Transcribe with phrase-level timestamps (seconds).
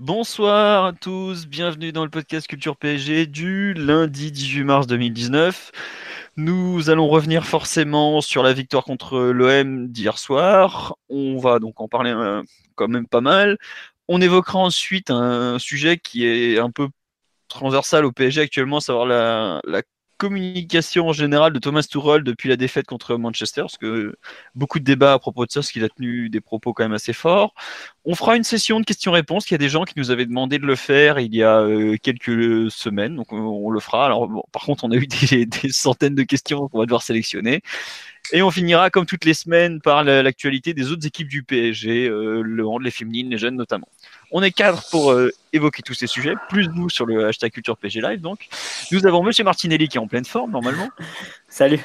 [0.00, 5.72] Bonsoir à tous, bienvenue dans le podcast Culture PSG du lundi 18 mars 2019.
[6.36, 10.96] Nous allons revenir forcément sur la victoire contre l'OM d'hier soir.
[11.08, 12.44] On va donc en parler euh,
[12.76, 13.58] quand même pas mal.
[14.06, 16.88] On évoquera ensuite un sujet qui est un peu
[17.48, 19.82] transversal au PSG actuellement, savoir la, la
[20.18, 24.14] communication en général de Thomas Tuchel depuis la défaite contre Manchester, parce que
[24.54, 26.92] beaucoup de débats à propos de ça, parce qu'il a tenu des propos quand même
[26.92, 27.54] assez forts.
[28.04, 29.48] On fera une session de questions-réponses.
[29.50, 31.60] Il y a des gens qui nous avaient demandé de le faire il y a
[31.60, 34.06] euh, quelques semaines, donc on, le fera.
[34.06, 37.62] Alors, par contre, on a eu des, des centaines de questions qu'on va devoir sélectionner.
[38.32, 42.42] Et on finira, comme toutes les semaines, par l'actualité des autres équipes du PSG, euh,
[42.42, 43.88] le hand, les féminines, les jeunes notamment.
[44.30, 47.78] On est cadre pour euh, évoquer tous ces sujets, plus nous sur le hashtag Culture
[47.78, 48.20] PG Live.
[48.20, 48.48] Donc,
[48.92, 50.88] nous avons Monsieur Martinelli qui est en pleine forme normalement.
[51.48, 51.80] Salut.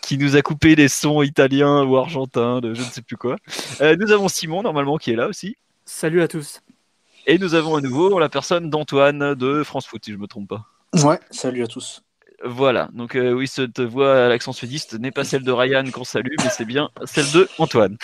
[0.00, 3.36] Qui nous a coupé les sons italiens ou argentins, de je ne sais plus quoi.
[3.80, 5.56] Euh, nous avons Simon normalement qui est là aussi.
[5.84, 6.60] Salut à tous.
[7.26, 10.26] Et nous avons à nouveau la personne d'Antoine de France Foot, si je ne me
[10.26, 10.66] trompe pas.
[11.02, 12.03] Ouais, salut à tous.
[12.46, 16.04] Voilà, donc euh, oui, cette voix à l'accent sudiste n'est pas celle de Ryan qu'on
[16.04, 17.96] salue, mais c'est bien celle de Antoine.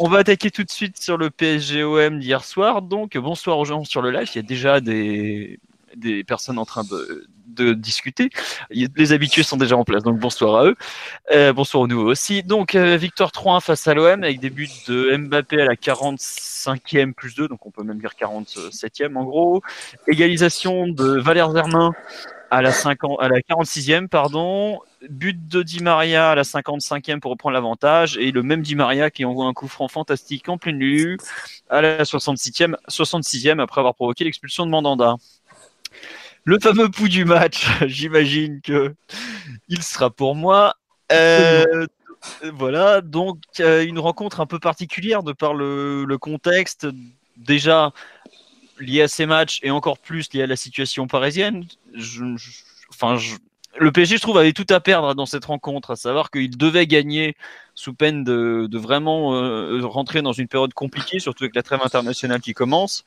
[0.00, 2.82] On va attaquer tout de suite sur le PSGOM d'hier soir.
[2.82, 4.28] Donc, bonsoir aux gens sur le live.
[4.34, 5.60] Il y a déjà des,
[6.26, 8.30] personnes en train de, de discuter.
[8.70, 10.76] Les habitués sont déjà en place, donc bonsoir à eux.
[11.32, 12.42] Euh, bonsoir aux nouveaux aussi.
[12.42, 17.12] Donc, euh, victoire 3-1 face à l'OM avec des buts de Mbappé à la 45e
[17.12, 19.62] plus 2, donc on peut même dire 47e en gros.
[20.08, 21.92] Égalisation de Valère Zermain
[22.50, 24.80] à la, 50, à la 46e, pardon.
[25.08, 28.16] But de Di Maria à la 55e pour reprendre l'avantage.
[28.18, 31.18] Et le même Di Maria qui envoie un coup franc fantastique en pleine lue
[31.68, 35.16] à la 66e, 66e après avoir provoqué l'expulsion de Mandanda.
[36.44, 38.94] Le fameux pouls du match, j'imagine que
[39.68, 40.74] il sera pour moi.
[41.12, 41.86] Euh,
[42.52, 46.86] voilà, donc euh, une rencontre un peu particulière de par le, le contexte.
[47.36, 47.92] Déjà,
[48.78, 51.64] lié à ces matchs et encore plus lié à la situation parisienne,
[52.90, 53.18] enfin,
[53.78, 56.86] le PSG, je trouve, avait tout à perdre dans cette rencontre, à savoir qu'il devait
[56.86, 57.36] gagner
[57.74, 62.40] sous peine de, vraiment euh, rentrer dans une période compliquée, surtout avec la trêve internationale
[62.40, 63.04] qui commence.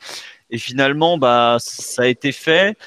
[0.51, 2.77] Et finalement, bah, ça a été fait.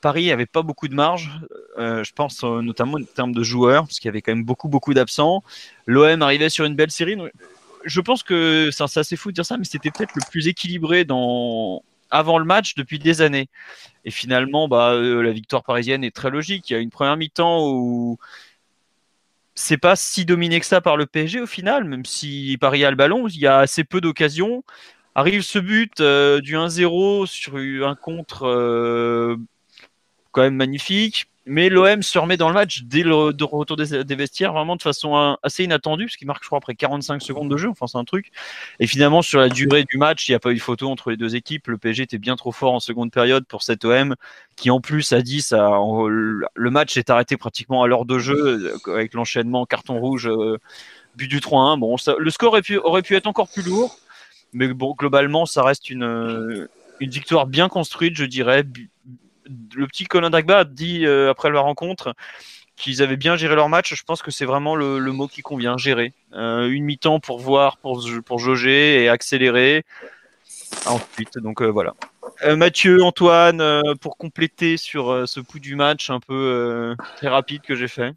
[0.00, 1.30] Paris avait pas beaucoup de marge,
[1.78, 4.44] euh, je pense euh, notamment en termes de joueurs, parce qu'il y avait quand même
[4.44, 5.42] beaucoup, beaucoup d'absents.
[5.86, 7.16] L'OM arrivait sur une belle série.
[7.84, 11.04] Je pense que c'est assez fou de dire ça, mais c'était peut-être le plus équilibré
[11.04, 13.48] dans, avant le match depuis des années.
[14.04, 16.70] Et finalement, bah, euh, la victoire parisienne est très logique.
[16.70, 18.18] Il y a une première mi-temps où
[19.54, 22.90] c'est pas si dominé que ça par le PSG au final, même si Paris a
[22.90, 24.62] le ballon, il y a assez peu d'occasions.
[25.14, 29.36] Arrive ce but euh, du 1-0 sur un contre euh,
[30.30, 31.26] quand même magnifique.
[31.48, 35.36] Mais l'OM se remet dans le match dès le retour des, vestiaires, vraiment de façon
[35.42, 37.70] assez inattendue, parce qu'il marque, je crois, après 45 secondes de jeu.
[37.70, 38.30] Enfin, c'est un truc.
[38.80, 41.10] Et finalement, sur la durée du match, il n'y a pas eu de photo entre
[41.10, 41.68] les deux équipes.
[41.68, 44.14] Le PSG était bien trop fort en seconde période pour cet OM,
[44.56, 45.70] qui en plus a dit ça.
[45.70, 50.58] Le match est arrêté pratiquement à l'heure de jeu, avec l'enchaînement carton rouge, euh,
[51.16, 51.78] but du 3-1.
[51.78, 53.98] Bon, le score aurait pu, être encore plus lourd,
[54.52, 56.68] mais globalement, ça reste une
[57.00, 58.64] victoire bien construite, je dirais
[59.74, 62.14] le petit Colin Dagba a dit euh, après la rencontre
[62.76, 63.94] qu'ils avaient bien géré leur match.
[63.94, 66.12] Je pense que c'est vraiment le, mot qui convient, gérer.
[66.32, 69.84] Euh, une mi-temps pour voir, pour, pour jauger et accélérer.
[70.86, 71.94] Ensuite, donc euh, voilà.
[72.56, 77.88] Mathieu, Antoine, pour compléter sur ce pouls du match un peu très rapide que j'ai
[77.88, 78.14] fait.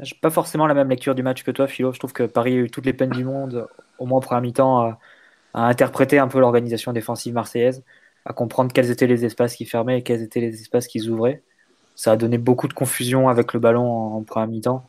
[0.00, 1.92] J'ai pas forcément la même lecture du match que toi, Philo.
[1.92, 3.66] Je trouve que Paris a eu toutes les peines du monde,
[3.98, 4.98] au moins pour un mi-temps,
[5.54, 7.82] à interpréter un peu l'organisation défensive marseillaise
[8.24, 11.42] à comprendre quels étaient les espaces qui fermaient et quels étaient les espaces qui ouvraient.
[11.96, 14.86] Ça a donné beaucoup de confusion avec le ballon en, première mi-temps,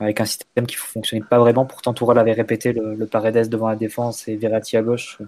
[0.00, 1.66] avec un système qui ne fonctionnait pas vraiment.
[1.66, 5.18] Pourtant, Tourelle avait répété le, le Paredes devant la défense et Verratti à gauche.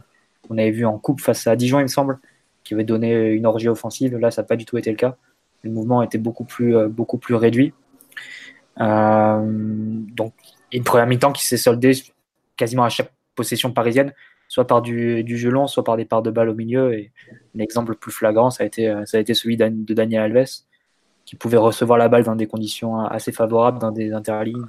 [0.49, 2.19] On avait vu en coupe face à Dijon, il me semble,
[2.65, 4.17] qui avait donné une orgie offensive.
[4.17, 5.17] Là, ça n'a pas du tout été le cas.
[5.63, 7.73] Le mouvement était beaucoup plus, euh, beaucoup plus réduit.
[8.81, 10.33] Euh, donc,
[10.73, 11.93] une première mi-temps qui s'est soldée
[12.57, 14.13] quasiment à chaque possession parisienne
[14.51, 16.93] soit par du, du, jeu long, soit par des parts de balles au milieu.
[16.93, 17.13] Et
[17.55, 20.65] l'exemple le plus flagrant, ça a été, ça a été celui de Daniel Alves,
[21.25, 24.67] qui pouvait recevoir la balle dans des conditions assez favorables, dans des interlignes,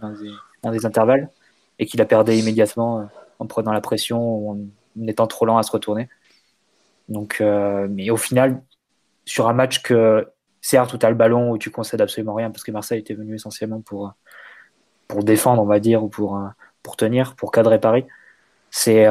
[0.62, 1.32] dans des, intervalles,
[1.80, 4.58] et qui la perdait immédiatement en prenant la pression, en
[5.08, 6.10] étant trop lent à se retourner.
[7.10, 8.62] Donc, euh, mais au final,
[9.26, 10.28] sur un match que
[10.62, 13.16] certes où tu as le ballon, où tu concèdes absolument rien, parce que Marseille était
[13.16, 14.14] venu essentiellement pour,
[15.08, 16.40] pour défendre, on va dire, ou pour,
[16.84, 18.06] pour tenir, pour cadrer Paris,
[18.70, 19.08] c'est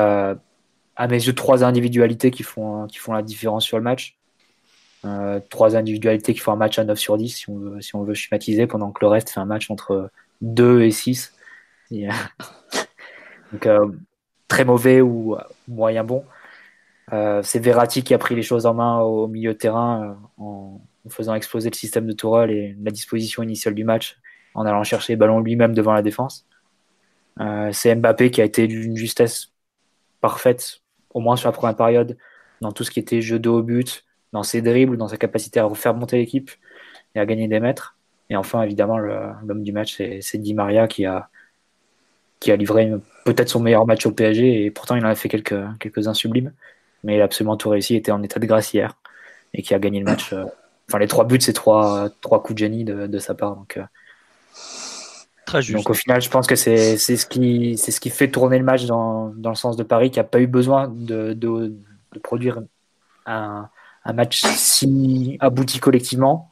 [1.01, 4.19] à mes yeux trois individualités qui font, qui font la différence sur le match.
[5.07, 7.97] Euh, trois individualités qui font un match à 9 sur 10 si on veut, si
[7.97, 10.11] on veut schématiser, pendant que le reste fait un match entre
[10.43, 11.33] 2 et 6.
[11.91, 12.05] Donc,
[13.65, 13.89] euh,
[14.47, 15.39] très mauvais ou
[15.69, 16.23] moyen bon.
[17.15, 20.83] Euh, c'est Verratti qui a pris les choses en main au milieu de terrain en,
[21.09, 24.19] faisant exploser le système de Tourelle et la disposition initiale du match
[24.53, 26.47] en allant chercher le ballon lui-même devant la défense.
[27.73, 29.51] c'est Mbappé qui a été d'une justesse
[30.21, 30.83] parfaite,
[31.15, 32.17] au moins sur la première période,
[32.61, 35.61] dans tout ce qui était jeu de haut but, dans ses dribbles, dans sa capacité
[35.61, 36.51] à refaire monter l'équipe
[37.15, 37.97] et à gagner des mètres.
[38.29, 41.29] Et enfin, évidemment, l'homme du match, c'est Di Maria qui a,
[42.39, 42.93] qui a livré
[43.25, 46.53] peut-être son meilleur match au PSG et pourtant il en a fait quelques, quelques-uns sublimes.
[47.03, 48.97] Mais il a absolument tout réussi, il était en état de grâce hier
[49.55, 50.33] et qui a gagné le match.
[50.33, 50.45] Euh,
[50.89, 53.57] enfin, les trois buts, c'est trois, trois coups de génie de, de sa part.
[53.57, 53.83] Donc, euh,
[55.73, 58.85] Donc au final, je pense que c'est ce, qui, ce qui fait tourner le match
[58.87, 61.75] dans, dans le sens de Paris, qui n'a pas eu besoin de, de,
[62.23, 62.61] produire
[63.27, 63.69] un,
[64.05, 66.51] un match si abouti collectivement.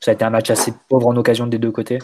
[0.00, 1.98] Ça a été un match assez pauvre en occasion des deux côtés.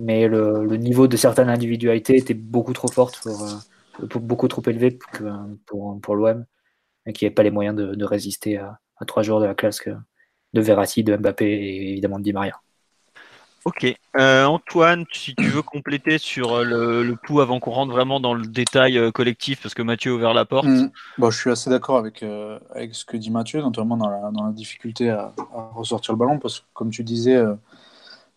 [0.00, 4.98] Mais le, niveau de certaines individualités était beaucoup trop fort, pour, euh, beaucoup trop élevé
[5.66, 6.44] pour, pour, l'OM,
[7.06, 9.82] et qui n'avait pas les moyens de, résister à, trois joueurs de la classe
[10.54, 12.60] de Verratti, de Mbappé et évidemment de Di Maria.
[13.68, 13.84] Ok.
[14.16, 18.18] Euh, Antoine, si tu veux compléter sur euh, le, le pouls avant qu'on rentre vraiment
[18.18, 20.66] dans le détail euh, collectif, parce que Mathieu a ouvert la porte.
[20.66, 20.90] Mm.
[21.18, 22.24] Bon, je suis assez d'accord avec,
[22.74, 25.34] avec ce que dit Mathieu, notamment dans la, dans la difficulté à,
[25.74, 27.38] ressortir le ballon, parce que comme tu disais,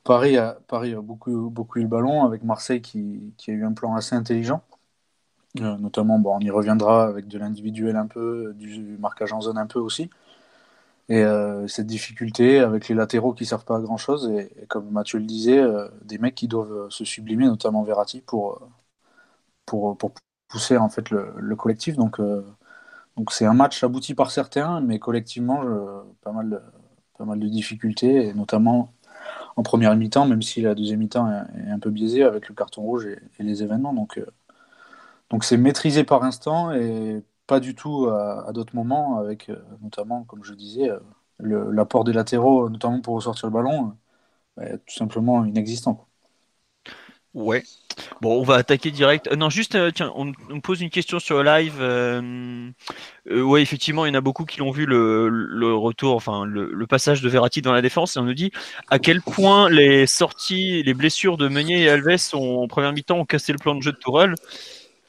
[0.04, 3.64] Paris, a, Paris a beaucoup, beaucoup eu le ballon, avec Marseille qui, qui a eu
[3.64, 4.62] un plan assez intelligent.
[5.56, 9.68] notamment, bon, on y reviendra avec de l'individuel un peu, du marquage en zone un
[9.68, 10.10] peu aussi.
[11.10, 14.50] Et euh, cette difficulté avec les latéraux qui ne servent pas à grand chose, et,
[14.68, 18.60] comme Mathieu le disait, euh, des mecs qui doivent se sublimer, notamment Verratti, pour, euh,
[19.66, 20.12] pour, pour
[20.50, 21.96] pousser en fait le, le collectif.
[21.96, 22.20] Donc,
[23.18, 25.64] donc c'est un match abouti par certains, mais collectivement,
[26.22, 26.62] pas, mal de,
[27.18, 28.94] pas mal de difficultés, et notamment
[29.58, 32.84] en première mi-temps, même si la deuxième mi-temps est, un peu biaisée avec le carton
[32.84, 33.94] rouge et, et les événements.
[33.94, 34.20] Donc
[35.30, 40.24] donc c'est maîtrisé par instant et pas du tout à, d'autres moments, avec euh, notamment,
[40.24, 41.00] comme je disais, euh,
[41.40, 43.98] l'apport des latéraux, notamment pour ressortir le ballon,
[44.60, 46.08] euh, tout simplement inexistant.
[47.34, 47.64] Ouais.
[48.20, 49.32] Bon, on va attaquer direct.
[49.34, 51.82] non, juste, tiens, on, me pose une question sur le live.
[53.30, 57.22] ouais, effectivement, il y en a beaucoup qui l'ont vu le, retour, enfin le, passage
[57.22, 58.52] de Verratti dans la défense, et on nous dit
[58.90, 63.26] à quel point les sorties, les blessures de Meunier et Alves en première mi-temps ont
[63.26, 64.36] cassé le plan de jeu de Tourelle?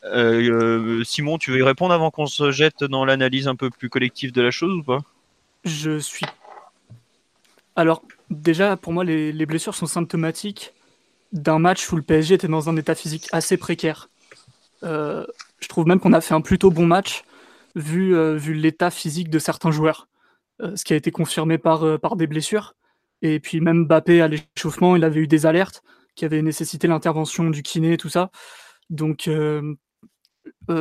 [0.04, 3.70] Euh, euh, Simon, tu veux y répondre avant qu'on se jette dans l'analyse un peu
[3.70, 4.98] plus collective de la chose ou pas?
[5.64, 6.26] Je suis.
[7.76, 10.72] Alors, déjà, pour moi, les, blessures sont symptomatiques
[11.32, 14.08] d'un match où le PSG était dans un état physique assez précaire.
[14.82, 15.24] Euh,
[15.60, 17.24] je trouve même qu'on a fait un plutôt bon match
[17.74, 20.08] vu, vu l'état physique de certains joueurs,
[20.60, 22.74] ce qui a été confirmé par, par des blessures.
[23.22, 25.82] Et puis même Bappé à l'échauffement, il avait eu des alertes
[26.14, 28.30] qui avaient nécessité l'intervention du kiné et tout ça.
[28.90, 29.74] Donc euh,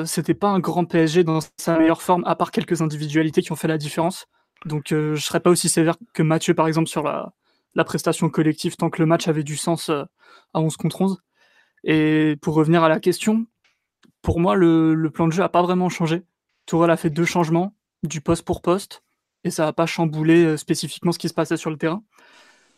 [0.05, 3.55] c'était pas un grand PSG dans sa meilleure forme, à part quelques individualités qui ont
[3.55, 4.27] fait la différence.
[4.65, 7.33] Donc euh, je serais pas aussi sévère que Mathieu, par exemple, sur la,
[7.85, 10.03] prestation collective, tant que le match avait du sens euh,
[10.53, 11.21] à 11 contre 11.
[11.83, 13.45] Et pour revenir à la question,
[14.21, 16.23] pour moi, le, plan de jeu a pas vraiment changé.
[16.65, 19.03] Tourelle a fait deux changements, du poste pour poste,
[19.43, 22.03] et ça n'a pas chamboulé spécifiquement ce qui se passait sur le terrain.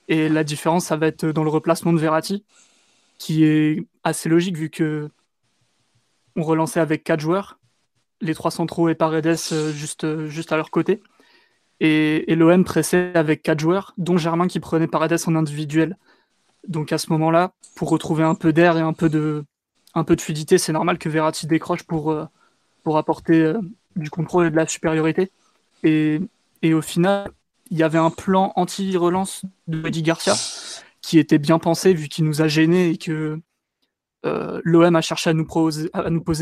[0.08, 2.46] Et la différence, ça va être dans le replacement de Verratti,
[3.18, 5.10] qui est assez logique vu que
[6.36, 7.60] on relançait avec quatre joueurs,
[8.22, 11.02] les trois centraux et Paredes euh, juste, euh, juste à leur côté.
[11.80, 15.98] Et, et l'OM pressait avec quatre joueurs, dont Germain qui prenait Paredes en individuel.
[16.68, 19.44] Donc à ce moment-là, pour retrouver un peu d'air et un peu de,
[19.94, 22.26] un peu de fluidité, c'est normal que Verratti décroche pour, euh,
[22.84, 23.54] pour apporter
[23.96, 25.32] du contrôle et de la supériorité.
[25.84, 26.22] Et,
[26.62, 27.32] et au final,
[27.70, 30.36] il y avait un plan anti-relance de Eddie Garcia
[31.02, 33.40] qui était bien pensé vu qu'il nous a gênés et que
[34.26, 35.90] euh, l'OM a cherché à nous, poser,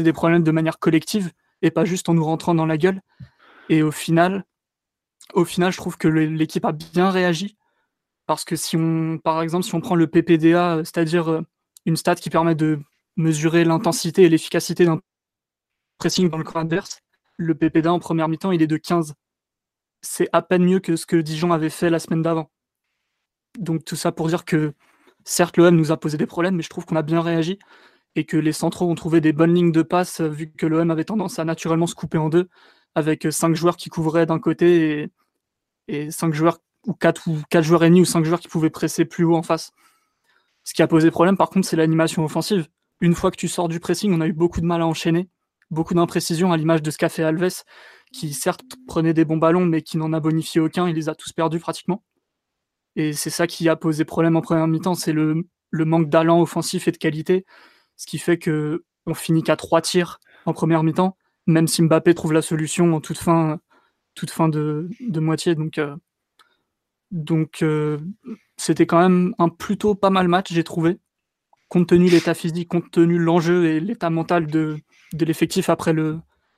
[0.03, 3.01] des problèmes de manière collective et pas juste en nous rentrant dans la gueule.
[3.69, 4.45] Et au final,
[5.33, 7.57] au final, je trouve que l'équipe a bien réagi
[8.27, 11.41] parce que si on, par exemple, si on prend le PPDA, c'est-à-dire euh,
[11.85, 12.79] une stat qui permet de
[13.17, 15.01] mesurer l'intensité et l'efficacité d'un
[15.97, 17.01] pressing dans le camp adverse,
[17.37, 19.15] le PPDA en première mi-temps, il est de 15.
[20.01, 22.49] C'est à peine mieux que ce que Dijon avait fait la semaine d'avant.
[23.59, 24.73] Donc tout ça pour dire que
[25.25, 27.59] certes, l'OM nous a posé des problèmes, mais je trouve qu'on a bien réagi.
[28.15, 31.05] et que les centraux ont trouvé des bonnes lignes de passe vu que l'OM avait
[31.05, 32.49] tendance à naturellement se couper en deux
[32.95, 35.03] avec cinq joueurs qui couvraient d'un côté
[35.87, 38.69] et, et cinq joueurs ou quatre ou quatre joueurs ennemis ou cinq joueurs qui pouvaient
[38.69, 39.71] presser plus haut en face.
[40.63, 42.67] Ce qui a posé problème par contre c'est l'animation offensive.
[43.01, 45.29] Une fois que tu sors du pressing, on a eu beaucoup de mal à enchaîner,
[45.71, 47.63] beaucoup d'imprécisions à l'image de ce qu'a fait Alves
[48.11, 51.15] qui certes prenait des bons ballons mais qui n'en a bonifié aucun, il les a
[51.15, 52.03] tous perdus pratiquement.
[52.95, 56.87] Et c'est ça qui a posé problème en première mi-temps, c'est le, manque d'allant offensif
[56.87, 57.45] et de qualité,
[57.95, 61.17] ce qui fait que on finit qu'à trois tirs en première mi-temps,
[61.47, 63.59] même si Mbappé trouve la solution en toute fin,
[64.49, 65.55] de, moitié.
[65.55, 65.95] Donc, euh,
[67.61, 67.97] euh,
[68.57, 70.99] c'était quand même un plutôt pas mal match, j'ai trouvé,
[71.69, 74.77] compte tenu l'état physique, compte tenu l'enjeu et l'état mental de,
[75.17, 75.95] l'effectif après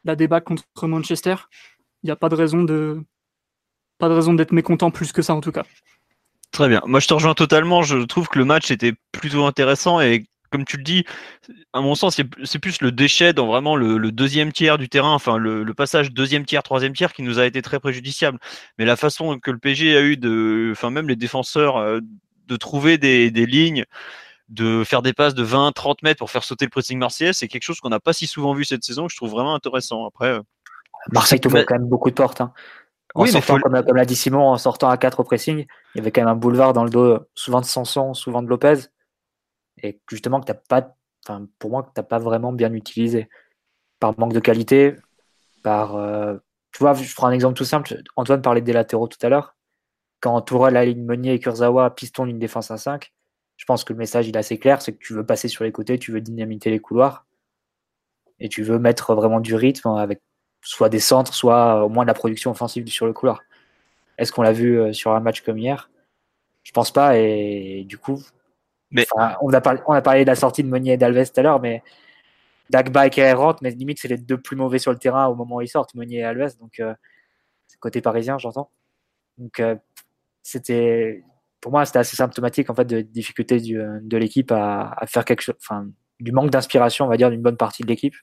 [0.03, 1.35] la débat contre Manchester.
[2.01, 2.63] Il n'y a pas de raison
[4.33, 5.65] d'être mécontent plus que ça en tout cas.
[6.53, 6.81] Très bien.
[6.85, 7.81] Moi, je te rejoins totalement.
[7.81, 11.03] Je trouve que le match était plutôt intéressant et comme tu le dis,
[11.73, 15.37] à mon sens, c'est plus le déchet dans vraiment le, deuxième tiers du terrain, enfin
[15.37, 18.37] le, passage deuxième tiers, troisième tiers qui nous a été très préjudiciable.
[18.77, 22.01] Mais la façon que le PG a eu de, enfin même les défenseurs, euh,
[22.45, 23.85] de trouver des, lignes,
[24.49, 27.47] de faire des passes de 20, 30 mètres pour faire sauter le pressing marseillais, c'est
[27.47, 30.05] quelque chose qu'on n'a pas si souvent vu cette saison, que je trouve vraiment intéressant.
[30.05, 30.41] Après, euh,
[31.11, 32.41] Marseille t'ouvre quand même beaucoup de portes.
[32.41, 32.53] Hein.
[33.15, 36.01] En oui, sortant, comme, l'a dit Simon, en sortant à 4 au pressing, il y
[36.01, 38.87] avait quand même un boulevard dans le dos, souvent de Sanson, souvent de Lopez,
[39.81, 43.29] et justement que t'as pas, enfin pour moi, que t'as pas vraiment bien utilisé
[43.99, 44.95] par manque de qualité,
[45.61, 46.37] par, euh,
[46.71, 48.01] tu vois, je prends un exemple tout simple.
[48.15, 49.55] Antoine parlait des latéraux tout à l'heure.
[50.19, 53.13] Quand Tourelle la ligne Meunier et Kurzawa piston une défense à 5,
[53.57, 55.63] je pense que le message il est assez clair, c'est que tu veux passer sur
[55.63, 57.25] les côtés, tu veux dynamiter les couloirs
[58.39, 60.21] et tu veux mettre vraiment du rythme avec
[60.63, 63.41] soit des centres, soit au moins de la production offensive sur le couloir.
[64.17, 65.91] Est-ce qu'on l'a vu euh, sur un match comme hier?
[66.63, 67.17] Je pense pas.
[67.17, 68.21] Et du coup,
[68.91, 69.05] mais...
[69.41, 71.43] on, a parlé, on a parlé de la sortie de Meunier et d'Alves tout à
[71.43, 71.83] l'heure, mais
[72.69, 75.35] Dagba et Kerr rentrent, mais limite, c'est les deux plus mauvais sur le terrain au
[75.35, 76.57] moment où ils sortent, Meunier et Alves.
[76.59, 76.93] Donc, euh,
[77.79, 78.69] côté parisien, j'entends.
[79.37, 79.75] Donc, euh,
[80.43, 81.23] c'était,
[81.59, 85.25] pour moi, c'était assez symptomatique en fait de difficulté du, de l'équipe à, à, faire
[85.25, 85.87] quelque chose, enfin,
[86.19, 88.15] du manque d'inspiration, on va dire, d'une bonne partie de l'équipe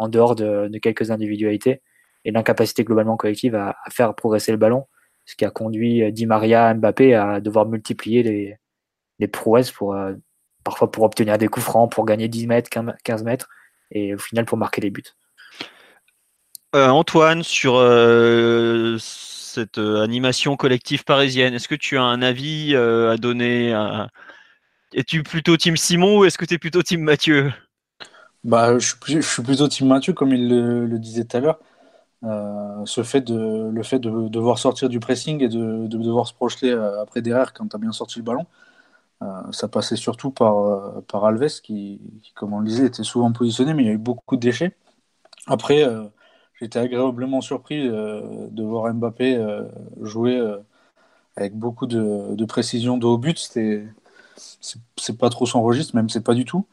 [0.00, 1.82] en dehors de, quelques individualités
[2.24, 4.86] et l'incapacité globalement collective à, faire progresser le ballon,
[5.26, 8.56] ce qui a conduit euh, Di Maria, Mbappé à devoir multiplier les,
[9.18, 10.14] les prouesses pour euh,
[10.64, 12.70] parfois pour obtenir des coups francs, pour gagner 10 mètres,
[13.04, 13.48] 15 mètres,
[13.90, 15.02] et au final pour marquer des buts.
[16.74, 17.74] Euh, Antoine, sur
[19.00, 23.74] cette animation collective parisienne, est-ce que tu as un avis à donner
[24.94, 27.52] Es-tu plutôt team Simon ou est-ce que tu es plutôt team Mathieu?
[28.44, 31.58] Bah, je, suis, je suis plutôt Team Mathieu, comme il le, disait tout à l'heure.
[32.24, 36.34] Euh, ce fait de, le fait de, devoir sortir du pressing et de, devoir se
[36.34, 38.46] projeter euh, après derrière quand tu as bien sorti le ballon,
[39.22, 42.00] euh, ça passait surtout par, par Alves qui,
[42.34, 44.76] comme on le disait, était souvent positionné, mais il y a eu beaucoup de déchets.
[45.46, 45.84] Après,
[46.60, 49.44] j'étais agréablement surpris de voir Mbappé
[50.02, 50.40] jouer
[51.36, 53.38] avec beaucoup de, précision de haut but.
[53.38, 56.66] C'est pas trop son registre, même c'est pas du tout.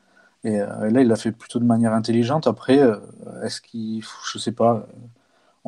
[0.46, 2.48] Euh, et, là, il l'a fait plutôt de manière intelligente.
[2.48, 2.98] Après, euh,
[3.44, 4.04] est-ce qu'il.
[4.32, 4.88] Je sais pas.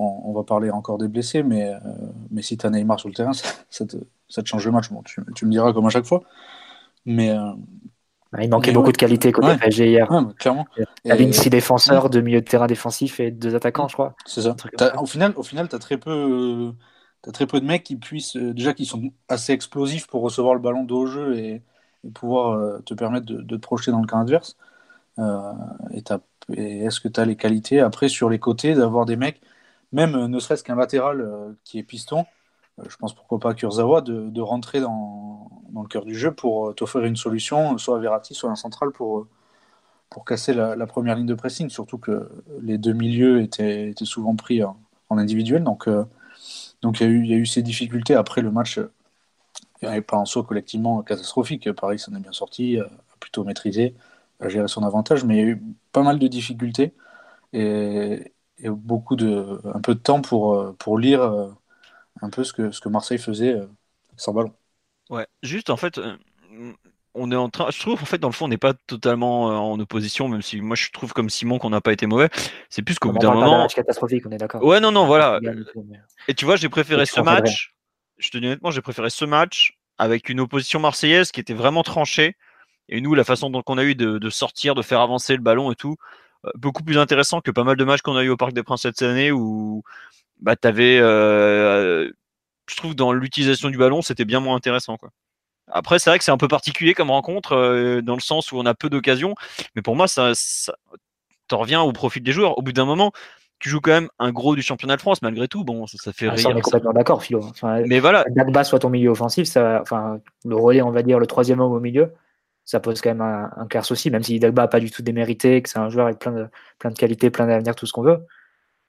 [0.02, 1.78] On, va parler encore des blessés, mais, euh,
[2.32, 3.34] mais si tu as Neymar sur le terrain,
[3.70, 3.98] ça, te,
[4.30, 4.90] ça te, change le match.
[4.90, 6.24] Bon, tu, tu, me diras comme à chaque fois.
[7.06, 7.36] Mais.
[8.40, 10.10] Il manquait beaucoup de qualité côté PSG hier.
[10.10, 10.68] Ouais, clairement.
[11.04, 14.16] La ligne 6 défenseurs, deux milieux de terrain défensifs et deux attaquants, je crois.
[14.26, 14.56] C'est ça.
[15.00, 16.72] Au final, au final tu as très peu.
[17.28, 20.62] As très peu de mecs qui puissent déjà qui sont assez explosifs pour recevoir le
[20.62, 21.62] ballon de haut jeu et,
[22.14, 24.56] pouvoir te permettre de, te projeter dans le camp adverse.
[25.20, 25.54] Euh,
[25.92, 29.42] et, est-ce que tu as les qualités après sur les côtés d'avoir des mecs,
[29.92, 32.26] même euh, ne serait-ce qu'un latéral euh, qui est piston,
[32.88, 37.18] je pense pourquoi pas Kurzawa, de, rentrer dans, le cœur du jeu pour t'offrir une
[37.18, 39.28] solution, soit à Verratti, soit à un central pour,
[40.10, 41.70] pour casser la, première ligne de pressing.
[41.70, 42.30] Surtout que
[42.62, 44.78] les deux milieux étaient, souvent pris en,
[45.10, 45.64] individuel.
[45.64, 45.90] Donc,
[46.82, 48.16] donc il y a eu ces difficultés.
[48.16, 48.80] Après le match,
[49.88, 51.72] avait pas un saut collectivement catastrophique.
[51.74, 53.96] Paris s'en est bien sorti, a plutôt maîtrisé
[54.40, 56.94] à gérer son avantage, mais il y a eu pas mal de difficultés
[57.54, 58.32] et,
[58.66, 61.48] beaucoup de, un peu de temps pour, euh, pour lire euh,
[62.22, 63.66] un peu ce que, ce que Marseille faisait euh,
[64.18, 64.54] sans ballon.
[65.10, 66.00] Ouais, juste en fait,
[67.16, 69.46] on est en train, je trouve en fait dans le fond on n'est pas totalement
[69.72, 72.30] en opposition, même si moi je trouve comme Simon qu'on n'a pas été mauvais.
[72.70, 73.66] C'est plus qu'au bout d'un moment.
[73.68, 74.64] catastrophique, on est d'accord.
[74.64, 75.40] Ouais, non, non, voilà.
[76.28, 77.74] Et tu vois, j'ai préféré ce match.
[78.20, 81.84] Je te dis honnêtement, j'ai préféré ce match avec une opposition marseillaise qui était vraiment
[81.84, 82.36] tranchée
[82.90, 85.72] et nous, la façon dont on a eu de, sortir, de faire avancer le ballon
[85.72, 85.96] et tout,
[86.46, 88.64] euh, beaucoup plus intéressant que pas mal de matchs qu'on a eu au Parc des
[88.64, 89.84] Princes cette année où
[90.42, 92.12] bah, tu avais, euh,
[92.68, 94.98] je trouve, dans l'utilisation du ballon, c'était bien moins intéressant.
[95.72, 98.58] Après, c'est vrai que c'est un peu particulier comme rencontre, euh, dans le sens où
[98.58, 99.36] on a peu d'occasions.
[99.76, 100.74] Mais pour moi, ça, ça
[101.48, 102.58] t'en reviens au profil des joueurs.
[102.58, 103.12] Au bout d'un moment,
[103.60, 105.64] tu joues quand même un gros du championnat de France, malgré tout.
[105.64, 106.56] Bon, ça, fait Ah, rire.
[106.94, 107.44] d'accord, Philo.
[107.44, 111.20] Enfin, Mais voilà, Dagba soit ton milieu offensif, ça, enfin, le relais, on va dire,
[111.20, 112.14] le troisième homme au milieu,
[112.66, 115.02] ça pose quand même un, un clair souci, même si Dagba n'a pas du tout
[115.02, 116.48] démérité, que c'est un joueur avec plein de,
[116.78, 118.20] plein de qualités, plein d'avenir, tout ce qu'on veut.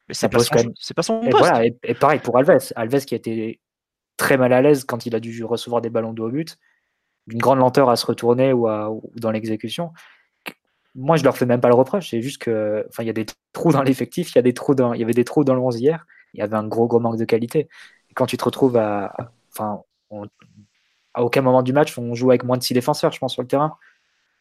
[0.08, 1.38] mais ça pose son- quand même- c'est pas son Et, poste.
[1.44, 2.58] voilà, et, et pareil pour Alves.
[2.76, 3.60] Alves qui a été
[4.16, 6.58] très mal à l'aise quand il a dû recevoir des ballons de haut but,
[7.26, 9.92] d'une grande lenteur à se retourner ou, à- ou dans l'exécution.
[10.94, 12.11] Moi, je leur fais même pas le reproche.
[12.11, 14.54] C'est juste que, enfin, il y a des trous dans l'effectif, il y a des
[14.54, 16.04] trous dans, il y avait des trous dans le 11 hier.
[16.35, 17.68] Il y avait un gros, gros manque de qualité.
[18.11, 19.12] Et quand tu te retrouves à,
[19.52, 20.26] enfin, on-
[21.14, 23.42] à aucun moment du match, on joue avec moins de six défenseurs, je pense, sur
[23.42, 23.76] le terrain.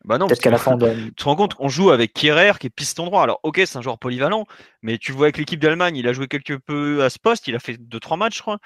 [0.06, 2.54] Bah non, qu'à la fin, on doit- tu te rends compte qu'on joue avec Kierer
[2.60, 3.24] qui est piston droit.
[3.24, 4.46] Alors, ok, c'est un joueur polyvalent,
[4.82, 7.48] mais tu le vois avec l'équipe d'Allemagne, il a joué quelque peu à ce poste,
[7.48, 8.60] il a fait 2-3 matchs, je crois.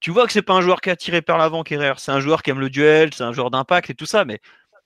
[0.00, 1.94] Tu vois que c'est pas un joueur qui a tiré par l'avant, Kierer.
[1.98, 4.40] C'est un joueur qui aime le duel, c'est un joueur d'impact et tout ça, mais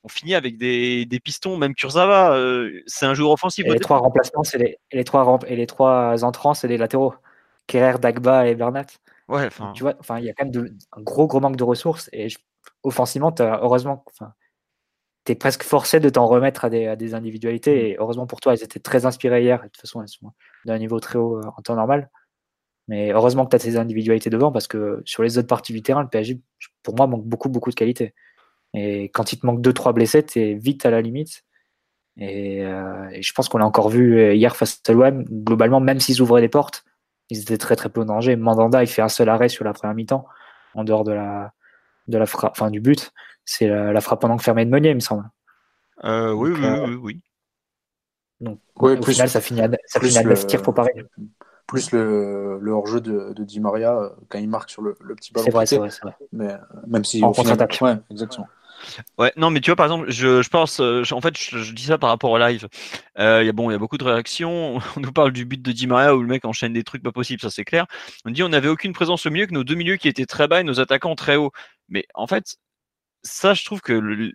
[0.04, 3.64] on finit avec des, des pistons, même Kurzawa, euh, c'est un joueur offensif.
[3.64, 6.68] et les trois remplacements, c'est les, et les trois rem- et les trois entrants, c'est
[6.68, 7.14] les latéraux.
[7.68, 8.86] Kerrer, Dagba et Bernat.
[9.28, 11.56] Ouais, enfin, tu vois, enfin, il y a quand même de- un gros, gros manque
[11.56, 12.10] de ressources.
[12.12, 12.38] Et je-
[12.82, 14.32] offensivement, t'as- heureusement, enfin,
[15.24, 17.90] tu es presque forcé de t'en remettre à des, à des individualités.
[17.90, 19.60] Et heureusement pour toi, elles étaient très inspirées hier.
[19.60, 20.32] Et de toute façon, elles sont
[20.64, 22.10] d'un niveau très haut euh, en temps normal.
[22.88, 25.82] Mais heureusement que tu as ces individualités devant parce que sur les autres parties du
[25.82, 26.40] terrain, le PSG,
[26.82, 28.12] pour moi, manque beaucoup, beaucoup de qualité.
[28.74, 31.44] Et quand il te manque 2-3 blessés, tu es vite à la limite.
[32.18, 35.24] Et, euh, et je pense qu'on l'a encore vu euh, hier face à l'OM.
[35.24, 36.84] Globalement, même s'ils ouvraient les portes,
[37.30, 38.36] ils étaient très très peu en danger.
[38.36, 40.26] Mandanda, il fait un seul arrêt sur la première mi-temps,
[40.74, 41.52] en dehors de la,
[42.08, 43.12] de la frappe, enfin, du but.
[43.44, 45.28] C'est la, la frappe en angle fermé de Meunier, il me semble.
[46.04, 47.20] euh, oui, Donc, oui, euh, oui, oui.
[48.40, 50.74] Donc, Ouais, au plus- final, ça finit à, ça finit à le- 9 tirs pour
[50.74, 50.90] Paris.
[51.66, 55.32] Plus le, le hors-jeu de, de Di Maria quand il marque sur le, le petit
[55.32, 55.44] ballon.
[55.46, 56.14] C'est vrai, c'est vrai, c'est vrai.
[56.32, 56.54] Mais
[56.86, 57.78] même si En contre-attaque.
[57.80, 58.44] Ouais, exactement.
[58.44, 58.50] Ouais,
[59.36, 62.10] non, mais tu vois, par exemple, je, pense, euh, en fait, je, dis ça par
[62.10, 62.68] rapport au live.
[63.18, 64.78] Euh, Il y a bon, il y a beaucoup de réactions.
[64.96, 67.12] On nous parle du but de Di Maria où le mec enchaîne des trucs pas
[67.12, 67.86] possibles, ça c'est clair.
[68.24, 70.48] On dit on n'avait aucune présence au milieu que nos deux milieux qui étaient très
[70.48, 71.52] bas et nos attaquants très hauts.
[71.88, 72.56] Mais en fait,
[73.22, 74.32] ça, je trouve que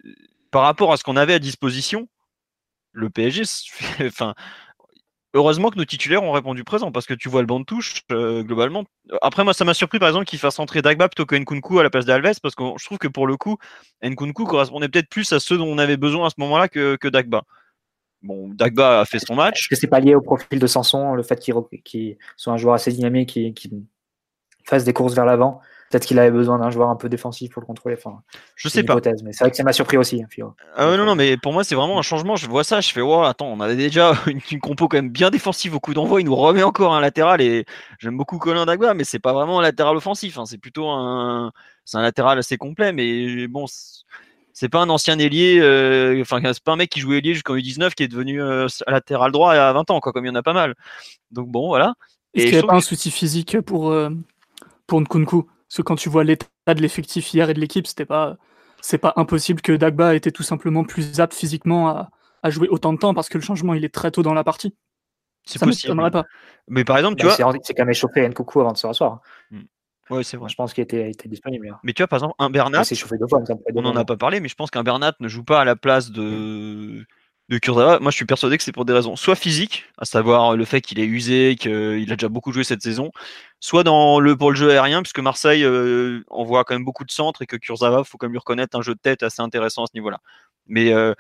[0.52, 2.08] par rapport à ce qu'on avait à disposition,
[2.94, 3.44] le PSG,
[4.02, 4.36] enfin,
[5.38, 8.02] heureusement que nos titulaires ont répondu présent parce que tu vois le banc de touche
[8.12, 8.84] euh, globalement.
[9.22, 11.84] Après, moi, ça m'a surpris par exemple qu'il fasse entrer Dagba plutôt que Nkunku à
[11.84, 13.58] la place d'Alves parce que je trouve que pour le coup,
[14.04, 17.44] Nkunku correspondait peut-être plus à ceux dont on avait besoin à ce moment-là que, Dagba.
[18.24, 19.70] Bon, Dagba a fait son Est-ce match.
[19.70, 22.92] que c'est pas lié au profil de Sanson, le fait qu'il soit un joueur assez
[22.92, 23.72] dynamique, qui
[24.70, 27.62] fasse des courses vers l'avant Peut-être qu'il avait besoin d'un joueur un peu défensif pour
[27.62, 27.96] le contrôler.
[27.98, 28.22] Enfin,
[28.58, 28.94] Je sais une pas.
[28.94, 30.54] hypothèse, mais c'est vrai que ça m'a surpris aussi, hein.
[30.76, 32.36] Ah non, non, mais pour moi, c'est vraiment un changement.
[32.36, 35.10] Je vois ça, je fais, wow, attends, on avait déjà une, une compo quand même
[35.12, 36.20] bien défensive au coup d'envoi.
[36.20, 37.64] Il nous remet encore un latéral et
[38.00, 40.38] j'aime beaucoup Colin Dagba, mais c'est pas vraiment un latéral offensif.
[40.38, 40.46] hein.
[40.46, 41.54] C'est plutôt un,
[41.86, 46.64] c'est un latéral assez complet, mais bon, c'est- pas un ancien ailier, euh, enfin, c'est
[46.64, 49.72] pas un mec qui jouait ailier jusqu'en U19 qui est devenu euh, latéral droit à
[49.72, 50.76] 20 ans, quoi, comme il y en a pas mal.
[51.32, 51.94] Donc bon, voilà.
[52.34, 54.10] Est-ce qu'il n'y a pas un souci physique pour, euh,
[54.88, 58.06] pour Nkunku Parce que quand tu vois l'état de l'effectif hier et de l'équipe, c'était
[58.06, 58.38] pas,
[58.82, 62.10] c'est pas impossible que Dagba était tout simplement plus apte physiquement à,
[62.44, 64.44] à jouer autant de temps parce que le changement il est très tôt dans la
[64.44, 64.76] partie.
[65.46, 66.12] c'est Ça possible.
[66.12, 66.26] pas.
[66.68, 69.22] Mais par exemple, tu Bah, vois, c'est quand même échauffé Nkoukou avant de se rasseoir.
[70.10, 70.50] ouais, c'est vrai.
[70.50, 71.70] Je pense qu'il était, était disponible.
[71.70, 71.80] hein.
[71.84, 73.42] Mais tu vois, par exemple, un Bernat, Il s'est chauffé deux fois.
[73.76, 75.76] on n'en a pas parlé, mais je pense qu'un Bernat ne joue pas à la
[75.76, 77.06] place de,
[77.50, 78.00] de Kurzawa.
[78.00, 80.82] Moi, je suis persuadé que c'est pour des raisons soit physiques, à savoir le fait
[80.82, 83.12] qu'il est usé, qu'il a déjà beaucoup joué cette saison,
[83.60, 87.12] soit dans le, pour le jeu aérien, puisque Marseille euh, envoie quand même beaucoup de
[87.12, 89.84] centres et que Kurzawa, faut quand même lui reconnaître un jeu de tête assez intéressant
[89.84, 90.20] à ce niveau-là.
[90.68, 91.14] Mais euh,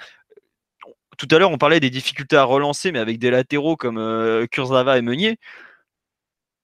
[1.17, 4.45] tout à l'heure, on parlait des difficultés à relancer, mais avec des latéraux comme euh,
[4.45, 5.39] et Meunier.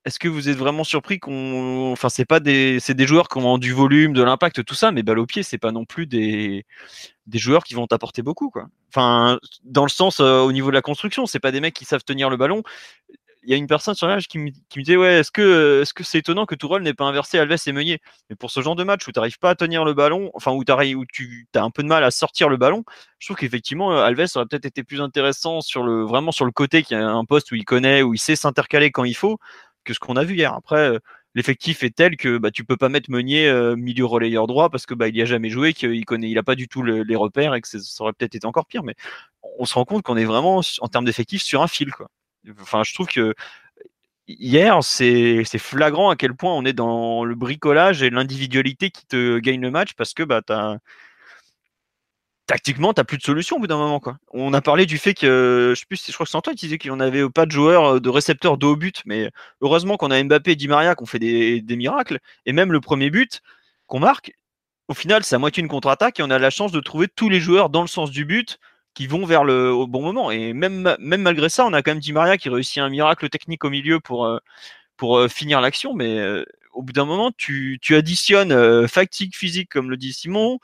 [0.06, 3.38] Est-ce que vous êtes vraiment surpris qu'on, enfin, c'est pas des, c'est des joueurs qui
[3.38, 6.08] ont du volume, de l'impact, tout ça, mais balle au pied, c'est pas non plus
[6.08, 6.66] des,
[7.26, 8.68] des joueurs qui vont t'apporter beaucoup, quoi.
[8.90, 11.86] Enfin, dans le sens euh, au niveau de la construction, c'est pas des mecs qui
[11.86, 12.64] savent tenir le ballon.
[13.46, 16.20] Il y a une personne sur l'âge qui, me- disait ouais, est-ce que est-ce c'est
[16.20, 18.00] étonnant que Tourelle n'ait pas inversé Alves et Meunier?
[18.30, 20.52] Mais pour ce genre de match où tu n'arrives pas à tenir le ballon, enfin
[20.52, 22.86] où, où tu as un peu de mal à sortir le ballon,
[23.20, 26.52] je trouve qu'effectivement euh, Alves aurait peut-être été plus intéressant sur le vraiment sur le
[26.52, 29.40] côté qui a un poste où il connaît, où il sait s'intercaler quand il faut,
[29.84, 30.54] que ce qu'on a vu hier.
[30.54, 31.00] Après, euh,
[31.36, 34.86] l'effectif est tel que bah, tu peux pas mettre Meunier euh, milieu relayeur droit parce
[34.86, 37.56] que bah, a jamais joué, qu'il connaît, il a pas du tout le- les repères
[37.56, 38.84] et que ça aurait peut-être été encore pire.
[38.84, 38.96] Mais
[39.60, 42.10] on se rend compte qu'on est vraiment en termes d'effectifs sur un fil, quoi.
[42.62, 43.34] Enfin, je trouve que
[44.28, 49.40] hier, c'est flagrant à quel point on est dans le bricolage et l'individualité qui te
[49.40, 50.78] gagne le match parce que bah, t'as-
[52.46, 54.00] tactiquement, tu n'as plus de solution au bout d'un moment.
[54.00, 54.18] Quoi.
[54.32, 56.78] On a parlé du fait que, je sais je crois que c'est Antoine qui disait
[56.78, 60.22] qu'on n'avait pas de joueurs, euh, de récepteurs de haut but, mais heureusement qu'on a
[60.22, 63.42] Mbappé et Di Maria qui ont fait des, miracles, et même le premier but
[63.88, 64.34] qu'on marque,
[64.88, 67.30] au final, c'est à moitié une contre-attaque et on a la chance de trouver tous
[67.30, 68.60] les joueurs dans le sens du but
[68.94, 70.30] qui vont vers le au bon moment.
[70.30, 73.30] Et même, même malgré ça, on a quand même Di Maria qui réussit un miracle
[73.30, 74.40] technique au milieu pour, euh,
[74.98, 75.94] pour euh, finir l'action.
[75.94, 80.60] Mais euh, au bout d'un moment, tu, tu additionnes fatigue physique, comme le dit Simon,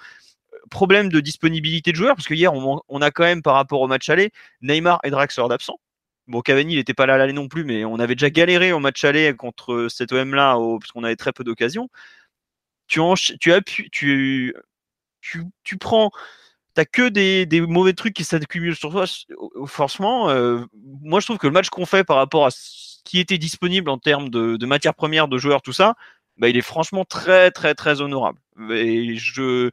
[0.70, 3.88] problème de disponibilité de joueurs, parce que hier, on, a quand même, par rapport au
[3.88, 5.80] match aller, Neymar et Draxler d'absent.
[6.28, 8.80] Bon, Cavani, il n'était pas là l'aller non plus, mais on avait déjà galéré au
[8.80, 11.90] match aller contre cet OM-là, parce qu'on avait très peu d'occasions.
[12.88, 13.02] Tu,
[13.40, 14.54] tu, tu,
[15.22, 16.12] tu, tu prends
[16.74, 19.06] t'as que des, des, mauvais trucs qui s'accumulent sur toi.
[19.66, 20.66] Franchement, euh,
[21.02, 23.90] moi je trouve que le match qu'on fait par rapport à ce qui était disponible
[23.90, 25.96] en termes de, de matières premières, de joueurs, tout ça,
[26.38, 28.40] bah, il est franchement très très très honorable.
[28.72, 29.72] Et je,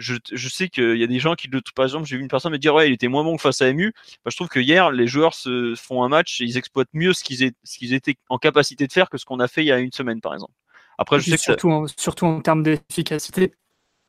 [0.00, 2.52] je, je sais qu'il y a des gens qui, par exemple, j'ai vu une personne
[2.52, 3.92] me dire ouais, il était moins bon que face à MU.
[4.24, 7.12] Bah, je trouve que hier, les joueurs se font un match, et ils exploitent mieux
[7.12, 9.78] ce qu'ils, étaient en capacité de faire que ce qu'on a fait il y a
[9.78, 10.52] une semaine, par exemple.
[10.98, 13.54] Après, je sais surtout, en, surtout en termes d'efficacité,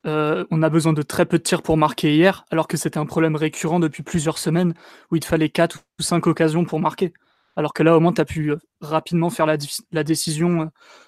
[0.06, 2.98] euh, on a besoin de très peu de tirs pour marquer hier, alors que c'était
[2.98, 4.74] un problème récurrent depuis plusieurs semaines
[5.12, 7.14] où il te fallait 4 ou 5 occasions pour marquer.
[7.56, 9.58] Alors que là, au moins, tu as pu euh, rapidement faire la,
[9.92, 10.66] la décision euh,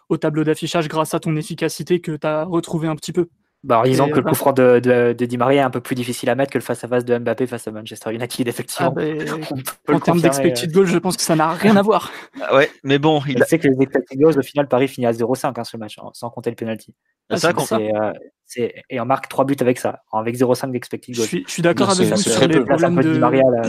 [0.09, 3.29] au tableau d'affichage grâce à ton efficacité que tu as retrouvé un petit peu.
[3.63, 6.29] Bah, disons que le coup franc de, de, Di Maria est un peu plus difficile
[6.29, 8.93] à mettre que le face-à-face de Mbappé face à Manchester United, effectivement.
[8.97, 12.11] Ah, en termes d'expected goal, je pense que ça n'a rien à voir.
[12.45, 13.21] Ah ouais, mais bon.
[13.27, 13.45] Il a...
[13.45, 16.09] sait que les expected goals, au final, Paris finit à 0-5 hein, ce match, hein,
[16.13, 16.93] sans compter le penalty.
[17.29, 18.11] Ah, ça, euh,
[18.57, 21.25] et on marque 3 buts avec ça, avec 0,5 d'expected goal.
[21.25, 23.17] Je suis, d'accord avec vous sur les problèmes de.
[23.17, 23.61] Maria, là,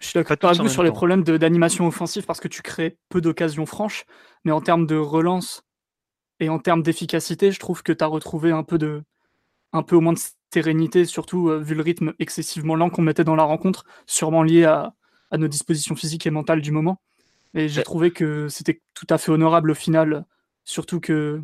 [0.00, 3.20] je suis d'accord avec vous sur les problèmes d'animation offensive parce que tu crées peu
[3.20, 4.04] d'occasions franches,
[4.44, 5.62] mais en termes de relance
[6.40, 9.02] et en termes d'efficacité, je trouve que tu as retrouvé un peu, de,
[9.72, 10.18] un peu au moins de
[10.52, 14.64] sérénité, surtout euh, vu le rythme excessivement lent qu'on mettait dans la rencontre, sûrement lié
[14.64, 14.94] à,
[15.30, 17.00] à, nos dispositions physiques et mentales du moment.
[17.54, 20.24] Et j'ai trouvé que c'était tout à fait honorable au final,
[20.64, 21.42] surtout que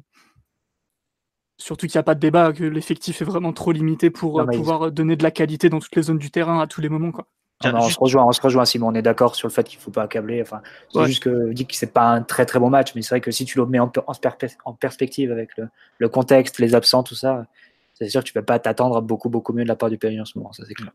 [1.58, 4.46] surtout qu'il n'y a pas de débat, que l'effectif est vraiment trop limité pour euh,
[4.46, 7.12] pouvoir donner de la qualité dans toutes les zones du terrain à tous les moments.
[7.12, 7.26] Quoi
[7.64, 8.88] on, se rejoint, on se rejoint, Simon.
[8.88, 10.42] On est d'accord sur le fait qu'il ne faut pas accabler.
[10.42, 10.60] Enfin,
[10.92, 13.20] c'est juste que dit que c'est pas un très très bon match, mais c'est vrai
[13.20, 15.50] que si tu le mets en, en, perspective avec
[15.98, 17.46] le, contexte, les absents, tout ça,
[17.94, 19.98] c'est sûr que tu peux pas t'attendre à beaucoup beaucoup mieux de la part du
[19.98, 20.52] PSG en ce moment.
[20.52, 20.92] Ça c'est clair.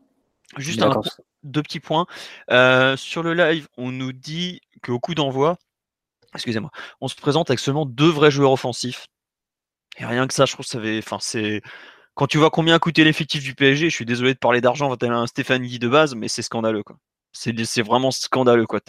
[0.58, 1.00] Juste un,
[1.42, 2.06] deux petits points.
[2.50, 5.56] Euh, sur le live, on nous dit qu'au coup d'envoi,
[6.34, 6.70] excusez-moi,
[7.00, 9.06] on se présente avec seulement deux vrais joueurs offensifs.
[9.98, 11.62] Et rien que ça, je trouve que ça avait, enfin, c'est
[12.14, 14.88] quand tu vois combien a coûté l'effectif du PSG, je suis désolé de parler d'argent
[14.88, 16.96] quand a un Stéphane Guy de base, mais c'est scandaleux quoi.
[17.32, 18.80] C'est vraiment scandaleux quoi.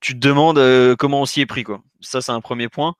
[0.00, 1.82] Tu te demandes euh, comment on s'y est pris quoi.
[2.00, 2.94] Ça c'est un premier point.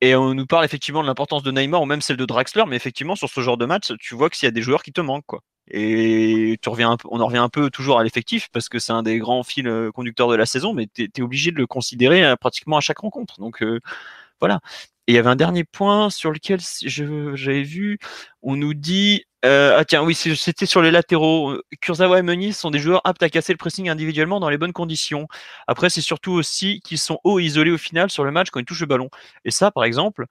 [0.00, 2.76] Et on nous parle effectivement de l'importance de Neymar ou même celle de Draxler, mais
[2.76, 5.00] effectivement sur ce genre de match, tu vois qu'il y a des joueurs qui te
[5.00, 5.40] manquent quoi.
[5.68, 9.02] Et tu reviens on en revient un peu toujours à l'effectif parce que c'est un
[9.02, 12.24] des grands fils euh, conducteurs de la saison, mais tu es, obligé de le considérer
[12.24, 13.40] euh, pratiquement à chaque rencontre.
[13.40, 13.64] Donc
[14.40, 14.60] voilà.
[15.08, 17.98] Et il y avait un dernier point sur lequel j'avais vu,
[18.42, 21.56] on nous dit, euh, ah tiens, oui, c'était sur les latéraux.
[21.80, 24.72] Kurzawa et Meunier sont des joueurs aptes à casser le pressing individuellement dans les bonnes
[24.72, 25.28] conditions.
[25.68, 28.58] Après, c'est surtout aussi qu'ils sont hauts et isolés au final sur le match quand
[28.58, 29.08] ils touchent le ballon.
[29.44, 30.26] Et ça, par exemple,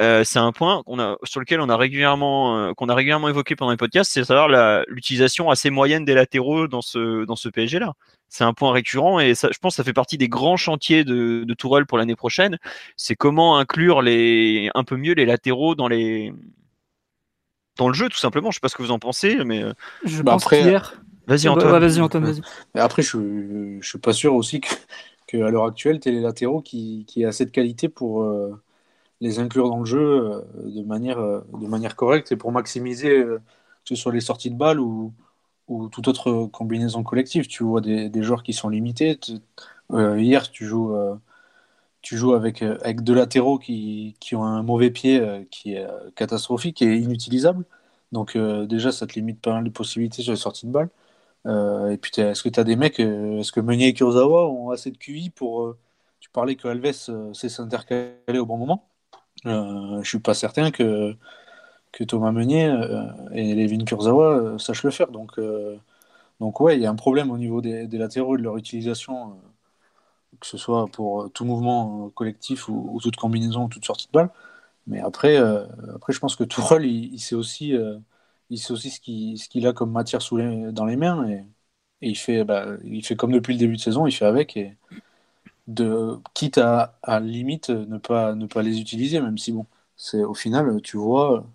[0.00, 3.28] euh, c'est un point qu'on a, sur lequel on a régulièrement, euh, qu'on a régulièrement
[3.28, 4.48] évoqué pendant les podcasts, c'est savoir
[4.88, 7.92] l'utilisation assez moyenne des latéraux dans ce, dans ce PSG là.
[8.28, 11.04] C'est un point récurrent et ça, je pense que ça fait partie des grands chantiers
[11.04, 12.58] de, de Tourelle pour l'année prochaine.
[12.96, 16.32] C'est comment inclure les, un peu mieux les latéraux dans les,
[17.78, 18.50] dans le jeu tout simplement.
[18.50, 19.72] Je sais pas ce que vous en pensez, mais euh,
[20.04, 20.76] je bah pense après,
[21.26, 21.80] Vas-y Antoine.
[21.80, 22.40] vas-y Antoine, vas-y.
[22.74, 24.68] Après, je, je suis pas sûr aussi que,
[25.28, 28.24] que à l'heure actuelle, tu les latéraux qui, qui a assez de qualité pour
[29.20, 33.10] les inclure dans le jeu euh, de, manière, euh, de manière correcte et pour maximiser
[33.10, 33.38] euh,
[33.84, 35.12] que ce soit les sorties de balles ou,
[35.68, 37.46] ou toute autre combinaison collective.
[37.48, 39.18] Tu vois des, des joueurs qui sont limités.
[39.92, 40.94] hier, tu joues,
[42.02, 46.82] tu joues avec, avec deux latéraux qui, qui, ont un mauvais pied qui est catastrophique
[46.82, 47.64] et inutilisable.
[48.12, 50.90] Donc déjà, ça te limite pas mal de possibilités sur les sorties de balles.
[51.92, 54.90] et puis, est-ce que tu as des mecs, est-ce que Meunier et Kurzawa ont assez
[54.90, 55.76] de QI pour...
[56.20, 58.88] tu parlais que Alves sait s'intercaler au bon moment.
[59.46, 61.14] Euh, je suis pas certain que,
[61.92, 65.08] que Thomas Meunier euh, et Levin Kurzawa euh, sachent le faire.
[65.10, 65.38] Donc,
[66.40, 69.40] donc ouais, il y a un problème au niveau des, latéraux et de leur utilisation,
[70.40, 74.30] que ce soit pour tout mouvement collectif ou, toute combinaison ou toute sortie de balle.
[74.86, 77.74] Mais après, après je pense que Tourelle, il, sait aussi,
[78.50, 80.20] il sait aussi ce qu'il a comme matière
[80.72, 81.28] dans les mains.
[81.28, 81.44] Et,
[82.02, 84.56] et il, fait, bah, il fait comme depuis le début de saison, il fait avec.
[84.56, 84.76] Et,
[85.66, 90.22] de quitte à, à limite ne pas ne pas les utiliser même si bon c'est
[90.22, 91.46] au final tu vois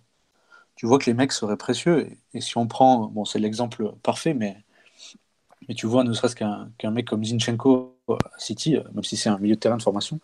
[0.76, 4.34] tu vois que les mecs seraient précieux et, si on prend bon c'est l'exemple parfait
[4.34, 4.58] mais
[5.68, 9.38] mais tu vois ne serait-ce qu'un mec comme Zinchenko à City même si c'est un
[9.38, 10.20] milieu de terrain de formation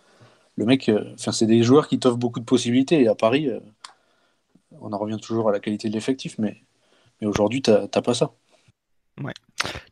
[0.56, 3.50] le mec euh, enfin c'est des joueurs qui t'offrent beaucoup de possibilités et à Paris
[3.50, 3.60] euh,
[4.82, 6.62] on en revient toujours à la qualité de l'effectif, mais,
[7.20, 8.32] mais aujourd'hui, tu n'as pas ça.
[9.22, 9.34] Ouais.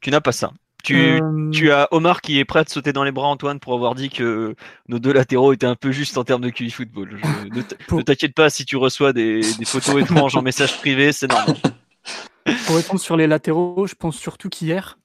[0.02, 0.52] Tu n'as pas ça.
[0.84, 3.60] Tu, Euh, tu as Omar qui est prêt à te sauter dans les bras, Antoine,
[3.60, 4.54] pour avoir dit que
[4.90, 7.18] nos deux latéraux étaient un peu justes en termes de QI football.
[7.24, 11.28] Je- ne t'inquiète pas si tu reçois des, des photos étranges en message privé, c'est
[11.28, 11.56] normal.
[12.68, 15.00] Pour répondre sur les latéraux, je pense surtout qu'hier,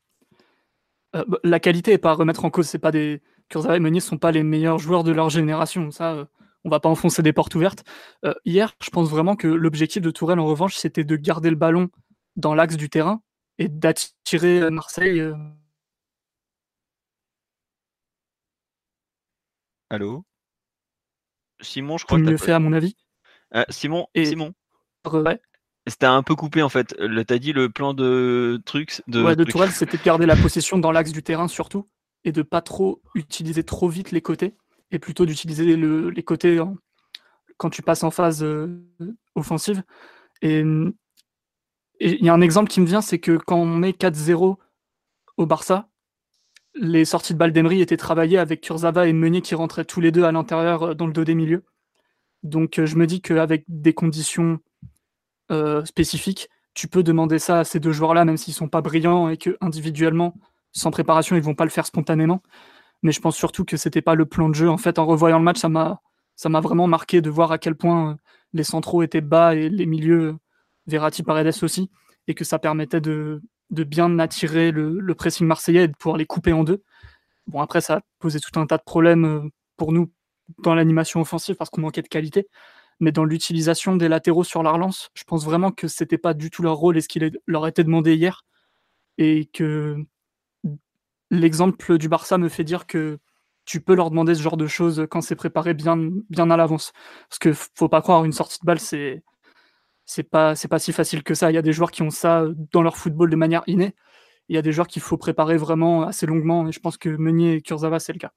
[1.15, 2.67] euh, bah, la qualité est pas à remettre en cause.
[2.67, 5.93] C'est pas des Kurzawa et Meunier sont pas les meilleurs joueurs de leur génération.
[5.93, 6.25] Ça, euh,
[6.65, 7.85] on va pas enfoncer des portes ouvertes.
[8.25, 11.57] Euh, hier, je pense vraiment que l'objectif de Tourelle, en revanche, c'était de garder le
[11.57, 11.89] ballon
[12.35, 13.23] dans l'axe du terrain
[13.59, 15.23] et d'attirer euh, Marseille.
[19.91, 20.25] Allô?
[21.61, 22.97] Simon, je crois que mieux t'as- fait, à mon avis?
[23.55, 24.53] Euh, Simon, Et- Simon,
[25.05, 25.41] Ouais,
[25.87, 26.95] c'était un peu coupé en fait.
[26.99, 29.53] Le- T'as dit le plan de trucs de, ouais, de trucs.
[29.53, 31.89] Tourelle, c'était de garder la possession dans l'axe du terrain surtout
[32.25, 34.55] et de pas trop utiliser trop vite les côtés
[34.91, 36.77] et plutôt d'utiliser le- les côtés en-
[37.57, 38.69] quand tu passes en phase euh,
[39.35, 39.83] offensive.
[40.43, 40.63] Et
[42.01, 44.59] et il y a un exemple qui me vient, c'est que quand on met 4-0
[45.37, 45.89] au Barça,
[46.81, 50.13] les sorties de balle d'Emery étaient travaillées avec Kurzawa et Meunier qui rentraient tous les
[50.13, 51.65] deux à l'intérieur euh, dans le dos des milieux.
[52.43, 54.59] Donc euh, je me dis qu'avec des conditions
[55.51, 59.29] euh, spécifiques, tu peux demander ça à ces deux joueurs-là, même s'ils sont pas brillants
[59.29, 60.35] et que individuellement,
[60.73, 62.43] sans préparation, ils vont pas le faire spontanément.
[63.03, 64.69] Mais je pense surtout que c'était pas le plan de jeu.
[64.71, 66.01] En fait, en revoyant le match, ça m'a
[66.37, 68.17] ça m'a vraiment marqué de voir à quel point
[68.53, 70.37] les centraux étaient bas et les milieux,
[70.87, 71.91] Verratti Paredes aussi,
[72.29, 76.27] et que ça permettait de, de bien attirer le, pressing marseillais et de pouvoir les
[76.27, 76.83] couper en deux.
[77.47, 80.11] Bon, après, ça a posé tout un tas de problèmes euh, pour nous
[80.59, 82.49] dans l'animation offensive parce qu'on manquait de qualité.
[83.01, 86.51] Mais dans l'utilisation des latéraux sur la relance, je pense vraiment que c'était pas du
[86.51, 88.45] tout leur rôle et ce qu'il leur était demandé hier.
[89.19, 89.97] Et que
[91.31, 93.19] l'exemple du Barça me fait dire que
[93.65, 95.99] tu peux leur demander ce genre de choses quand c'est préparé bien,
[96.31, 96.93] bien à l'avance.
[97.29, 99.23] Parce que faut pas croire, une sortie de balle, c'est
[100.11, 101.51] c'est pas c'est pas si facile que ça.
[101.51, 103.95] Il y a des joueurs qui ont ça dans leur football de manière innée.
[104.49, 106.67] Il y a des joueurs qu'il faut préparer vraiment assez longuement.
[106.67, 108.33] Et je pense que Meunier et Kurzawa, c'est le cas.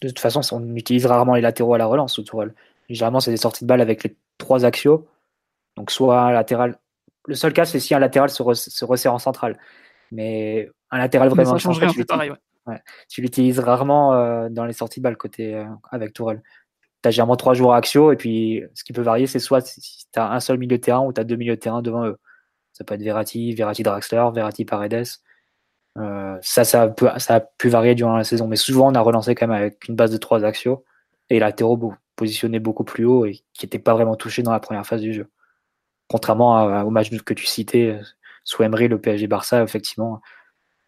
[0.00, 2.54] De toute façon, on utilise rarement les latéraux à la relance sous Tourelle.
[2.88, 5.06] Généralement, c'est des sorties de balle avec les trois axiaux.
[5.76, 6.78] Donc, soit un latéral.
[7.26, 9.58] Le seul cas, c'est si un latéral se, re- se resserre en centrale.
[10.10, 12.32] Mais un latéral Mais vraiment ça pareil.
[12.66, 12.80] ouais.
[13.08, 16.42] tu l'utilises rarement euh, dans les sorties de balle côté euh, avec Tourelle.
[17.02, 20.06] Tu as généralement trois joueurs axiaux et puis ce qui peut varier, c'est soit si
[20.12, 22.06] tu as un seul milieu de terrain ou tu as deux milieux de terrain devant
[22.06, 22.18] eux.
[22.72, 25.06] Ça peut être Verratti, Verratti Draxler, Verratti Paredes.
[25.98, 29.34] Euh, ça, ça, peut, a pu varier durant la saison, mais souvent on a relancé
[29.34, 30.84] quand même avec une base de trois axiaux
[31.28, 34.86] et latéraux positionnés beaucoup plus haut et qui n'étaient pas vraiment touchés dans la première
[34.86, 35.28] phase du jeu.
[36.08, 38.02] Contrairement au match que tu citais, euh,
[38.44, 40.20] sous Emery, le PSG Barça, effectivement,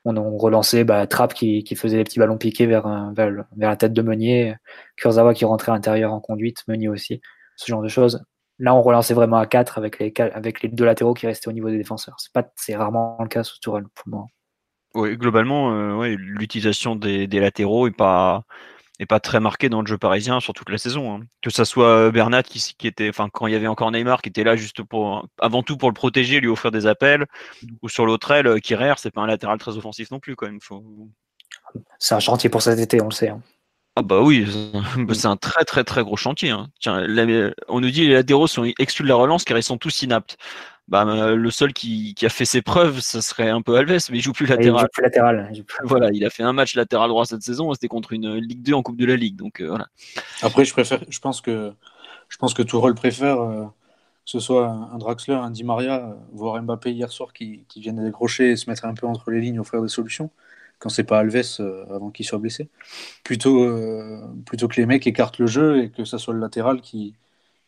[0.05, 3.93] on relancé bah, Trapp qui, faisait des petits ballons piqués vers, un- vers, la tête
[3.93, 4.55] de Meunier,
[4.97, 7.21] Kurzawa qui rentrait à l'intérieur en conduite, Meunier aussi,
[7.57, 8.25] ce genre de choses.
[8.59, 10.13] Là, on relançait vraiment à 4 avec les,
[10.63, 12.17] les deux latéraux qui restaient au niveau des défenseurs.
[12.57, 14.27] C'est rarement le cas sous Tourelle pour moi.
[14.95, 18.45] Ouais, globalement, euh, l'utilisation des, des latéraux est pas
[19.01, 21.15] est pas très marquée dans le jeu parisien sur toute la saison.
[21.17, 21.21] hein.
[21.43, 24.29] Que ça soit Bernat qui, qui était, enfin quand il y avait encore Neymar qui
[24.29, 27.27] était là juste pour avant tout pour le protéger, lui offrir des appels,
[27.83, 30.47] ou sur l'autre aile, euh, Kirer, c'est pas un latéral très offensif non plus quand
[30.47, 30.61] même.
[30.61, 30.85] Faut...
[31.99, 33.29] C'est un chantier pour cet été, on le sait.
[33.29, 33.41] hein.
[33.97, 36.51] Ah bah oui, c'est- c'est un très très très gros chantier.
[36.51, 36.69] hein.
[36.81, 37.07] Tiens,
[37.69, 40.37] on nous dit les latéraux sont exclus de la relance car ils sont tous inaptes.
[40.87, 44.19] Bah, le seul qui, qui a fait ses preuves, ce serait un peu Alves, mais
[44.19, 44.83] il joue plus il latéral.
[44.83, 45.49] joue plus latéral.
[45.51, 48.13] il joue plus- Voilà, il a fait un match latéral droit cette saison, c'était contre
[48.13, 49.37] une Ligue 2 en Coupe de la Ligue.
[49.37, 49.89] Donc euh, voilà.
[50.43, 51.73] Après, je préfère, je pense que,
[52.29, 53.71] je pense que Tourelle préfère euh, que
[54.31, 58.05] ce soit un Draxler, un Di Maria, euh, voire Mbappé hier soir qui, qui viennent
[58.05, 60.31] décrocher et se mettre un peu entre les lignes, offrir des solutions,
[60.81, 62.69] quand c'est pas Alves euh, avant qu'il soit blessé.
[63.23, 66.83] Plutôt, euh, plutôt que les mecs écartent le jeu et que ça soit le latéral
[66.83, 67.15] qui,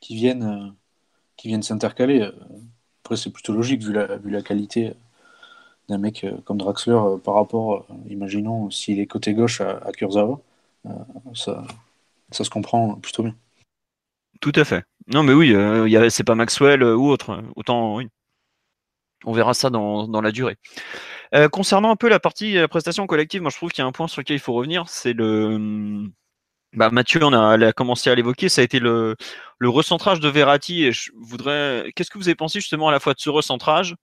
[0.00, 0.70] qui vienne, euh,
[1.38, 2.28] qui vienne s'intercaler.
[3.06, 4.94] Après, c'est plutôt logique vu la, vu la qualité
[5.88, 9.80] d'un mec euh, comme Draxler euh, par rapport, euh, imaginons, s'il est côté gauche à,
[9.86, 9.92] à
[11.32, 11.62] ça,
[12.32, 13.36] se comprend plutôt bien.
[14.40, 14.82] Tout à fait.
[15.06, 17.44] Non, mais oui, euh, c'est pas Maxwell ou autre.
[17.54, 18.08] Autant, oui.
[19.24, 20.56] On verra ça dans, la durée.
[21.52, 23.92] Concernant un peu la partie euh, prestation collective, moi je trouve qu'il y a un
[23.92, 26.08] point sur lequel il faut revenir, c'est le.
[26.76, 29.16] Bah, Mathieu, on a, elle a commencé à l'évoquer, ça a été le,
[29.58, 30.84] le recentrage de Verratti.
[30.84, 31.90] Et je voudrais.
[31.96, 33.94] Qu'est-ce que vous avez pensé justement à la fois de ce recentrage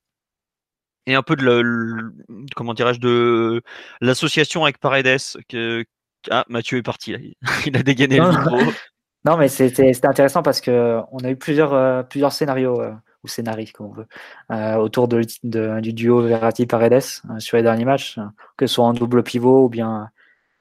[1.06, 2.12] et un peu de le, le-
[2.56, 3.62] comment dirais-je de
[4.00, 5.84] l'association avec Paredes que
[6.30, 7.18] ah Mathieu est parti là.
[7.66, 8.30] il a dégainé le Non.
[8.30, 8.58] micro
[9.26, 12.92] Non, mais c'était c'était intéressant parce que on a eu plusieurs, euh, plusieurs scénarios, euh,
[13.22, 14.06] ou scénarii, comme on veut,
[14.52, 18.24] euh, autour de, de- du duo Verratti-Paredes euh, sur les derniers matchs, euh,
[18.58, 20.10] que ce soit en double pivot ou bien,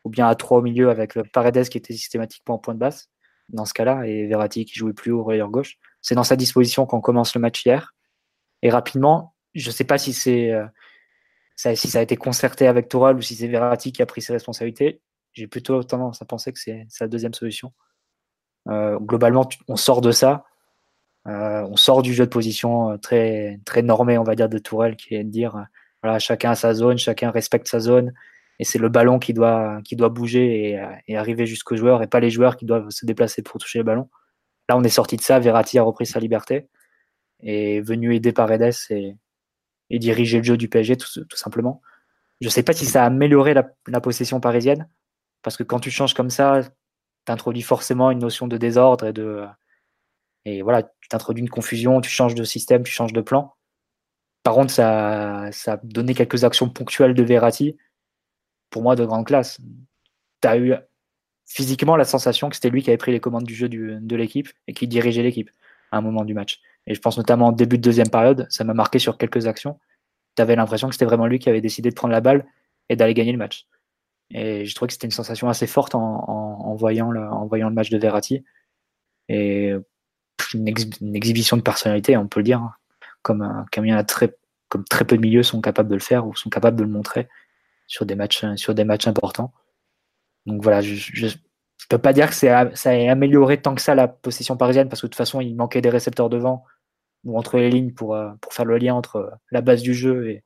[0.03, 2.79] ou bien à trois au milieu avec euh, Paredes qui était systématiquement en point de
[2.79, 3.09] basse,
[3.49, 5.77] dans ce cas-là, et Verratti qui jouait plus haut relayeur gauche.
[6.01, 7.93] c'est dans sa disposition qu'on commence le match hier.
[8.61, 10.53] Et rapidement, je ne sais pas si c'est
[11.55, 14.21] ça, si ça a été concerté avec Toral ou si c'est Verratti qui a pris
[14.21, 15.01] ses responsabilités.
[15.33, 17.73] J'ai plutôt tendance à penser que c'est sa deuxième solution.
[18.67, 20.45] globalement, on sort de ça.
[21.25, 25.15] on sort du jeu de position très, très normé, on va dire, de Tourelle, qui
[25.15, 25.67] est de dire
[26.03, 28.13] voilà, chacun a sa zone, chacun respecte sa zone,
[28.59, 32.07] et c'est le ballon qui doit, qui doit bouger et, et arriver jusqu'aux joueurs, et
[32.07, 34.09] pas les joueurs qui doivent se déplacer pour toucher le ballon.
[34.69, 35.39] Là, on est sorti de ça.
[35.39, 36.69] Verratti a repris sa liberté
[37.41, 39.15] et est venu aider Paredes et,
[39.89, 41.81] et diriger le jeu du PSG, tout, simplement.
[42.41, 44.89] Je ne sais pas si ça a amélioré la, possession parisienne,
[45.43, 46.61] parce que quand tu changes comme ça,
[47.25, 49.45] tu introduis forcément une notion de désordre et de.
[50.45, 53.53] Et voilà, tu t'introduis une confusion, tu changes de système, tu changes de plan.
[54.43, 57.77] Par contre, ça a donné quelques actions ponctuelles de Verratti,
[58.73, 59.61] pour moi, de grande classe.
[60.41, 60.73] Tu as eu
[61.45, 64.49] physiquement la sensation que c'était lui qui avait pris les commandes du jeu de l'équipe
[64.67, 65.49] et qui dirigeait l'équipe
[65.91, 66.59] à un moment du match.
[66.87, 69.79] Et je pense notamment en début de deuxième période, ça m'a marqué sur quelques actions.
[70.35, 72.45] Tu avais l'impression que c'était vraiment lui qui avait décidé de prendre la balle
[72.89, 73.67] et d'aller gagner le match.
[74.31, 78.43] Et je trouvais que c'était une sensation assez forte en, voyant, le, match de Verratti.
[79.29, 79.73] Et
[80.55, 84.03] une, exhibition de personnalité, on peut le dire, hein.
[84.05, 84.35] très,
[84.69, 86.89] comme très peu de milieux sont capables de le faire ou sont capables de le
[86.89, 87.29] montrer
[87.87, 89.53] sur des matchs, sur des matchs importants.
[90.45, 91.31] Donc voilà, je, ne
[91.89, 95.07] peux pas dire que ça a amélioré tant que ça la possession parisienne parce que
[95.07, 96.65] de toute façon il manquait des récepteurs devant
[97.23, 100.29] ou entre les lignes pour, euh, pour faire le lien entre la base du jeu
[100.29, 100.43] et,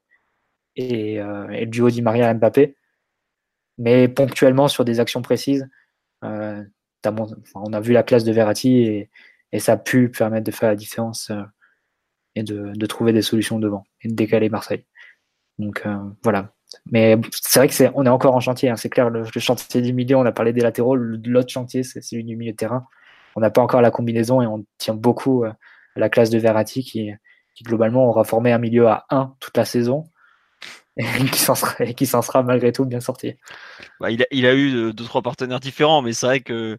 [0.76, 2.76] et, euh, le duo Di Maria Mbappé.
[3.80, 5.67] Mais ponctuellement sur des actions précises,
[6.23, 6.63] euh,
[7.56, 9.10] on a vu la classe de Verratti et,
[9.52, 11.32] et, ça a pu permettre de faire la différence
[12.36, 14.86] et de, de, trouver des solutions devant et de décaler Marseille.
[15.58, 15.86] Donc
[16.23, 16.54] voilà,
[16.92, 18.70] mais c'est vrai que c'est, on est encore en chantier.
[18.70, 18.76] Hein.
[18.76, 20.96] C'est clair, le, chantier du milieu, on a parlé des latéraux.
[20.96, 22.86] L'autre chantier, c'est celui du milieu de terrain.
[23.36, 25.52] On n'a pas encore la combinaison et on tient beaucoup euh,
[25.96, 27.12] à la classe de Verratti qui,
[27.63, 30.06] globalement aura formé un milieu à 1 toute la saison
[30.98, 33.36] et qui s'en sera, malgré tout bien sorti.
[34.00, 36.78] Bah, il, a, il a eu deux, trois partenaires différents, mais c'est vrai que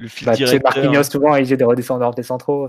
[0.00, 0.72] le fil bah, directeur.
[0.74, 2.68] Marquinhos souvent il des redescendeurs des centraux.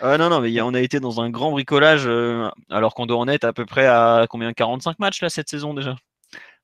[0.00, 3.18] ah, non non mais on a été dans un grand bricolage euh, alors qu'on doit
[3.18, 5.96] en être à peu près à combien 45 matchs là cette saison déjà?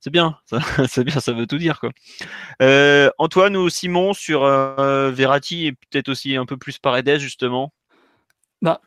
[0.00, 0.36] C'est bien,
[0.88, 1.90] c'est bien, ça veut tout dire quoi.
[2.60, 7.72] Euh, Antoine ou Simon sur euh, Verratti et peut-être aussi un peu plus Paredes justement?
[8.60, 8.80] Bah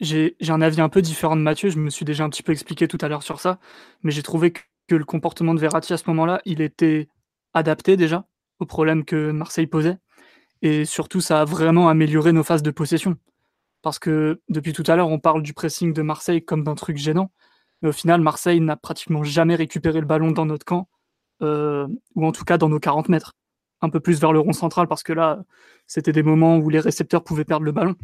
[0.00, 1.70] j'ai un avis un peu différent de Mathieu.
[1.70, 3.58] Je me suis déjà un petit peu expliqué tout à l'heure sur ça,
[4.02, 7.08] mais j'ai trouvé que, que le comportement de Verratti à ce moment-là, il était
[7.52, 8.24] adapté déjà
[8.60, 9.98] au problème que Marseille posait.
[10.62, 13.16] Et surtout, ça a vraiment amélioré nos phases de possession.
[13.82, 16.96] Parce que depuis tout à l'heure, on parle du pressing de Marseille comme d'un truc
[16.96, 17.30] gênant.
[17.82, 20.88] Mais au final, Marseille n'a pratiquement jamais récupéré le ballon dans notre camp,
[21.42, 23.34] euh, ou en tout cas dans nos 40 mètres.
[23.80, 25.44] Un peu plus vers le rond central, parce que là,
[25.86, 27.94] c'était des moments où les récepteurs pouvaient perdre le ballon.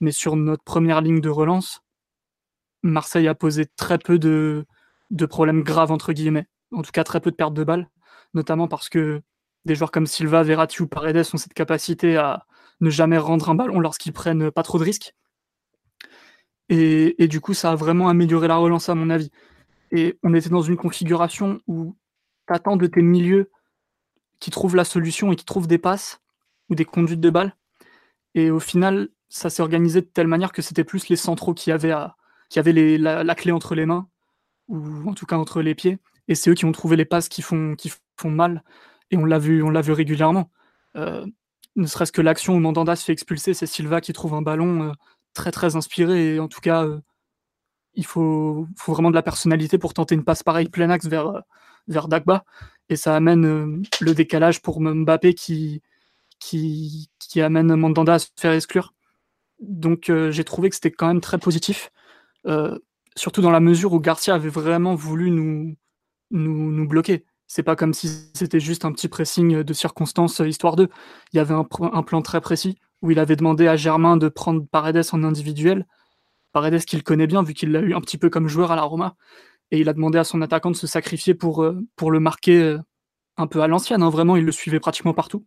[0.00, 1.80] Mais sur notre première ligne de relance,
[2.82, 4.66] Marseille a posé très peu de,
[5.10, 6.46] de problèmes graves, entre guillemets.
[6.72, 7.88] En tout cas, très peu de pertes de balles,
[8.34, 9.22] notamment parce que
[9.64, 12.46] des joueurs comme Silva, Verratti ou Paredes ont cette capacité à
[12.80, 15.14] ne jamais rendre un ballon lorsqu'ils prennent pas trop de risques.
[16.68, 19.30] Et, du coup, ça a vraiment amélioré la relance, à mon avis.
[19.90, 21.94] Et on était dans une configuration où
[22.48, 23.50] tu attends de tes milieux
[24.40, 26.20] qui trouvent la solution et qui trouvent des passes
[26.70, 27.54] ou des conduites de balles.
[28.34, 31.70] Et au final, ça s'est organisé de telle manière que c'était plus les centraux qui
[31.70, 31.94] avaient,
[32.56, 34.08] avaient la, clé entre les mains,
[34.68, 35.98] ou en tout cas entre les pieds.
[36.26, 37.76] Et c'est eux qui ont trouvé les passes qui font
[38.24, 38.64] mal
[39.12, 40.50] et on l'a vu, on l'a vu régulièrement.
[40.96, 41.24] Euh,
[41.76, 44.90] ne serait-ce que l'action où Mandanda se fait expulser, c'est Silva qui trouve un ballon
[44.90, 44.92] euh,
[45.34, 46.34] très très inspiré.
[46.34, 47.00] Et en tout cas, euh,
[47.94, 51.42] il faut, vraiment de la personnalité pour tenter une passe pareille plein axe vers,
[51.88, 52.44] vers Dagba.
[52.88, 55.82] Et ça amène le décalage pour Mbappé qui,
[56.40, 57.08] qui,
[57.40, 58.94] amène Mandanda à se faire exclure.
[59.60, 61.90] Donc j'ai trouvé que c'était quand même très positif.
[63.16, 65.76] surtout dans la mesure où Garcia avait vraiment voulu nous,
[66.30, 67.24] nous bloquer.
[67.54, 70.88] C'est pas comme si c'était juste un petit pressing de circonstance euh, histoire d'eux.
[71.34, 71.64] Il y avait un,
[72.02, 75.86] plan très précis où il avait demandé à Germain de prendre Paredes en individuel.
[76.52, 78.80] Paredes qu'il connaît bien vu qu'il l'a eu un petit peu comme joueur à la
[78.80, 79.16] Roma.
[79.70, 81.78] Et il a demandé à son attaquant de se sacrifier pour, euh,
[82.08, 82.78] le marquer euh,
[83.36, 84.02] un peu à l'ancienne.
[84.02, 84.08] Hein.
[84.08, 85.44] Vraiment, il le suivait pratiquement partout.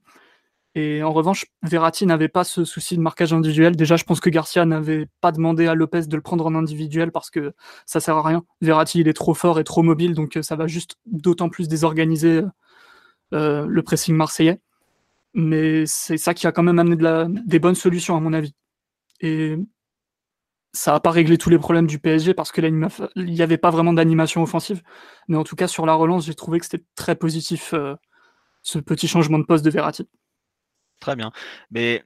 [0.76, 3.78] Et en revanche, Verratti n'avait pas ce souci de marquage individuel.
[3.78, 7.14] Déjà, je pense que Garcia n'avait pas demandé à Lopez de le prendre en individuel
[7.14, 7.54] parce que
[7.86, 8.44] ça sert à rien.
[8.60, 11.70] Verratti, il est trop fort et trop mobile, donc euh, ça va juste d'autant plus
[11.70, 12.42] désorganiser
[13.34, 14.60] euh, le pressing marseillais.
[15.34, 16.98] Mais c'est ça qui a quand même amené
[17.46, 18.54] des bonnes solutions, à mon avis.
[19.22, 19.58] Et
[20.74, 23.94] ça n'a pas réglé tous les problèmes du PSG parce qu'il n'y avait pas vraiment
[23.94, 24.82] d'animation offensive.
[25.30, 27.96] Mais en tout cas, sur la relance, j'ai trouvé que c'était très positif euh,
[28.62, 30.08] ce petit changement de poste de Verratti.
[31.00, 31.32] Très bien.
[31.72, 32.04] Mais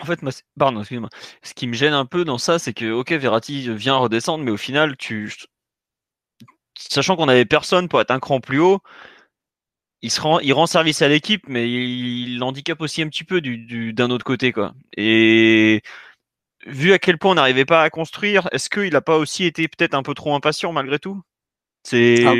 [0.00, 1.10] En fait, moi, pardon, excuse-moi.
[1.42, 4.50] Ce qui me gêne un peu dans ça, c'est que, ok, Verratti vient redescendre, mais
[4.50, 5.32] au final, tu,
[6.78, 8.80] sachant qu'on avait personne pour être un cran plus haut,
[10.02, 13.40] il, se rend, il rend service à l'équipe, mais il, handicape aussi un petit peu
[13.40, 14.74] du, d'un autre côté, quoi.
[14.96, 15.82] Et
[16.66, 19.66] vu à quel point on n'arrivait pas à construire, est-ce qu'il n'a pas aussi été
[19.68, 21.20] peut-être un peu trop impatient malgré tout?
[21.82, 22.24] C'est.
[22.24, 22.34] Ah.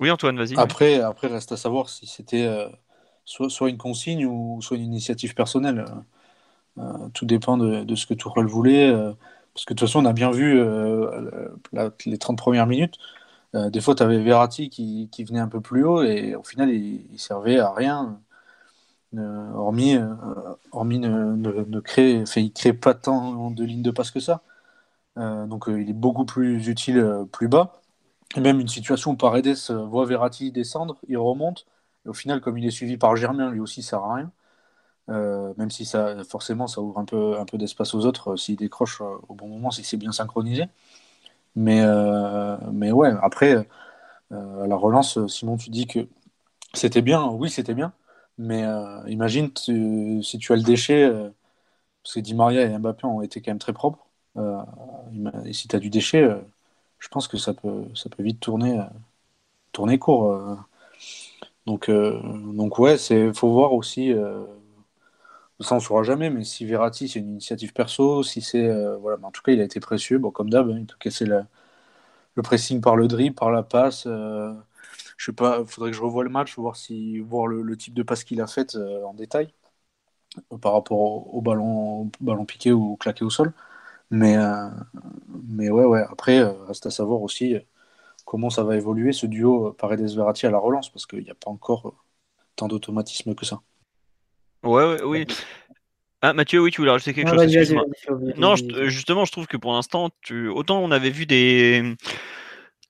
[0.00, 0.58] Oui, Antoine, vas-y.
[0.58, 2.68] Après, après, reste à savoir si c'était euh,
[3.24, 5.84] soit, une consigne ou soit une initiative personnelle.
[6.78, 8.90] Euh, tout dépend de, ce que Tourelle voulait.
[8.90, 9.12] Euh,
[9.54, 10.60] parce que de toute façon, on a bien vu
[12.06, 12.98] les 30 premières minutes.
[13.54, 16.70] Euh, des fois, tu avais Verratti qui, venait un peu plus haut et au final,
[16.70, 18.20] il, servait à rien.
[19.16, 20.12] Euh, hormis, euh,
[20.72, 24.42] hormis ne, ne, créer, il crée pas tant de lignes de passe que ça.
[25.16, 27.80] donc il est beaucoup plus utile plus bas.
[28.36, 31.66] Et même une situation où Paredes voit Verratti descendre, il remonte.
[32.06, 34.30] Et au final, comme il est suivi par Germain, lui aussi, ça sert à rien.
[35.58, 39.00] même si ça, forcément, ça ouvre un peu, un peu d'espace aux autres s'il décroche
[39.00, 40.66] au bon moment, si c'est bien synchronisé.
[41.56, 43.68] Mais, euh, mais ouais, après,
[44.32, 46.08] euh, à la relance, Simon, tu dis que
[46.74, 47.26] c'était bien.
[47.28, 47.92] Oui, c'était bien.
[48.38, 51.10] Mais euh, imagine si tu as le déchet,
[52.02, 54.06] parce que Di Maria et Mbappé ont été quand même très propres.
[55.44, 56.28] et si tu as du déchet,
[56.98, 58.80] je pense que ça peut, ça peut vite tourner,
[59.72, 60.58] tourner court.
[61.66, 64.12] Donc, donc ouais, il faut voir aussi
[65.60, 69.18] ça on saura jamais, mais si Verratti c'est une initiative perso, si c'est euh, voilà,
[69.24, 71.46] en tout cas il a été précieux, bon comme d'hab, hein, il peut casser le
[72.42, 74.04] pressing par le dribble, par la passe.
[74.06, 74.52] Euh,
[75.16, 78.02] je sais pas, faudrait que je revoie le match, voir si voir le, type de
[78.02, 79.52] passe qu'il a fait euh, en détail
[80.60, 80.98] par rapport
[81.34, 83.52] au, ballon, ballon piqué ou claqué au sol.
[84.10, 84.36] Mais
[85.48, 86.04] mais ouais ouais.
[86.10, 87.56] Après reste à savoir aussi
[88.24, 91.50] comment ça va évoluer ce duo Paredes-Verratti à la relance parce qu'il n'y a pas
[91.50, 91.94] encore
[92.56, 93.60] tant d'automatisme que ça.
[94.62, 95.26] Ouais, ouais, oui.
[96.22, 97.74] Ah, Mathieu, oui, tu voulais rajouter quelque chose
[98.38, 98.54] Non,
[98.86, 100.48] justement, je trouve que pour l'instant, tu...
[100.48, 101.96] autant on avait vu des,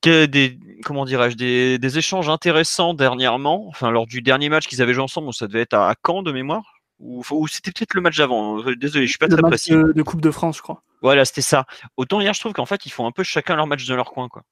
[0.02, 1.78] des comment dirais-je, des...
[1.78, 5.62] des, échanges intéressants dernièrement, enfin lors du dernier match qu'ils avaient joué ensemble, ça devait
[5.62, 8.60] être à Caen de mémoire, ou, c'était peut-être le match d'avant.
[8.60, 9.72] Euh, désolé, je suis pas très précis.
[9.72, 10.82] De Coupe de France, je crois.
[11.02, 11.66] Voilà, c'était ça.
[11.96, 14.12] Autant hier, je trouve qu'en fait, ils font un peu chacun leur match de leur
[14.12, 14.42] coin, quoi.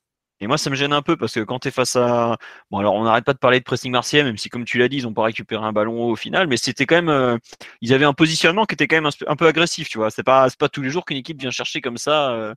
[0.43, 2.37] Et moi, ça me gêne un peu parce que quand tu es face à.
[2.69, 4.89] Bon, alors on n'arrête pas de parler de pressing martial, même si, comme tu l'as
[4.89, 7.09] dit, ils n'ont pas récupéré un ballon au final, mais c'était quand même.
[7.11, 7.39] Euh,
[7.81, 10.11] ils avaient un positionnement qui était quand même un, peu agressif, tu vois.
[10.11, 12.55] C'est pas, pas tous les jours qu'une équipe vient chercher comme ça euh,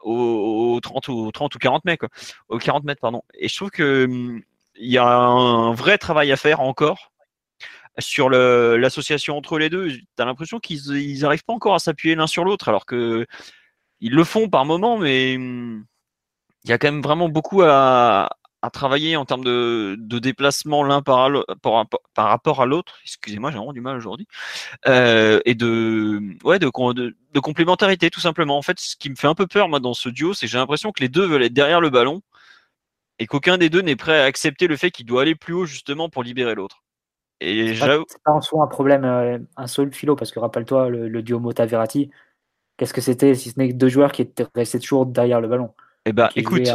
[0.00, 2.06] au, 30, ou 30 ou 40 mètres,
[2.48, 3.22] Au 40 mètres, pardon.
[3.38, 4.42] Et je trouve que hum,
[4.74, 7.12] il y a un vrai travail à faire encore
[8.00, 9.88] sur l'association entre les deux.
[9.92, 13.24] Tu as l'impression qu'ils n'arrivent pas encore à s'appuyer l'un sur l'autre, alors que
[14.00, 15.84] ils le font par moment, mais hum,
[16.64, 18.30] il y a quand même vraiment beaucoup à,
[18.72, 21.86] travailler en termes de, déplacement l'un par, par,
[22.28, 22.96] rapport à l'autre.
[23.04, 24.26] Excusez-moi, j'ai vraiment du mal aujourd'hui.
[24.86, 28.56] Euh, et de, ouais, de, de, complémentarité, tout simplement.
[28.56, 30.52] En fait, ce qui me fait un peu peur, moi, dans ce duo, c'est que
[30.52, 32.22] j'ai l'impression que les deux veulent être derrière le ballon
[33.18, 35.66] et qu'aucun des deux n'est prêt à accepter le fait qu'il doit aller plus haut,
[35.66, 36.82] justement, pour libérer l'autre.
[37.40, 37.86] Et c'est
[38.24, 42.10] pas, en soi un problème, euh, un seul philo, parce que rappelle-toi, le, duo Mota-Verratti,
[42.76, 45.48] qu'est-ce que c'était si ce n'est que deux joueurs qui étaient restés toujours derrière le
[45.48, 45.74] ballon?
[46.06, 46.68] Eh ben, écoute,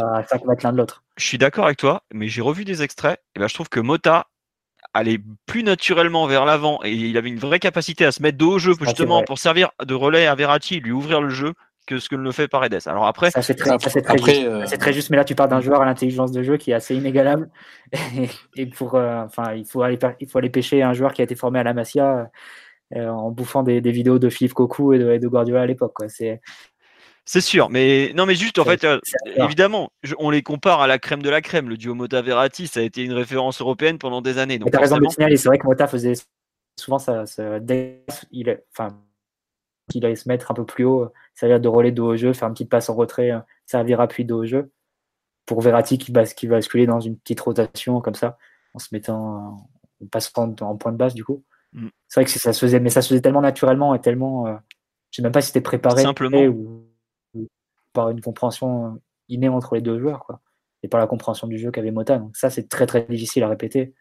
[1.16, 3.18] Je suis d'accord avec toi, mais j'ai revu des extraits.
[3.18, 4.26] Et eh ben, je trouve que Mota
[4.92, 8.52] allait plus naturellement vers l'avant et il avait une vraie capacité à se mettre dos
[8.52, 11.54] au jeu justement pour servir de relais à Verratti, lui ouvrir le jeu
[11.86, 12.80] que ce que le fait Paredes.
[12.86, 16.32] Alors après, c'est très, euh, très, juste, mais là tu parles d'un joueur à l'intelligence
[16.32, 17.50] de jeu qui est assez inégalable
[18.56, 21.24] et, pour, euh, enfin, il faut aller, il faut aller pêcher un joueur qui a
[21.24, 22.30] été formé à la Masia
[22.96, 25.96] euh, en bouffant des, vidéos de Philippe Cocu et de, de Guardiola à l'époque.
[26.08, 26.40] C'est
[27.32, 28.98] c'est sûr, mais non, mais juste en fait, euh,
[29.36, 31.68] évidemment, on les compare à la crème de la crème.
[31.68, 34.58] Le duo Mota Verratti, ça a été une référence européenne pendant des années.
[34.58, 36.14] Donc, as raison de signaler, c'est vrai que Mota faisait
[36.76, 37.22] souvent ça,
[38.32, 39.00] il, enfin,
[39.94, 42.48] il allait se mettre un peu plus haut, servir de relais de haut jeu, faire
[42.48, 44.72] une petite passe en retrait, euh, servir appui de haut jeu.
[45.46, 48.38] Pour Verratti qui, va qui basculer dans une petite rotation comme ça,
[48.74, 49.68] en se mettant,
[50.02, 51.44] en passant en point de base du coup.
[51.74, 51.90] Mm.
[52.08, 54.48] C'est vrai que ça se faisait, mais ça se faisait tellement naturellement et tellement.
[54.48, 54.56] Euh,
[55.12, 56.42] je ne sais même pas si c'était préparé Simplement.
[56.42, 56.89] ou
[57.92, 60.40] par une compréhension innée entre les deux joueurs, quoi,
[60.82, 62.18] et par la compréhension du jeu qu'avait Mota.
[62.18, 63.94] Donc ça, c'est très très difficile à répéter.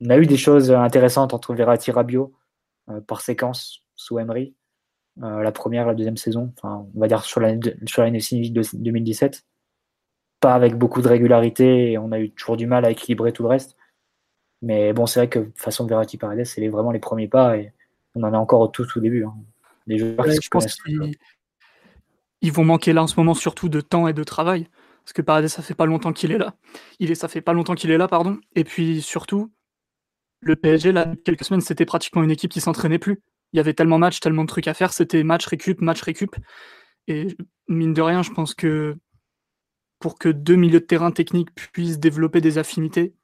[0.00, 2.32] On a eu des choses intéressantes entre Verratti et Rabiot
[2.90, 4.54] euh, par séquence sous Emery.
[5.22, 9.46] Euh, la première, la deuxième saison, enfin, on va dire sur l'année sur de 2017.
[10.40, 13.42] Pas avec beaucoup de régularité et on a eu toujours du mal à équilibrer tout
[13.42, 13.76] le reste.
[14.60, 17.72] Mais bon, c'est vrai que façon Verratti Paredes, c'est vraiment les premiers pas et
[18.14, 19.24] on en est encore au tout, tout début.
[19.24, 19.34] Hein.
[19.88, 20.78] joueurs je pense
[22.46, 24.68] ils vont manquer là en ce moment surtout de temps et de travail.
[25.04, 26.54] Parce que Paredes, ça fait pas longtemps qu'il est là.
[26.98, 28.38] Il est, ça fait pas longtemps qu'il est là, pardon.
[28.54, 29.52] Et puis surtout,
[30.40, 33.20] le PSG, là, quelques semaines, c'était pratiquement une équipe qui s'entraînait plus.
[33.52, 36.02] il y avait tellement de matchs, tellement de trucs à faire, c'était match récup, match
[36.02, 36.36] récup.
[37.08, 37.36] Et
[37.68, 38.96] mine de rien, je pense que
[39.98, 43.14] pour que deux milieux de terrain techniques puissent développer des affinités,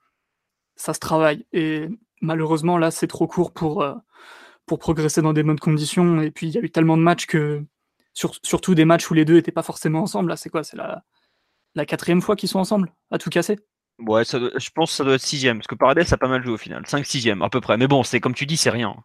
[0.76, 1.46] ça se travaille.
[1.52, 1.88] Et
[2.20, 3.94] malheureusement, là, c'est trop court pour, euh,
[4.66, 6.20] pour progresser dans des bonnes conditions.
[6.22, 7.64] Et puis, il y a eu tellement de matchs que,
[8.14, 10.30] surtout des matchs où les deux n'étaient pas forcément ensemble.
[10.30, 11.02] Là, c'est quoi C'est la,
[11.74, 13.58] la quatrième fois qu'ils sont ensemble à tout casser?
[13.98, 16.54] Ouais, je pense que ça doit être sixième, parce que Paredes a pas mal joué
[16.54, 16.86] au final.
[16.86, 17.76] 5 sixième à peu près.
[17.76, 18.96] Mais bon, c'est comme tu dis, c'est rien.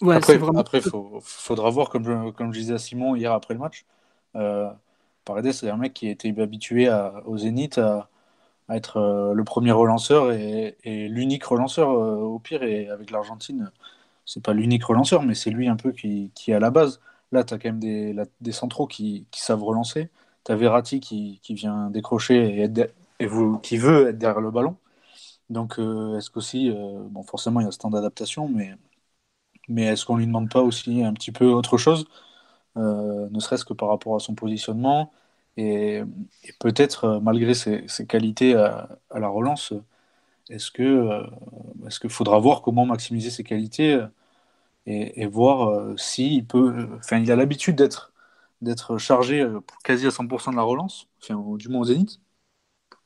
[0.00, 3.60] Ouais, après, il faudra voir, comme je, comme je disais à Simon hier après le
[3.60, 3.86] match,
[4.36, 4.68] euh,
[5.24, 6.90] Paredes, c'est un mec qui a été habitué
[7.24, 8.10] au Zénith à,
[8.70, 12.62] être euh, le premier relanceur et, l'unique relanceur euh, au pire.
[12.62, 13.70] Et avec l'Argentine,
[14.26, 17.00] c'est pas l'unique relanceur, mais c'est lui un peu qui, qui est à la base.
[17.32, 20.10] Là, tu as quand même des, des centraux qui, savent relancer.
[20.44, 22.70] Tu as Verratti qui, qui, vient décrocher et,
[23.20, 24.76] et vous, qui veut être derrière le ballon.
[25.50, 26.70] Donc, euh, est-ce qu'aussi,
[27.10, 28.74] bon, forcément, il y a ce temps d'adaptation, mais,
[29.68, 32.06] mais est-ce qu'on lui demande pas aussi un petit peu autre chose
[32.76, 35.12] euh, ne serait-ce que par rapport à son positionnement.
[35.56, 36.02] Et,
[36.60, 39.72] peut-être, euh, malgré ses, qualités à, la relance,
[40.50, 41.26] est-ce que euh,
[41.86, 44.04] est-ce qu'il faudra voir comment maximiser ses qualités
[44.86, 46.88] et, voir s'il peut.
[46.98, 48.12] Enfin, il a l'habitude d'être
[48.62, 49.46] d'être chargé
[49.84, 51.08] quasi à 100% de la relance,
[51.58, 52.20] du moins au Zénith.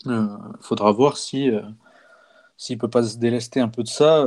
[0.07, 1.51] Il faudra voir si
[2.57, 4.27] s'il peut pas se délester un peu de ça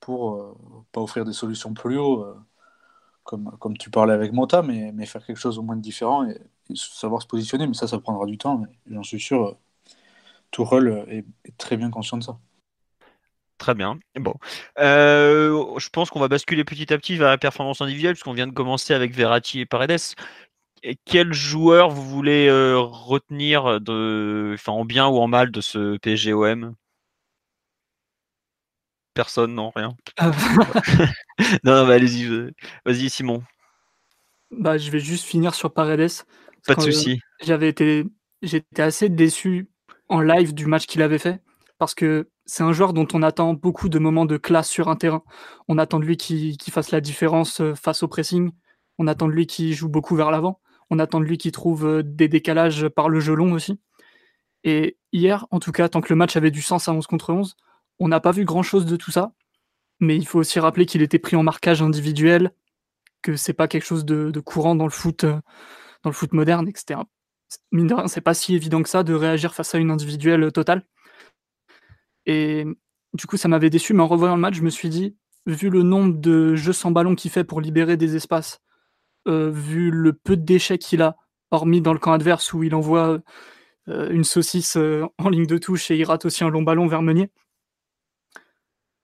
[0.00, 0.56] pour
[0.92, 2.26] pas offrir des solutions plus haut
[3.58, 6.38] comme, tu parlais avec Mota, mais, mais faire quelque chose au moins de différent et,
[6.74, 7.66] savoir se positionner.
[7.66, 8.62] Mais ça, ça prendra du temps.
[8.86, 9.56] J'en suis sûr,
[10.50, 12.38] Tourelle est, est très bien conscient de ça.
[13.60, 14.00] Très bien.
[14.18, 14.34] Bon,
[14.78, 18.46] euh, je pense qu'on va basculer petit à petit vers la performance individuelle, puisqu'on vient
[18.46, 20.00] de commencer avec Verratti et Paredes.
[20.82, 25.60] Et quel joueur vous voulez euh, retenir de, enfin, en bien ou en mal de
[25.60, 26.74] ce PSGOM
[29.12, 29.94] Personne, non, rien.
[30.16, 30.30] Ah.
[31.62, 32.26] non, non allez-y,
[32.86, 33.42] vas-y Simon.
[34.50, 36.10] Bah, je vais juste finir sur Paredes.
[36.66, 37.20] Pas de souci.
[37.42, 38.06] J'avais été,
[38.40, 39.68] j'étais assez déçu
[40.08, 41.42] en live du match qu'il avait fait
[41.80, 44.96] parce que c'est un joueur dont on attend beaucoup de moments de classe sur un
[44.96, 45.24] terrain.
[45.66, 48.52] On attend de lui qu'il fasse la différence euh, face au pressing.
[48.98, 50.60] On attend de lui qu'il joue beaucoup vers l'avant.
[50.90, 53.80] On attend de lui qu'il trouve euh, des décalages par le jeu long aussi.
[54.62, 57.32] Et hier, en tout cas, tant que le match avait du sens à 11 contre
[57.32, 57.56] 11,
[57.98, 59.32] on n'a pas vu grand-chose de tout ça,
[60.00, 62.52] mais il faut aussi rappeler qu'il était pris en marquage individuel,
[63.22, 65.40] que c'est pas quelque chose de, courant dans le foot, euh,
[66.02, 67.00] dans le foot moderne, etc.
[67.72, 70.52] Mine de rien, c'est pas si évident que ça de réagir face à une individuelle
[70.52, 70.84] totale.
[72.26, 72.64] Et
[73.14, 75.16] du coup, ça m'avait déçu, mais en revoyant le match, je me suis dit,
[75.46, 78.60] vu le nombre de jeux sans ballon qu'il fait pour libérer des espaces,
[79.28, 81.16] euh, vu le peu de déchets qu'il a,
[81.50, 83.20] hormis dans le camp adverse où il envoie
[83.88, 87.02] euh, une saucisse en ligne de touche et il rate aussi un long ballon vers
[87.02, 87.30] Meunier,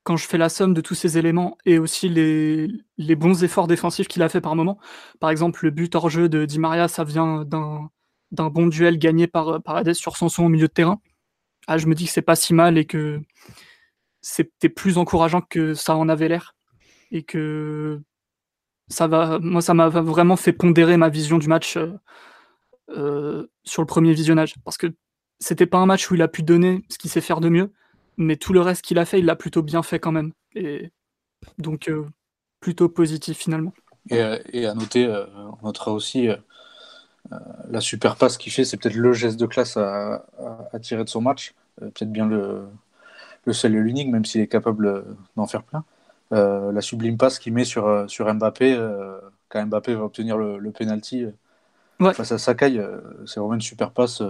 [0.07, 4.07] quand je fais la somme de tous ces éléments et aussi les, bons efforts défensifs
[4.07, 4.79] qu'il a fait par moment,
[5.19, 7.91] par exemple le but hors jeu de Di Maria, ça vient d'un,
[8.31, 11.01] bon duel gagné par, par sur son son au milieu de terrain.
[11.67, 13.21] Ah, je me dis que c'est pas si mal et que
[14.21, 16.55] c'était plus encourageant que ça en avait l'air.
[17.12, 18.01] Et que
[18.89, 21.93] ça va, moi, ça m'a vraiment fait pondérer ma vision du match euh,
[22.91, 24.55] euh, sur le premier visionnage.
[24.64, 24.89] Parce que
[25.41, 27.73] c'était pas un match où il a pu donner ce qu'il sait faire de mieux,
[28.17, 30.33] mais tout le reste qu'il a fait, il l'a plutôt bien fait quand même.
[30.55, 30.91] Et
[31.59, 32.05] donc, euh,
[32.61, 33.75] plutôt positif finalement.
[34.11, 34.21] Et,
[34.67, 35.09] à noter,
[35.61, 36.29] on notera aussi
[37.70, 40.24] la super passe qu'il fait, c'est peut-être le geste de classe à,
[40.81, 41.55] tirer de son match.
[41.79, 42.66] peut-être bien le,
[43.45, 45.05] le seul et l'unique, même s'il est capable
[45.37, 45.85] d'en faire plein.
[46.31, 48.79] la sublime passe qu'il met sur, sur Mbappé,
[49.49, 51.27] quand Mbappé va obtenir le, le penalty
[52.12, 52.81] face à Sakai,
[53.27, 54.22] c'est vraiment une super passe.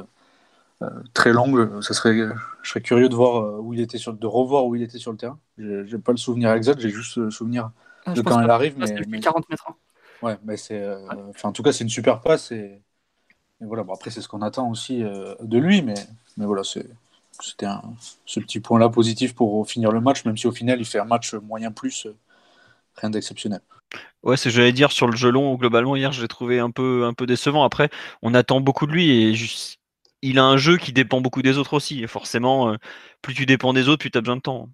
[0.82, 1.80] Euh, très longue.
[1.82, 2.28] Ça serait,
[2.62, 4.98] je serais curieux de voir euh, où il était sur, de revoir où il était
[4.98, 5.38] sur le terrain.
[5.58, 7.70] J'ai pas le souvenir exact, j'ai juste le souvenir
[8.04, 8.76] ah, de quand elle arrive.
[8.78, 9.64] Mais, 40 mètres.
[9.68, 9.74] Hein.
[10.22, 10.98] Ouais, mais c'est, euh,
[11.30, 12.82] enfin, en tout cas, c'est une super passe et,
[13.60, 13.84] voilà.
[13.92, 15.94] Après, c'est ce qu'on attend aussi de lui, mais,
[16.36, 17.66] voilà, c'était
[18.24, 21.04] ce petit point-là positif pour finir le match, même si au final, il fait un
[21.04, 22.06] match moyen plus,
[22.96, 23.60] rien d'exceptionnel.
[24.22, 26.58] Ouais, c'est ce que j'allais dire sur le jeu long, globalement, hier, je l'ai trouvé
[26.58, 27.64] un peu, décevant.
[27.64, 27.88] Après,
[28.22, 29.34] on attend beaucoup de lui et
[30.22, 32.02] il a un jeu qui dépend beaucoup des autres aussi.
[32.02, 32.76] Et forcément, euh,
[33.22, 34.68] plus tu dépends des autres, plus tu as besoin de temps.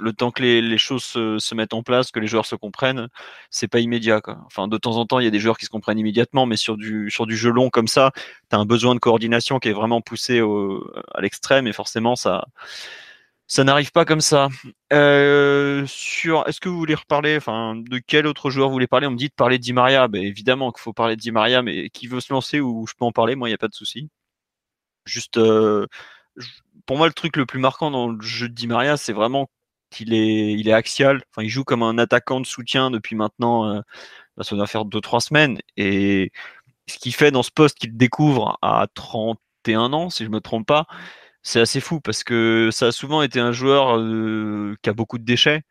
[0.00, 3.08] Le temps que les, choses se, mettent en place, que les joueurs se comprennent,
[3.50, 4.20] c'est pas immédiat.
[4.46, 6.56] Enfin, de temps en temps, il y a des joueurs qui se comprennent immédiatement, mais
[6.56, 8.12] sur du, sur du jeu long comme ça,
[8.50, 10.40] tu as un besoin de coordination qui est vraiment poussé
[11.14, 12.44] à l'extrême, et forcément, ça,
[13.48, 14.48] ça n'arrive pas comme ça.
[14.92, 19.06] Euh, est-ce que vous voulez reparler, enfin, de quel autre joueur vous voulez parler?
[19.06, 20.06] On me dit de parler de Maria.
[20.06, 22.94] Ben, évidemment qu'il faut parler de Di Maria, mais qui veut se lancer ou je
[22.94, 23.36] peux en parler?
[23.36, 24.10] Moi, il n'y a pas de souci.
[25.06, 25.86] Juste, euh,
[26.86, 29.50] pour moi, le truc le plus marquant dans le jeu de Di Maria, c'est vraiment
[30.00, 31.22] il est, axial.
[31.38, 33.80] Il joue comme un attaquant de soutien depuis maintenant, euh,
[34.36, 35.58] bah, ça doit faire 2-3 semaines.
[35.76, 36.32] Et
[36.86, 40.66] ce qu'il fait dans ce poste qu'il découvre à 31 ans, si je me trompe
[40.66, 40.86] pas,
[41.42, 45.18] c'est assez fou parce que ça a souvent été un joueur euh, qui a beaucoup
[45.18, 45.62] de déchets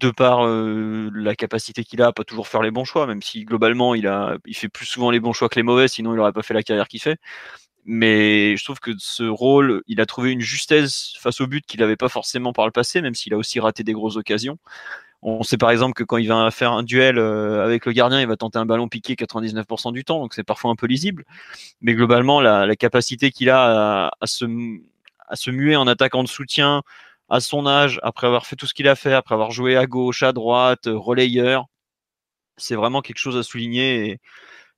[0.00, 3.22] de par euh, la capacité qu'il a à pas toujours faire les bons choix, même
[3.22, 4.10] si globalement il
[4.46, 6.54] il fait plus souvent les bons choix que les mauvais, sinon il n'aurait pas fait
[6.54, 7.18] la carrière qu'il fait.
[7.86, 11.80] Mais je trouve que ce rôle, il a trouvé une justesse face au but qu'il
[11.80, 14.58] n'avait pas forcément par le passé, même s'il a aussi raté des grosses occasions.
[15.22, 18.20] On sait par exemple que quand il va faire un duel euh, avec le gardien,
[18.20, 21.24] il va tenter un ballon piqué 99% du temps, donc c'est parfois un peu lisible.
[21.80, 24.46] Mais globalement, la, capacité qu'il a à, se,
[25.28, 26.82] à se muer en attaquant de soutien
[27.28, 29.86] à son âge, après avoir fait tout ce qu'il a fait, après avoir joué à
[29.86, 31.66] gauche, à droite, relayeur,
[32.56, 34.20] c'est vraiment quelque chose à souligner.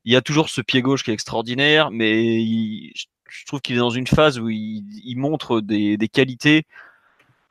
[0.05, 2.93] Il y a toujours ce pied gauche qui est extraordinaire, mais
[3.29, 6.65] je trouve qu'il est dans une phase où il, montre des, qualités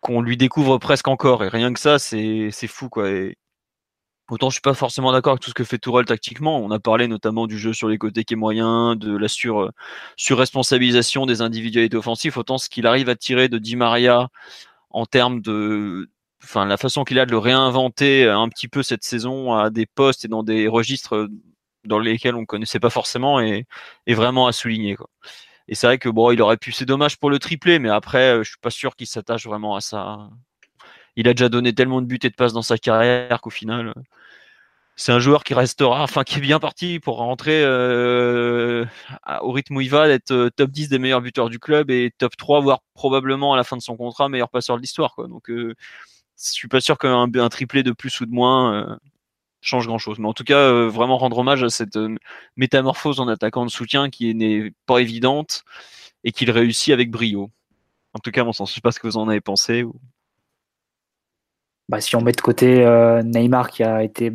[0.01, 1.43] qu'on lui découvre presque encore.
[1.43, 2.89] Et rien que ça, c'est fou.
[2.89, 3.09] Quoi.
[4.29, 6.59] autant je suis pas forcément d'accord avec tout ce que fait Tourelle tactiquement.
[6.59, 9.71] On a parlé notamment du jeu sur les côtés qui est moyen, de la sur,
[10.15, 12.37] surresponsabilisation des individualités offensives.
[12.37, 14.29] Autant ce qu'il arrive à tirer de Di Maria
[14.89, 16.09] en termes de,
[16.43, 19.85] enfin la façon qu'il a de le réinventer un petit peu cette saison à des
[19.85, 21.29] postes et dans des registres
[21.87, 23.65] dans lesquels on connaissait pas forcément et,
[24.07, 24.95] vraiment à souligner.
[24.95, 25.09] Quoi.
[25.67, 28.35] Et c'est vrai que bon, il aurait pu, c'est dommage pour le triplé, mais après,
[28.35, 30.29] euh, je suis pas sûr qu'il s'attache vraiment à ça.
[31.15, 33.93] Il a déjà donné tellement de buts et de passes dans sa carrière qu'au final,
[34.95, 38.85] c'est un joueur qui restera, enfin qui est bien parti pour rentrer euh,
[39.41, 42.11] au rythme où il va, d'être euh, top 10 des meilleurs buteurs du club et
[42.17, 45.15] top 3, voire probablement à la fin de son contrat, meilleur passeur de l'histoire.
[45.15, 45.27] Quoi.
[45.27, 45.73] Donc, je
[46.37, 48.97] suis pas sûr qu'un un triplé de plus ou de moins
[49.67, 50.19] change grand chose.
[50.19, 52.15] Mais en tout cas, euh, vraiment rendre hommage à cette euh,
[52.55, 55.63] métamorphose en attaquant de soutien qui n'est pas évidente
[56.23, 57.51] et qu'il réussit avec brio.
[58.13, 59.85] En tout cas, mon sens, je sais pas ce que vous en avez pensé.
[61.89, 64.33] Bah, si on met de côté euh, Neymar qui a été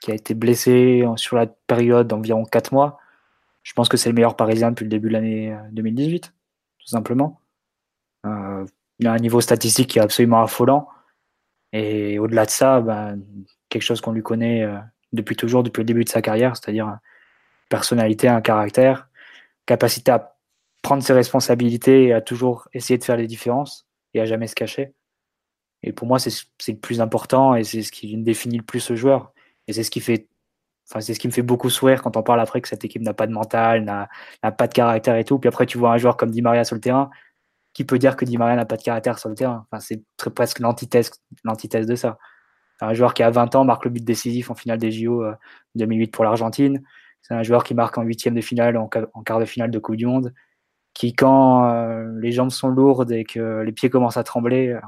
[0.00, 2.98] qui a été blessé sur la période d'environ 4 mois,
[3.62, 6.34] je pense que c'est le meilleur Parisien depuis le début de l'année 2018,
[6.78, 7.40] tout simplement.
[8.24, 10.88] il a un niveau statistique qui est absolument affolant.
[11.72, 13.14] Et au-delà de ça, bah,
[13.76, 14.78] quelque chose qu'on lui connaît euh,
[15.12, 16.98] depuis toujours, depuis le début de sa carrière, c'est-à-dire
[17.68, 19.08] personnalité, un caractère,
[19.66, 20.34] capacité à
[20.80, 24.54] prendre ses responsabilités et à toujours essayer de faire les différences et à jamais se
[24.54, 24.94] cacher.
[25.82, 26.32] Et pour moi, c'est
[26.68, 29.32] le plus important et c'est ce qui définit le plus ce joueur.
[29.68, 30.26] Et c'est ce qui fait,
[30.88, 33.02] enfin, c'est ce qui me fait beaucoup sourire quand on parle après que cette équipe
[33.02, 34.08] n'a pas de mental, n'a
[34.52, 35.38] pas de caractère et tout.
[35.38, 37.10] Puis après, tu vois un joueur comme Di Maria sur le terrain,
[37.74, 39.66] qui peut dire que Di Maria n'a pas de caractère sur le terrain?
[39.70, 40.02] Enfin, c'est
[40.34, 41.10] presque l'antithèse
[41.86, 42.16] de ça.
[42.80, 45.24] Un joueur qui a 20 ans marque le but décisif en finale des JO
[45.76, 46.82] 2008 euh, pour l'Argentine.
[47.22, 49.96] C'est un joueur qui marque en huitième de finale, en, quart de finale de Coupe
[49.96, 50.32] du Monde,
[50.94, 54.80] qui quand euh, les jambes sont lourdes et que les pieds commencent à trembler, euh,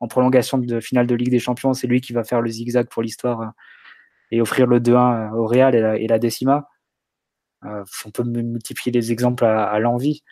[0.00, 2.88] en prolongation de finale de Ligue des Champions, c'est lui qui va faire le zigzag
[2.88, 3.52] pour l'histoire
[4.30, 6.68] et offrir le 2-1 au Real et la, Décima.
[7.62, 10.22] on peut multiplier les exemples à, l'envie.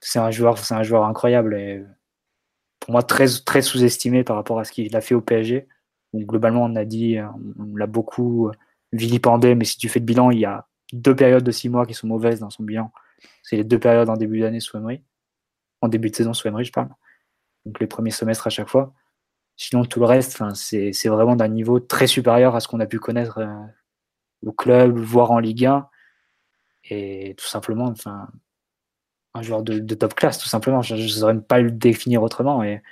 [0.00, 1.84] C'est un joueur, un joueur incroyable et
[2.82, 5.66] pour moi très très sous-estimé par rapport à ce qu'il a fait au PSG
[6.14, 7.16] globalement, on a dit,
[7.58, 8.50] on l'a beaucoup
[8.92, 11.86] vilipendé, mais si tu fais le bilan, il y a deux périodes de six mois
[11.86, 12.92] qui sont mauvaises dans son bilan.
[13.42, 15.02] C'est les deux périodes en début d'année sous Emery.
[15.80, 16.90] En début de saison sous Emery, je parle.
[17.64, 18.92] Donc les premiers semestres à chaque fois.
[19.56, 22.98] Sinon, tout le reste, c'est vraiment d'un niveau très supérieur à ce qu'on a pu
[22.98, 25.88] connaître euh, au club, voire en Ligue 1.
[26.90, 28.28] Et tout simplement, enfin,
[29.34, 30.82] un joueur de, top classe, tout simplement.
[30.82, 32.62] Je ne saurais pas le définir autrement.
[32.62, 32.82] Et,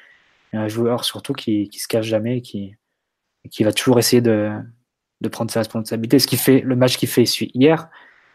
[0.53, 2.75] un joueur surtout qui, qui se cache jamais, qui,
[3.53, 4.51] qui va toujours essayer de,
[5.21, 6.19] de prendre ses responsabilités.
[6.19, 7.89] Ce qui fait le match qu'il fait hier,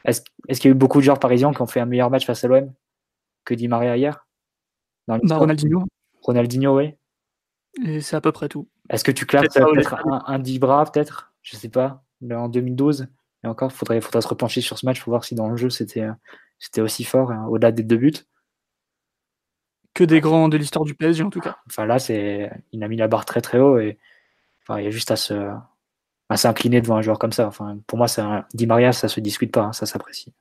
[0.06, 2.26] est-ce qu'il y a eu beaucoup de joueurs parisiens qui ont fait un meilleur match
[2.26, 2.72] face à l'OM
[3.44, 4.26] que Di Maria hier?
[5.08, 5.84] Dans bah, Ronaldinho.
[6.22, 6.94] Ronaldinho, oui.
[7.84, 8.70] Et c'est à peu près tout.
[8.90, 11.34] Est-ce que tu classes peut-être un, un Dibra, peut-être?
[11.42, 13.08] Je sais pas, en 2012
[13.44, 15.58] Et encore, il faudrait, faudrait se repencher sur ce match pour voir si dans le
[15.58, 16.08] jeu c'était
[16.60, 18.14] c'était aussi fort, hein, au-delà des deux buts.
[19.94, 21.58] Que des grands de l'histoire du PSG en tout cas.
[21.68, 23.98] Enfin là, c'est il a mis la barre très très haut et
[24.70, 25.52] il y a juste à se
[26.30, 27.48] à s'incliner devant un joueur comme ça.
[27.48, 30.34] Enfin, pour moi, ça, Di Maria, ça se discute pas, hein, ça s'apprécie.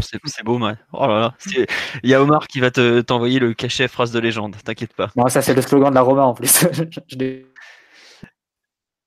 [0.00, 0.76] c'est beau, man.
[0.92, 1.34] Oh là là.
[2.02, 5.10] Il y a Omar qui va te, t'envoyer le cachet phrase de légende, t'inquiète pas.
[5.16, 6.66] Non, ça, c'est le slogan de la Roma en plus.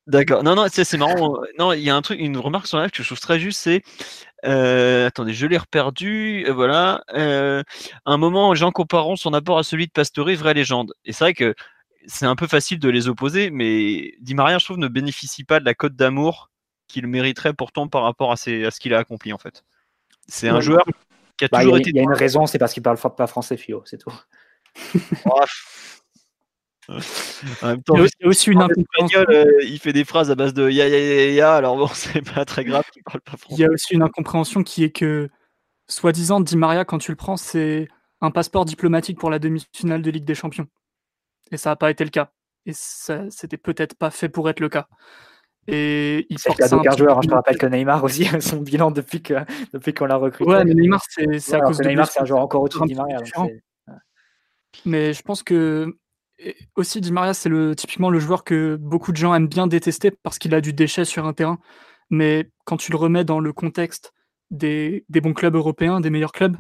[0.08, 0.44] D'accord.
[0.44, 1.38] Non, non, c'est, marrant.
[1.60, 3.40] Non, il y a un truc, une remarque sur la live que je trouve très
[3.40, 3.84] juste, c'est.
[4.46, 6.46] Euh, attendez, je l'ai reperdu.
[6.48, 7.04] Euh, voilà.
[7.14, 7.64] Euh,
[8.06, 10.94] un moment, Jean comparant son apport à celui de Pastore, vraie légende.
[11.06, 11.56] Et c'est vrai que
[12.08, 15.60] c'est un peu facile de les opposer, mais Di Maria, je trouve, ne bénéficie pas
[15.60, 16.50] de la cote d'amour
[16.88, 19.64] qu'il mériterait pourtant par rapport à, ce qu'il a accompli en fait.
[20.28, 20.84] C'est un joueur
[21.38, 21.92] qui a bah, toujours été.
[21.92, 24.14] Il y a une raison, c'est parce qu'il parle pas français, Fio, c'est tout.
[25.26, 25.42] Oh,
[26.90, 29.26] En même temps, Il y a aussi- une en incompréhension.
[29.30, 32.22] euh, il fait des phrases à base de ya ya ya ya, alors bon, c'est
[32.22, 35.30] pas très grave qu'il parle pas Il y a aussi une incompréhension qui est que,
[35.88, 37.88] soi-disant, Di Maria, quand tu le prends, c'est
[38.22, 40.68] un passeport diplomatique pour la demi-finale de Ligue des Champions.
[41.52, 42.32] Et ça n'a pas été le cas.
[42.66, 44.88] Et ça, c'était peut-être pas fait pour être le cas.
[45.68, 47.18] Et il C'est le porte cas ça un joueur.
[47.18, 47.22] hein.
[47.24, 49.36] Je te rappelle que Neymar aussi, son bilan depuis que
[49.74, 50.50] depuis qu'on l'a recruté.
[50.52, 52.82] Ouais, mais Neymar, c'est c'est Ouais, à cause de Neymar, c'est un joueur encore au-dessus
[52.82, 53.18] de Di Maria.
[54.86, 55.96] Mais je pense que
[56.76, 60.40] aussi Di Maria, c'est typiquement le joueur que beaucoup de gens aiment bien détester parce
[60.40, 61.60] qu'il a du déchet sur un terrain.
[62.10, 64.14] Mais quand tu le remets dans le contexte
[64.50, 66.58] des, bons clubs européens, des meilleurs clubs,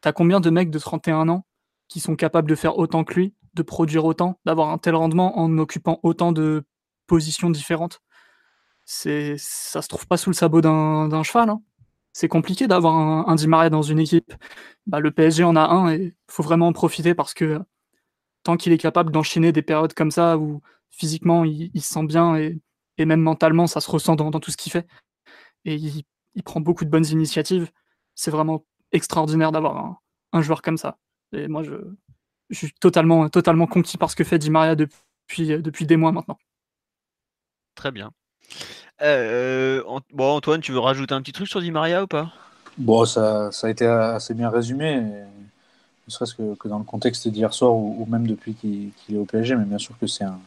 [0.00, 1.46] t'as combien de mecs de 31 ans
[1.88, 5.38] qui sont capables de faire autant que lui, de produire autant, d'avoir un tel rendement
[5.38, 6.64] en occupant autant de
[7.06, 8.00] positions différentes?
[8.84, 11.50] C'est Ça se trouve pas sous le sabot d'un cheval.
[11.50, 11.62] hein.
[12.12, 14.34] C'est compliqué d'avoir un, un Di Maria dans une équipe.
[14.86, 17.60] Bah, le PSG en a un et faut vraiment en profiter parce que
[18.44, 22.04] tant qu'il est capable d'enchaîner des périodes comme ça où physiquement il, il se sent
[22.04, 22.60] bien et,
[22.98, 24.86] et même mentalement ça se ressent dans, dans tout ce qu'il fait
[25.64, 27.70] et il, il prend beaucoup de bonnes initiatives,
[28.14, 29.98] c'est vraiment extraordinaire d'avoir un,
[30.32, 30.98] un joueur comme ça.
[31.32, 31.74] Et moi je,
[32.50, 36.12] je suis totalement, totalement conquis par ce que fait Di Maria depuis, depuis des mois
[36.12, 36.38] maintenant.
[37.74, 38.12] Très bien.
[39.02, 42.32] Euh, Ant- bon, Antoine, tu veux rajouter un petit truc sur Di Maria ou pas?
[42.76, 45.02] Bon, ça, ça a été assez bien résumé,
[46.08, 49.56] ne serait-ce que, dans le contexte d'hier soir ou, même depuis qu'il est au PSG,
[49.56, 50.40] mais bien sûr que c'est un,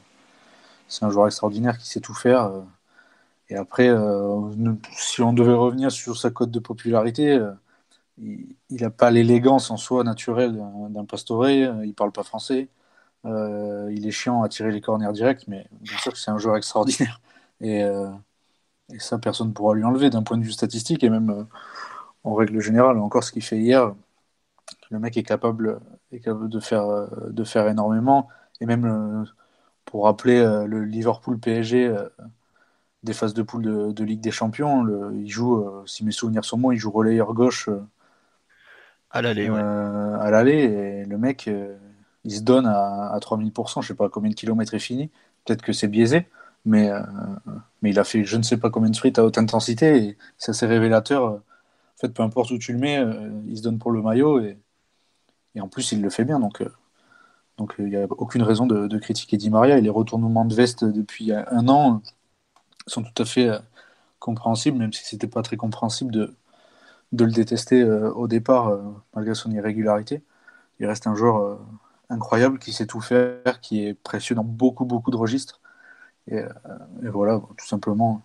[1.01, 2.45] un joueur extraordinaire qui sait tout faire.
[2.45, 2.62] euh.
[3.49, 4.51] Et après, euh,
[4.93, 7.51] si on devait revenir sur sa cote de popularité, euh,
[8.20, 12.70] il n'a pas l'élégance en soi naturelle d'un Pastore, euh, il parle pas français,
[13.26, 16.58] il est chiant à tirer les corners directs, mais bien sûr que c'est un joueur
[16.58, 17.22] extraordinaire.
[17.62, 17.82] Et,
[18.93, 21.47] et ça, personne ne pourra lui enlever d'un point de vue statistique et même
[22.24, 22.99] en règle générale.
[22.99, 23.93] Encore ce qu'il fait hier,
[24.92, 25.80] le mec est capable,
[26.12, 26.88] est capable de, faire,
[27.30, 28.30] de faire énormément.
[28.62, 29.26] Et même euh,
[29.86, 32.10] pour rappeler euh, le Liverpool-PSG euh,
[33.04, 36.46] des phases de poule de, de Ligue des Champions, le- il joue, si mes souvenirs
[36.46, 37.70] sont bons, il joue relayeur gauche
[39.12, 39.66] À l'aller, ouais.
[40.22, 40.54] à l'aller.
[41.04, 41.78] Et le mec, euh,
[42.24, 43.82] il se donne à, à 3000%.
[43.82, 45.10] Je sais pas combien de kilomètres est fini.
[45.46, 46.28] Peut-être que c'est biaisé.
[46.66, 47.02] Mais, euh,
[47.82, 49.98] mais il a fait je ne sais pas combien de sprints à haute intensité.
[49.98, 51.24] Et c'est assez révélateur.
[51.26, 51.42] En
[52.02, 53.04] fait, peu importe où tu le mets,
[53.48, 54.40] il se donne pour le maillot.
[54.42, 54.60] Et,
[55.58, 56.39] et en plus, il le fait bien.
[56.39, 56.72] Donc, euh,
[57.58, 59.78] donc il n'y a aucune raison de, critiquer Di Maria.
[59.78, 62.01] Et les retournements de veste depuis un an
[62.88, 63.60] sont tout à fait euh,
[64.20, 66.36] compréhensibles, même si c'était pas très compréhensible de,
[67.14, 68.82] le détester euh, au départ, euh,
[69.16, 70.24] malgré son irrégularité.
[70.80, 71.58] Il reste un joueur euh,
[72.10, 75.62] incroyable qui sait tout faire, qui est précieux dans beaucoup, beaucoup de registres.
[76.28, 76.49] Et, euh,
[77.03, 78.24] voilà, tout simplement,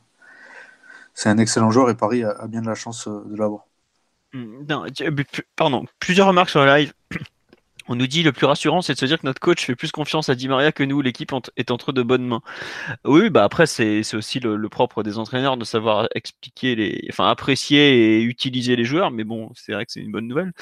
[1.14, 3.66] c'est un excellent joueur et Paris a, a bien de la chance euh, de l'avoir.
[4.32, 5.10] Mm, non, euh,
[5.56, 6.92] pardon, plusieurs remarques sur le live.
[7.88, 9.90] On nous dit le plus rassurant, c'est de se dire que notre coach fait plus
[9.90, 11.02] confiance à Di Maria que nous.
[11.02, 12.40] L'équipe est entre de bonnes mains.
[13.04, 18.20] Oui, bah après c'est aussi le, propre des entraîneurs de savoir expliquer les, enfin apprécier
[18.20, 19.10] et utiliser les joueurs.
[19.10, 20.52] Mais bon, c'est vrai que c'est une bonne nouvelle.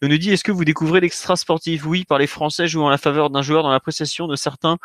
[0.00, 1.84] On nous dit est-ce que vous découvrez l'extra sportif?
[1.84, 4.78] Oui, par les Français jouant à la faveur d'un joueur dans l'appréciation de certains,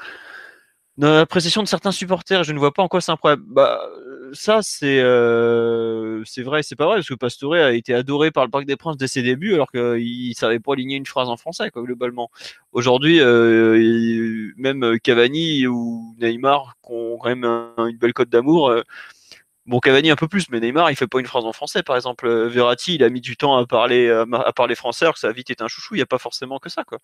[0.98, 2.44] dans de certains supporters.
[2.44, 3.44] Je ne vois pas en quoi c'est un problème.
[3.48, 3.80] Bah
[4.34, 8.46] ça c'est euh, c'est vrai, c'est pas vrai parce que Pastore a été adoré par
[8.46, 11.38] le Parc des Princes dès ses débuts alors qu'il savait pas aligner une phrase en
[11.38, 12.30] français quoi globalement.
[12.72, 18.74] Aujourd'hui, euh, même Cavani ou Neymar qui ont quand même un- une belle cote d'amour.
[19.68, 21.84] Euh, Bon, Cavani un peu plus, mais Neymar, il fait pas une phrase en français.
[21.84, 24.76] Par exemple, Euh, Verratti, il a mis du temps à parler, à ma- à parler
[24.76, 25.96] français, alors que ça a vite été un chouchou.
[25.96, 27.00] Il n'y a pas forcément que ça, quoi.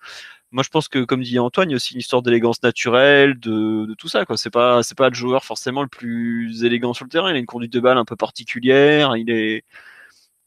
[0.52, 3.40] Moi, je pense que, comme dit Antoine, il y a aussi une histoire d'élégance naturelle,
[3.40, 4.38] de, de tout ça, quoi.
[4.38, 7.30] C'est pas, c'est pas le joueur forcément le plus élégant sur le terrain.
[7.32, 9.16] Il a une conduite de balle un peu particulière.
[9.18, 9.64] Il est,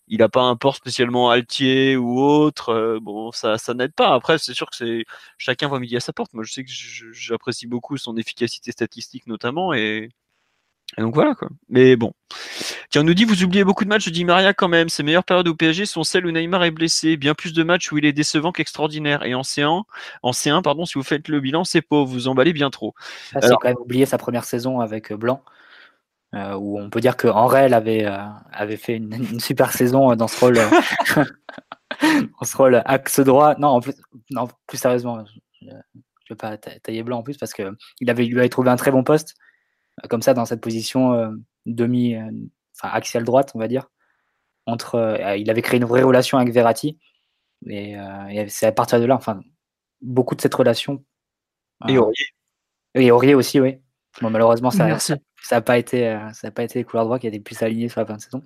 [0.09, 2.71] il a pas un port spécialement altier ou autre.
[2.71, 4.14] Euh, bon, ça, ça n'aide pas.
[4.14, 5.05] Après, c'est sûr que c'est
[5.39, 6.33] chacun voit midi à sa porte.
[6.35, 6.71] Moi, je sais que
[7.12, 10.11] j'apprécie beaucoup son efficacité statistique notamment et,
[10.99, 11.49] et donc voilà quoi.
[11.68, 12.12] Mais bon.
[12.91, 14.89] Tiens, on nous dit vous oubliez beaucoup de matchs de Di Maria quand même.
[14.89, 17.16] Ses meilleures périodes au PSG sont celles où Neymar est blessé.
[17.16, 19.24] Bien plus de matchs où il est décevant qu'extraordinaire.
[19.24, 19.82] Et en C1,
[20.22, 22.11] en C1, pardon, si vous faites le bilan, c'est pauvre.
[22.11, 22.95] Vous emballez bien trop.
[23.34, 25.43] Ah, c'est Alors- quand même oublié sa première saison avec euh, Blanc,
[26.34, 28.16] euh, où on peut dire que Henrel avait, euh,
[28.53, 30.70] avait fait une, une super saison dans ce rôle, euh,
[32.03, 33.55] dans ce rôle axe droit.
[33.59, 33.95] Non, en plus,
[34.30, 35.24] non, plus sérieusement,
[35.61, 35.72] je ne
[36.30, 38.76] vais pas ta- tailler Blanc en plus parce que il avait, lui avait trouvé un
[38.76, 39.34] très bon poste,
[40.09, 41.30] comme ça, dans cette position euh,
[41.66, 42.30] demi, euh,
[42.76, 43.90] enfin axiale droite, on va dire.
[44.66, 46.99] Entre, euh, il avait créé une vraie relation avec Verratti,
[47.66, 49.40] et, euh, et c'est à partir de là, enfin,
[50.03, 51.05] beaucoup de cette relation.
[51.88, 52.26] Et Aurier.
[52.94, 53.78] et Aurier aussi, oui.
[54.22, 55.12] Bon, malheureusement, ça Merci.
[55.42, 57.62] ça n'a pas été euh, ça a pas été les couloirs droits qui étaient plus
[57.62, 58.42] alignés sur la fin de saison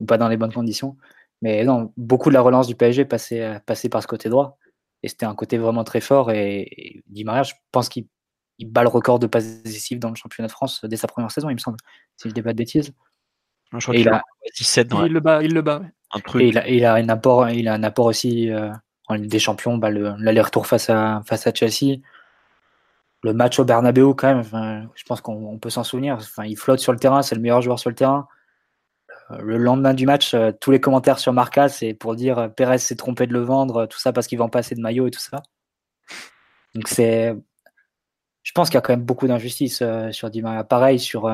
[0.00, 0.98] ou pas dans les bonnes conditions
[1.40, 4.58] mais non beaucoup de la relance du PSG passait passait par ce côté droit
[5.02, 6.30] Et c'était un côté vraiment très fort.
[6.30, 8.06] Et, Di Maria, je pense qu'il
[8.64, 11.50] bat le record de passes décisives dans le championnat de France dès sa première saison,
[11.50, 11.76] il me semble,
[12.16, 12.92] si je dis pas de bêtises.
[13.72, 14.22] Je crois il, a
[14.56, 15.82] 17 il le bat, il le bat.
[16.12, 16.42] Un truc.
[16.42, 18.70] Et il a, un apport, il a un apport aussi euh,
[19.08, 21.98] en Ligue des Champions, bah, l'aller-retour face à, face à Chelsea.
[23.22, 26.14] Le match au Bernabeu, quand même, je pense qu'on peut s'en souvenir.
[26.14, 28.28] Enfin, il flotte sur le terrain, c'est le meilleur joueur sur le terrain.
[29.30, 32.48] Euh, le lendemain du match, euh, tous les commentaires sur Marca, c'est pour dire euh,
[32.48, 35.08] Pérez s'est trompé de le vendre, tout ça parce qu'il vend pas assez de maillots
[35.08, 35.42] et tout ça.
[36.74, 37.34] Donc c'est.
[38.46, 39.82] Je pense qu'il y a quand même beaucoup d'injustice
[40.12, 40.42] sur Di.
[40.68, 41.28] Pareil sur,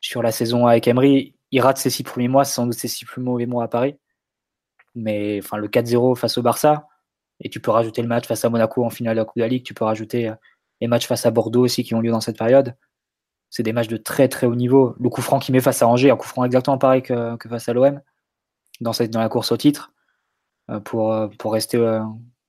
[0.00, 3.06] sur la saison avec Emery, il rate ses six premiers mois, sans doute ses six
[3.06, 3.96] plus mauvais mois à Paris.
[4.94, 6.88] Mais enfin, le 4-0 face au Barça,
[7.40, 9.42] et tu peux rajouter le match face à Monaco en finale de la Coupe de
[9.42, 10.30] la Ligue, tu peux rajouter
[10.82, 12.76] les matchs face à Bordeaux aussi qui ont lieu dans cette période
[13.50, 14.94] c'est des matchs de très très haut niveau.
[14.98, 17.68] Le coup franc qu'il met face à Angers, un coup franc exactement pareil que, face
[17.68, 18.00] à l'OM
[18.80, 19.92] dans, la course au titre
[20.70, 22.00] euh, pour, euh, pour rester euh,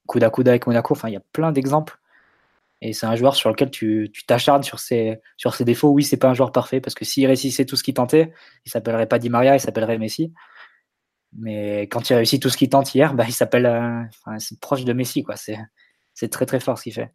[0.08, 0.94] coude à coude avec Monaco.
[0.94, 2.00] Enfin, il y a plein d'exemples.
[2.82, 5.90] Et c'est un joueur sur lequel tu t'acharnes sur ses, sur ses défauts.
[5.90, 8.34] Oui, c'est pas un joueur parfait parce que s'il réussissait tout ce qu'il tentait,
[8.66, 10.34] il s'appellerait pas Di Maria, il s'appellerait Messi.
[11.38, 14.10] Mais quand il réussit tout ce qu'il tente hier, bah, il s'appelle
[14.40, 15.24] c'est proche de Messi.
[15.24, 15.36] quoi.
[15.36, 17.14] C'est très très fort ce qu'il fait.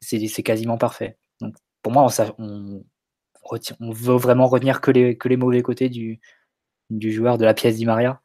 [0.00, 1.18] C'est quasiment parfait.
[1.40, 2.82] Donc pour moi, on,
[3.80, 6.20] on veut vraiment retenir que les, que les mauvais côtés du,
[6.90, 8.20] du joueur de la pièce d'Imaria.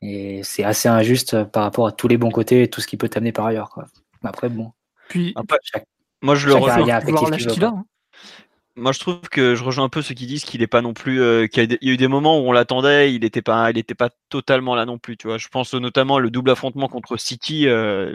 [0.00, 2.96] Et c'est assez injuste par rapport à tous les bons côtés et tout ce qui
[2.96, 3.70] peut t'amener par ailleurs.
[3.70, 3.84] Quoi.
[4.24, 4.72] Après, bon.
[5.08, 5.34] Puis,
[6.22, 6.88] moi, je le rejoins.
[6.88, 7.84] Hein.
[8.74, 10.94] Moi, je trouve que je rejoins un peu ceux qui disent qu'il n'est pas non
[10.94, 11.20] plus.
[11.20, 14.08] Euh, qu'il y, a eu des moments où on l'attendait, il n'était pas, il pas
[14.30, 15.16] totalement là non plus.
[15.16, 17.68] Tu vois, je pense notamment le double affrontement contre City.
[17.68, 18.14] Euh,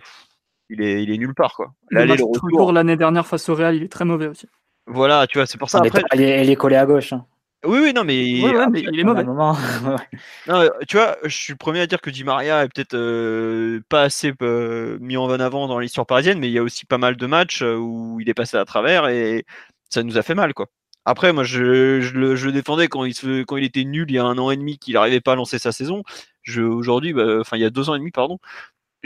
[0.70, 1.74] il est, il est nulle part quoi.
[1.92, 4.48] l'année dernière face au Real, il est très mauvais aussi.
[4.88, 5.80] Voilà, tu vois, c'est pour ça.
[5.80, 6.02] Après...
[6.12, 7.14] Elle, est, collée à gauche.
[7.14, 7.26] Hein.
[7.68, 9.24] Oui, oui, non, mais, il est mauvais.
[10.48, 13.82] non, tu vois, je suis le premier à dire que Di Maria est peut-être euh,
[13.90, 16.98] pas assez euh, mis en avant dans l'histoire parisienne, mais il y a aussi pas
[16.98, 19.46] mal de matchs euh, où il est passé à travers et
[19.90, 20.68] ça nous a fait mal, quoi.
[21.06, 24.20] Après, moi, je, je, le, défendais quand il, se, quand il était nul il y
[24.20, 26.04] a un an et demi, qu'il n'arrivait pas à lancer sa saison.
[26.58, 28.40] Aujourd'hui, bah, enfin, il y a deux ans et demi, pardon,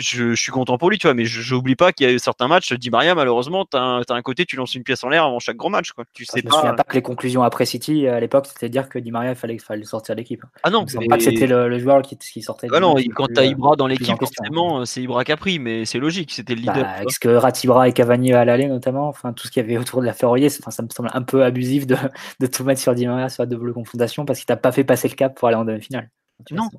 [0.01, 2.19] je, suis content pour lui, tu vois, mais je n'oublie pas qu'il y a eu
[2.19, 5.25] certains matchs, Di Maria, malheureusement, tu as, un côté, tu lances une pièce en l'air
[5.25, 5.91] avant chaque gros match.
[5.91, 6.05] Quoi.
[6.13, 6.49] Tu sais je pas...
[6.49, 9.31] me souviens pas que les conclusions après City à l'époque, c'était dire que Di Maria,
[9.31, 10.43] il fallait, fallait sortir de l'équipe.
[10.63, 12.67] Ah non, pas que c'était le, joueur qui, qui sortait.
[12.73, 15.85] Ah non, quand tu as Ibra dans l'équipe, forcément, c'est Ibra qui a pris, mais
[15.85, 16.83] c'est logique, c'était le leader.
[16.83, 19.77] Bah, est-ce que Ratibra et Cavani à l'aller, notamment, enfin, tout ce qu'il y avait
[19.77, 21.95] autour de la Ferroyer, ça me semble un peu abusif de,
[22.39, 24.83] de tout mettre sur Di Maria sur la double confrontation parce qu'il t'a pas fait
[24.83, 26.09] passer le cap pour aller en demi-finale.
[26.49, 26.69] Non,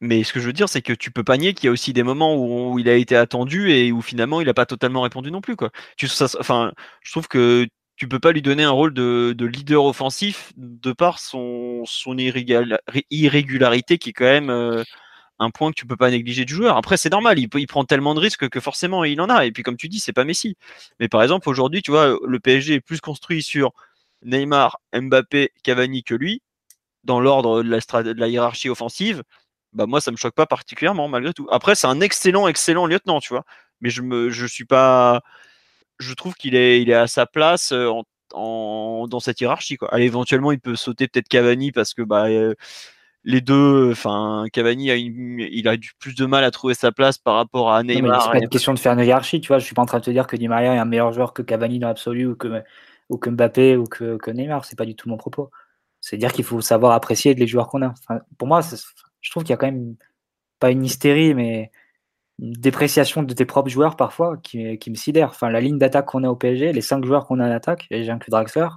[0.00, 1.72] mais ce que je veux dire, c'est que tu peux pas nier qu'il y a
[1.72, 5.02] aussi des moments où, il a été attendu et où finalement il n'a pas totalement
[5.02, 5.56] répondu non plus.
[5.56, 5.70] Quoi.
[5.96, 6.72] Tu, ça, enfin,
[7.02, 11.18] je trouve que tu peux pas lui donner un rôle de, leader offensif de par
[11.18, 14.82] son, son irrégularité qui est quand même euh,
[15.38, 16.78] un point que tu peux pas négliger du joueur.
[16.78, 19.44] Après, c'est normal, il, prend tellement de risques que forcément il en a.
[19.46, 20.56] Et puis, comme tu dis, c'est pas Messi.
[20.98, 23.72] Mais par exemple, aujourd'hui, tu vois, le PSG est plus construit sur
[24.22, 26.42] Neymar, Mbappé, Cavani que lui,
[27.04, 29.22] dans l'ordre de de la hiérarchie offensive
[29.72, 31.46] bah moi ça me choque pas particulièrement malgré tout.
[31.50, 33.44] Après c'est un excellent excellent lieutenant, tu vois.
[33.80, 35.20] Mais je me je suis pas
[35.98, 37.90] je trouve qu'il est il est à sa place euh,
[38.32, 39.92] en, dans cette hiérarchie quoi.
[39.92, 42.54] Allez, éventuellement il peut sauter peut-être Cavani parce que bah euh,
[43.24, 47.18] les deux, enfin Cavani a il a du plus de mal à trouver sa place
[47.18, 48.22] par rapport à Neymar.
[48.22, 49.58] C'est pas une question de faire une hiérarchie, tu vois.
[49.58, 51.32] Je suis pas en train de te dire que Di Maria est un meilleur joueur
[51.34, 52.62] que Cavani dans l'absolu ou que
[53.10, 54.64] ou que Mbappé ou que, que Neymar.
[54.64, 55.50] C'est pas du tout mon propos.
[56.00, 57.88] C'est dire qu'il faut savoir apprécier les joueurs qu'on a.
[57.88, 58.62] Enfin, pour moi,
[59.20, 59.96] je trouve qu'il y a quand même
[60.58, 61.70] pas une hystérie, mais
[62.38, 65.30] une dépréciation de tes propres joueurs parfois qui, qui me sidère.
[65.30, 67.86] Enfin, la ligne d'attaque qu'on a au PSG, les cinq joueurs qu'on a en attaque,
[67.90, 68.68] et j'ai inclus Draxler,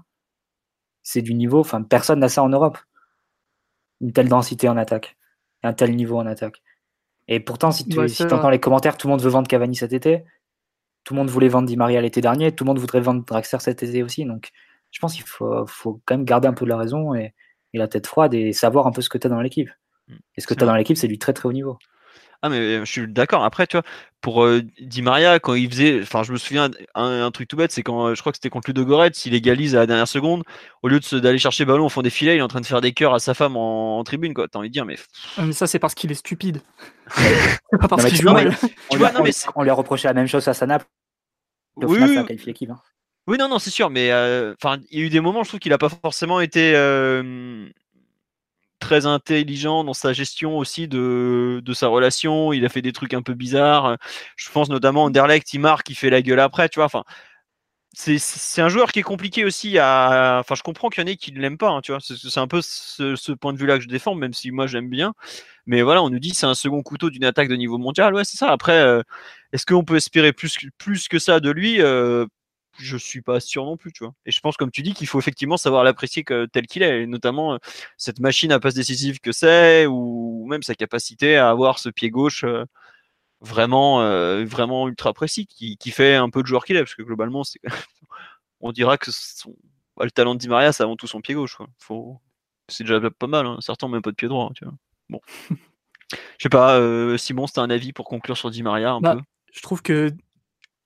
[1.03, 2.77] c'est du niveau, enfin, personne n'a ça en Europe.
[4.01, 5.17] Une telle densité en attaque,
[5.63, 6.61] un tel niveau en attaque.
[7.27, 10.25] Et pourtant, si tu entends les commentaires, tout le monde veut vendre Cavani cet été,
[11.05, 13.59] tout le monde voulait vendre Di Maria l'été dernier, tout le monde voudrait vendre Draxler
[13.59, 14.25] cet été aussi.
[14.25, 14.51] Donc,
[14.91, 17.33] je pense qu'il faut, faut, quand même garder un peu de la raison et,
[17.73, 19.69] et la tête froide et savoir un peu ce que tu as dans l'équipe.
[20.35, 21.77] Et ce que tu as dans l'équipe, c'est du très très haut niveau.
[22.45, 23.45] Ah mais je suis d'accord.
[23.45, 23.85] Après, tu vois,
[24.19, 24.45] pour
[24.81, 28.13] Di Maria, quand il faisait, enfin, je me souviens un, truc tout bête, c'est quand
[28.13, 30.43] je crois que c'était contre Ludogorets, il égalise à la dernière seconde,
[30.81, 32.81] au lieu d'aller chercher ballon au fond des filets, il est en train de faire
[32.81, 34.49] des cœurs à sa femme en, tribune, quoi.
[34.49, 34.97] T'as envie de dire, mais.
[35.37, 36.59] mais ça, c'est parce qu'il est stupide.
[37.79, 38.53] pas parce qu'il joue mal.
[38.89, 39.05] On, lui
[39.55, 40.83] on, lui a reproché la même chose à Sanap.
[41.77, 42.17] Oui, oui.
[42.17, 42.75] Hein.
[43.25, 44.11] oui, non, non, c'est sûr, mais
[44.61, 46.73] enfin, il y a eu des moments, je trouve qu'il a pas forcément été
[48.83, 52.53] très intelligent dans sa gestion aussi de, de, sa relation.
[52.53, 53.97] Il a fait des trucs un peu bizarres.
[54.35, 56.85] Je pense notamment Anderlecht, il marque, il fait la gueule après, tu vois.
[56.85, 57.03] Enfin,
[57.95, 59.79] c'est un joueur qui est compliqué aussi.
[59.79, 62.01] Enfin, je comprends qu'il y en ait qui ne l'aiment pas, hein, tu vois.
[62.01, 65.13] C'est un peu ce, point de vue-là que je défends, même si moi j'aime bien.
[65.65, 68.13] Mais voilà, on nous dit c'est un second couteau d'une attaque de niveau mondial.
[68.15, 68.51] Ouais, c'est ça.
[68.51, 69.01] Après, euh,
[69.53, 72.25] est-ce qu'on peut espérer plus, plus que ça de lui euh,
[72.79, 74.13] Je suis pas sûr non plus, tu vois.
[74.25, 77.07] Et je pense, comme tu dis, qu'il faut effectivement savoir l'apprécier tel qu'il est, et
[77.07, 77.57] notamment euh,
[77.97, 82.09] cette machine à passe décisive que c'est, ou même sa capacité à avoir ce pied
[82.09, 82.45] gauche
[83.41, 86.95] vraiment, euh, vraiment ultra précis, qui, qui, fait un peu de joueur qu'il est, parce
[86.95, 87.43] que globalement,
[88.61, 89.55] on dira que son,
[89.97, 91.57] bah, le talent de Di Maria, c'est avant tout son pied gauche.
[91.77, 92.19] Faut,
[92.69, 93.45] c'est déjà pas mal.
[93.45, 93.57] Hein.
[93.59, 94.51] Certains même pas de pied droit.
[94.55, 94.73] Tu vois.
[95.09, 95.21] Bon.
[96.37, 99.15] Je sais pas, euh, Simon, c'était un avis pour conclure sur Di Maria un bah,
[99.15, 99.21] peu?
[99.51, 100.11] Je trouve que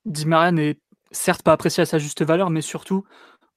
[0.04, 0.78] Di Maria n'est
[1.10, 3.04] certes pas apprécié à sa juste valeur, mais surtout,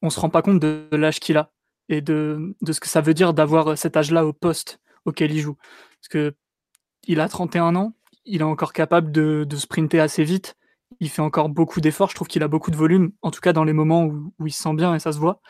[0.02, 1.52] on se rend pas compte de l'âge qu'il a
[1.90, 5.56] et de, ce que ça veut dire d'avoir cet âge-là au poste auquel il joue.
[5.56, 6.34] Parce que
[7.08, 7.94] il a 31 ans,
[8.26, 10.56] il est encore capable de, sprinter assez vite.
[11.00, 12.10] Il fait encore beaucoup d'efforts.
[12.10, 14.52] Je trouve qu'il a beaucoup de volume, en tout cas dans les moments où, il
[14.52, 15.42] se sent bien et ça se voit.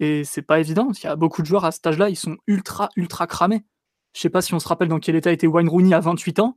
[0.00, 0.90] Et c'est pas évident.
[0.92, 3.64] Il y a beaucoup de joueurs à cet âge-là, ils sont ultra, ultra cramés.
[4.14, 6.40] Je sais pas si on se rappelle dans quel état était Wayne Rooney à 28
[6.40, 6.56] ans.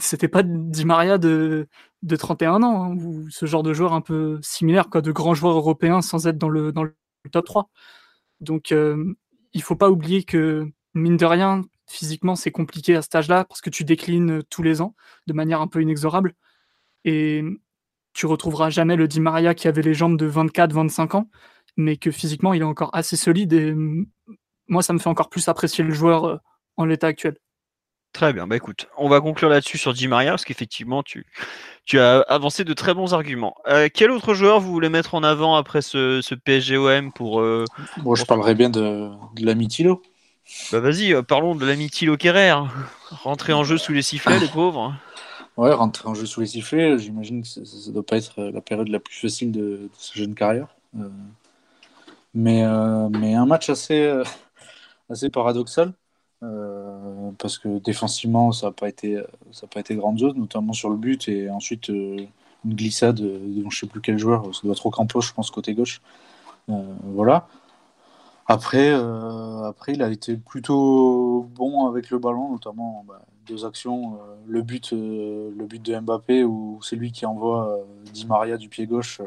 [0.00, 1.68] C'était pas Di Maria de,
[2.02, 5.34] de 31 ans, hein, ou ce genre de joueur un peu similaire, quoi, de grands
[5.34, 6.72] joueurs européens sans être dans le,
[7.30, 7.70] top 3.
[8.40, 9.14] Donc, euh,
[9.52, 13.60] il faut pas oublier que, mine de rien, physiquement, c'est compliqué à cet âge-là parce
[13.60, 14.94] que tu déclines tous les ans
[15.26, 16.34] de manière un peu inexorable.
[17.04, 17.42] Et
[18.14, 21.30] tu retrouveras jamais le Di Maria qui avait les jambes de 24-25 ans,
[21.76, 23.52] mais que physiquement, il est encore assez solide.
[23.52, 23.74] Et
[24.68, 26.40] moi, ça me fait encore plus apprécier le joueur
[26.76, 27.38] en l'état actuel.
[28.12, 31.26] Très bien, bah écoute, on va conclure là-dessus sur Di Maria, parce qu'effectivement, tu,
[31.84, 33.54] tu as avancé de très bons arguments.
[33.94, 37.40] quel autre joueur vous voulez mettre en avant après ce, ce PSGOM pour...
[38.02, 40.02] Moi, je parlerais bien de, de l'ami Tilo.
[40.72, 42.54] Bah vas-y, euh, parlons de l'ami Thilo Kerrer.
[43.10, 44.94] Rentrer en jeu sous les sifflets, les pauvres.
[45.56, 48.50] Ouais, rentrer en jeu sous les sifflets, j'imagine que ça ne doit pas être euh,
[48.50, 50.68] la période la plus facile de, sa jeune carrière.
[50.98, 51.08] Euh,
[52.34, 52.62] mais,
[53.10, 54.22] mais un match assez,
[55.10, 55.92] assez paradoxal.
[56.40, 59.22] Parce que défensivement, ça n'a pas, été,
[59.52, 62.28] ça pas été grandiose, notamment sur le but, et ensuite une
[62.64, 65.74] glissade de je ne sais plus quel joueur, ça doit être Ocampos, je pense, côté
[65.74, 66.00] gauche.
[66.68, 67.48] voilà.
[68.50, 74.14] Après, euh, après, il a été plutôt bon avec le ballon, notamment bah, deux actions.
[74.14, 77.78] Euh, le, but, euh, le but de Mbappé, où c'est lui qui envoie
[78.14, 79.20] Di Maria du pied gauche.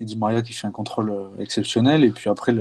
[0.00, 2.02] et Di Maria qui fait un contrôle exceptionnel.
[2.02, 2.52] Et puis après,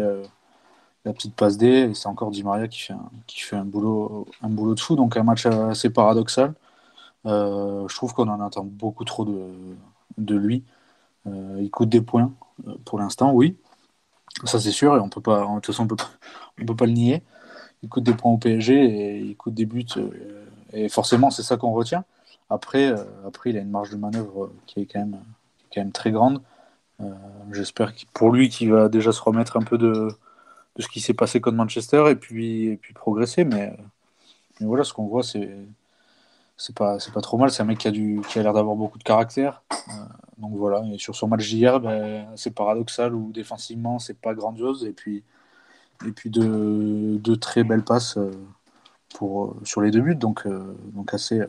[1.05, 3.65] la petite passe D, et c'est encore Di Maria qui fait, un, qui fait un,
[3.65, 4.95] boulot, un boulot de fou.
[4.95, 6.53] Donc un match assez paradoxal.
[7.25, 9.47] je trouve qu'on en attend beaucoup trop de,
[10.17, 10.63] de lui.
[11.25, 12.31] il coûte des points
[12.85, 13.57] pour l'instant, oui.
[14.45, 15.95] Ça, c'est sûr, et on peut pas, de toute façon, on peut
[16.65, 17.23] peut pas le nier.
[17.83, 19.85] Il coûte des points au PSG et il coûte des buts.
[19.97, 22.05] Euh, et forcément, c'est ça qu'on retient.
[22.49, 25.19] Après, euh, après, il a une marge de manœuvre qui est quand même,
[25.73, 26.41] quand même très grande.
[27.01, 27.13] Euh,
[27.51, 30.09] j'espère pour lui qu'il va déjà se remettre un peu de,
[30.75, 33.43] de ce qui s'est passé contre Manchester et puis, et puis progresser.
[33.43, 33.75] Mais,
[34.59, 35.49] mais voilà, ce qu'on voit, c'est
[36.61, 37.49] c'est pas, pas trop mal.
[37.49, 39.63] C'est un mec qui a, du, qui a l'air d'avoir beaucoup de caractère.
[39.71, 39.93] Euh,
[40.37, 40.83] donc voilà.
[40.93, 44.85] Et sur son match d'hier, ben, c'est paradoxal où défensivement, c'est pas grandiose.
[44.85, 45.23] Et puis,
[46.05, 48.31] et puis de, de très belles passes euh,
[49.15, 50.15] pour, euh, sur les deux buts.
[50.15, 50.47] Donc,
[50.93, 51.41] donc assez,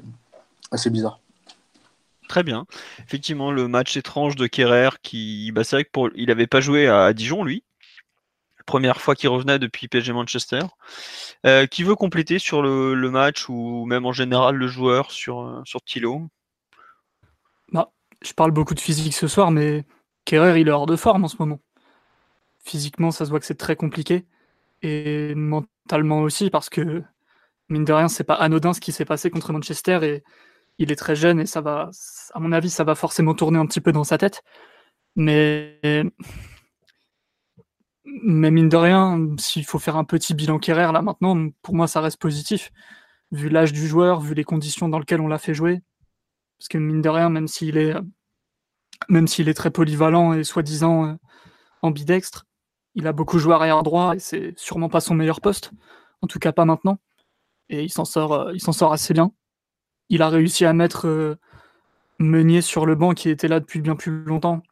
[0.71, 1.21] assez bizarre.
[2.27, 2.65] Très bien.
[3.07, 7.13] Effectivement, le match étrange de Kerrer, qui, bah, c'est vrai qu'il n'avait pas joué à
[7.13, 7.63] Dijon, lui.
[8.67, 10.61] Première fois qu'il revenait depuis PSG Manchester.
[11.47, 15.63] Euh, qui veut compléter sur le, match ou même en général le joueur sur, euh,
[15.65, 16.29] sur Tilo
[17.73, 17.93] bah,
[18.23, 19.85] Je parle beaucoup de physique ce soir, mais
[20.25, 21.61] Kerrer, il est hors de forme en ce moment.
[22.65, 24.25] Physiquement, ça se voit que c'est très compliqué.
[24.83, 27.03] Et mentalement aussi, parce que,
[27.69, 29.99] mine de rien, c'est pas anodin ce qui s'est passé contre Manchester.
[30.03, 30.23] Et
[30.79, 31.91] il est très jeune et ça va,
[32.35, 34.43] à mon avis, ça va forcément tourner un petit peu dans sa tête.
[35.17, 35.81] Mais
[38.23, 41.87] mais mine de rien, s'il faut faire un petit bilan Kerrer là maintenant, pour moi
[41.87, 42.73] ça reste positif.
[43.31, 45.81] Vu l'âge du joueur, vu les conditions dans lesquelles on l'a fait jouer.
[46.59, 47.95] Parce que mine de rien, même s'il est,
[49.09, 51.15] même s'il est très polyvalent et soi-disant euh,
[51.83, 52.47] ambidextre,
[52.95, 55.73] il a beaucoup joué arrière droit et c'est sûrement pas son meilleur poste.
[56.21, 56.99] En tout cas pas maintenant.
[57.69, 59.33] Et il s'en sort, euh, il s'en sort assez bien.
[60.11, 61.37] Il a réussi à mettre euh,
[62.19, 64.63] Meunier sur le banc qui était là depuis bien plus longtemps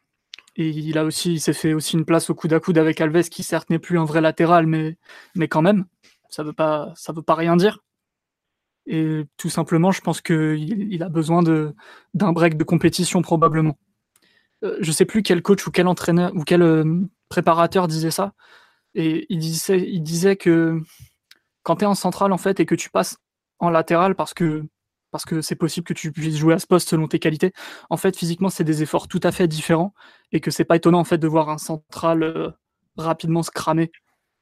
[0.56, 3.00] et il a aussi, il s'est fait aussi une place au coude à coude avec
[3.00, 4.96] Alves, qui certes n'est plus un vrai latéral, mais,
[5.34, 5.86] mais quand même,
[6.28, 7.80] ça veut pas, ça veut pas rien dire.
[8.86, 11.74] Et tout simplement, je pense qu'il il a besoin de,
[12.14, 13.78] d'un break de compétition probablement.
[14.64, 18.34] Euh, je sais plus quel coach ou quel entraîneur ou quel euh, préparateur disait ça.
[18.94, 20.80] Et il disait, il disait que
[21.62, 23.18] quand tu es en centrale en fait et que tu passes
[23.60, 24.64] en latéral parce que
[25.10, 27.52] parce que c'est possible que tu puisses jouer à ce poste selon tes qualités.
[27.90, 29.94] En fait, physiquement, c'est des efforts tout à fait différents
[30.32, 32.50] et que c'est pas étonnant en fait de voir un central euh,
[32.96, 33.90] rapidement se cramer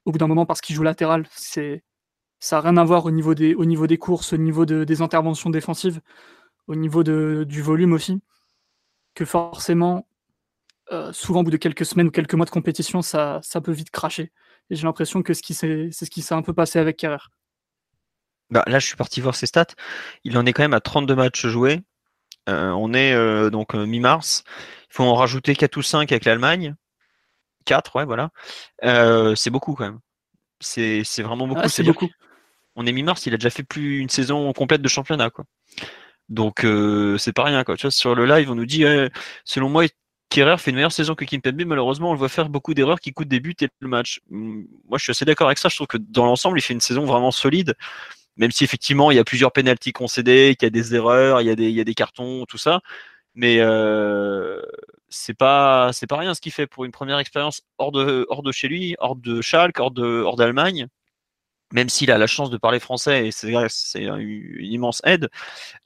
[0.04, 1.26] au bout d'un moment parce qu'il joue latéral.
[1.34, 1.84] C'est
[2.40, 5.02] ça n'a rien à voir au niveau des, au niveau des courses, au niveau des
[5.02, 6.00] interventions défensives,
[6.68, 8.20] au niveau du volume aussi,
[9.14, 10.06] que forcément,
[10.92, 13.72] euh, souvent au bout de quelques semaines ou quelques mois de compétition, ça, ça peut
[13.72, 14.32] vite cracher.
[14.70, 17.18] Et j'ai l'impression que c'est ce qui s'est un peu passé avec Kerrer.
[18.50, 19.66] Bah, là, je suis parti voir ses stats.
[20.24, 21.82] Il en est quand même à 32 matchs joués.
[22.48, 24.44] Euh, on est euh, donc euh, mi-mars.
[24.90, 26.74] Il faut en rajouter 4 ou 5 avec l'Allemagne.
[27.66, 28.30] 4, ouais, voilà.
[29.36, 29.98] c'est beaucoup quand même.
[30.60, 31.60] C'est vraiment beaucoup.
[31.62, 32.08] Ah, c'est beaucoup.
[32.76, 35.28] On est mi-mars, il a déjà fait plus une saison complète de championnat.
[35.28, 35.44] Quoi.
[36.30, 36.64] Donc
[37.18, 37.64] c'est pas rien.
[37.64, 37.76] Quoi.
[37.76, 38.84] Tu vois, sur le live, on nous dit,
[39.44, 39.84] selon moi,
[40.30, 41.64] Kerrer fait une meilleure saison que Kimpembe.
[41.66, 44.20] Malheureusement, on le voit faire beaucoup d'erreurs qui coûtent des buts et le match.
[44.30, 45.68] Moi, je suis assez d'accord avec ça.
[45.68, 47.74] Je trouve que dans l'ensemble, il fait une saison vraiment solide
[48.38, 51.46] même si effectivement il y a plusieurs pénalties concédés, qu'il y a des erreurs, il
[51.48, 52.80] y a des, cartons, tout ça.
[53.34, 54.62] Mais euh,
[55.08, 58.42] c'est pas c'est pas rien ce qu'il fait pour une première expérience hors de hors
[58.42, 60.88] de chez lui, hors de Schalke, hors de hors d'Allemagne.
[61.72, 63.52] Même s'il a la chance de parler français et c'est
[64.02, 65.28] une immense aide,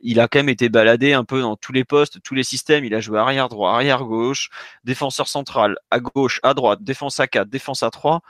[0.01, 2.85] il a quand même été baladé un peu dans tous les postes, tous les systèmes.
[2.85, 4.51] Il a joué arrière droit, arrière gauche,
[4.85, 8.21] défenseur central, à gauche, à droite, défense à 4, défense à 3.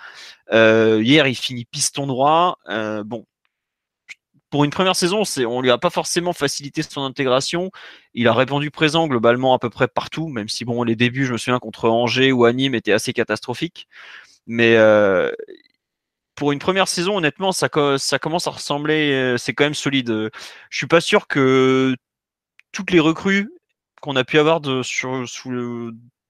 [0.52, 2.58] Euh, hier, il finit piston droit.
[2.70, 3.26] Euh, bon,
[4.52, 7.70] pour une première saison, c'est, on lui a pas forcément facilité son intégration.
[8.12, 11.32] Il a répondu présent globalement à peu près partout, même si bon, les débuts, je
[11.32, 13.88] me souviens contre Angers ou Nîmes étaient assez catastrophiques.
[14.46, 15.32] Mais euh,
[16.34, 19.12] pour une première saison, honnêtement, ça, commence à ressembler.
[19.12, 20.30] Euh, c'est quand même solide.
[20.68, 21.96] Je suis pas sûr que
[22.72, 23.50] toutes les recrues
[24.02, 24.60] qu'on a pu avoir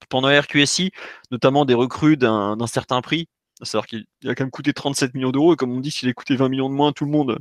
[0.08, 0.92] pendant RQSI,
[1.32, 3.26] notamment des recrues d'un, certain prix,
[3.62, 6.12] savoir qu'il a quand même coûté 37 millions d'euros, et comme on dit, s'il a
[6.12, 7.40] coûté 20 millions de moins, tout le monde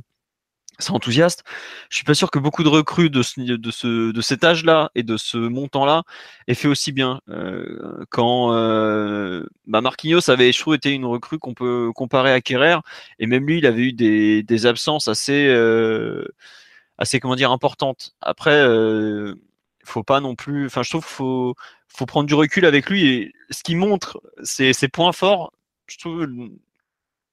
[0.78, 1.44] c'est enthousiaste.
[1.90, 4.90] Je suis pas sûr que beaucoup de recrues de, ce, de, ce, de cet âge-là
[4.94, 6.02] et de ce montant-là
[6.48, 7.20] aient fait aussi bien.
[7.28, 12.78] Euh, quand euh, bah Marquinhos avait, je été une recrue qu'on peut comparer à Kerrer,
[13.18, 16.26] et même lui, il avait eu des, des absences assez, euh,
[16.98, 18.14] assez comment dire importantes.
[18.20, 19.34] Après, euh,
[19.84, 20.66] faut pas non plus.
[20.66, 21.54] Enfin, je trouve qu'il faut,
[21.88, 25.52] faut prendre du recul avec lui et ce qui montre ses, ses points forts,
[25.86, 26.26] je trouve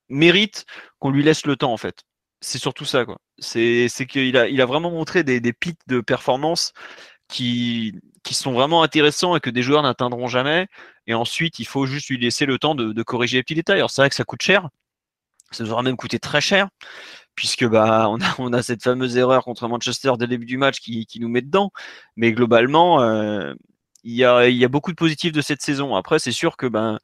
[0.09, 0.65] mérite
[0.99, 2.03] qu'on lui laisse le temps en fait
[2.41, 3.19] c'est surtout ça, quoi.
[3.39, 6.73] C'est qu'il a, il a vraiment montré des, des pics de performance
[7.29, 7.93] qui,
[8.31, 10.67] sont vraiment intéressants et que des joueurs n'atteindront jamais.
[11.07, 13.77] Et ensuite, il faut juste lui laisser le temps de, corriger les petits détails.
[13.79, 14.69] Alors, c'est vrai que ça coûte cher.
[15.51, 16.69] Ça nous aura même coûté très cher,
[17.35, 18.07] puisque bah,
[18.39, 21.41] on, a, cette fameuse erreur contre Manchester dès le début du match qui, nous met
[21.41, 21.71] dedans.
[22.17, 23.53] Mais globalement, euh,
[24.03, 25.95] il, y a, il y a beaucoup de positifs de cette saison.
[25.95, 26.99] Après, c'est sûr que ben,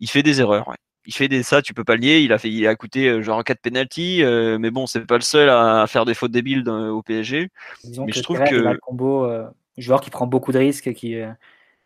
[0.00, 0.68] il fait des erreurs.
[0.68, 0.76] Ouais
[1.06, 2.20] il fait des ça, tu peux pas le lier.
[2.20, 5.16] Il a fait, il a coûté euh, genre 4 penalty, euh, mais bon, c'est pas
[5.16, 7.50] le seul à faire des fautes débiles au PSG.
[7.84, 11.16] mais je trouve que le combo euh, joueur qui prend beaucoup de risques, qui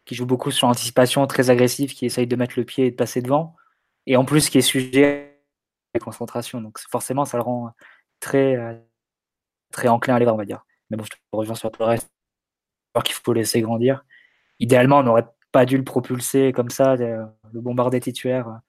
[0.05, 2.97] qui joue beaucoup sur l'anticipation, très agressif, qui essaye de mettre le pied et de
[2.97, 3.55] passer devant,
[4.07, 5.37] et en plus qui est sujet
[5.95, 6.61] à la concentration.
[6.61, 7.73] Donc forcément, ça le rend
[8.21, 8.57] très
[9.71, 10.65] très enclin à l'erreur, on va dire.
[10.91, 12.11] Mais bon, je te rejoins sur le reste.
[12.95, 14.05] Alors qu'il faut laisser grandir.
[14.61, 17.29] Idéalement, on n'aurait pas dû le propulser comme ça, le
[17.61, 18.61] bombarder titulaire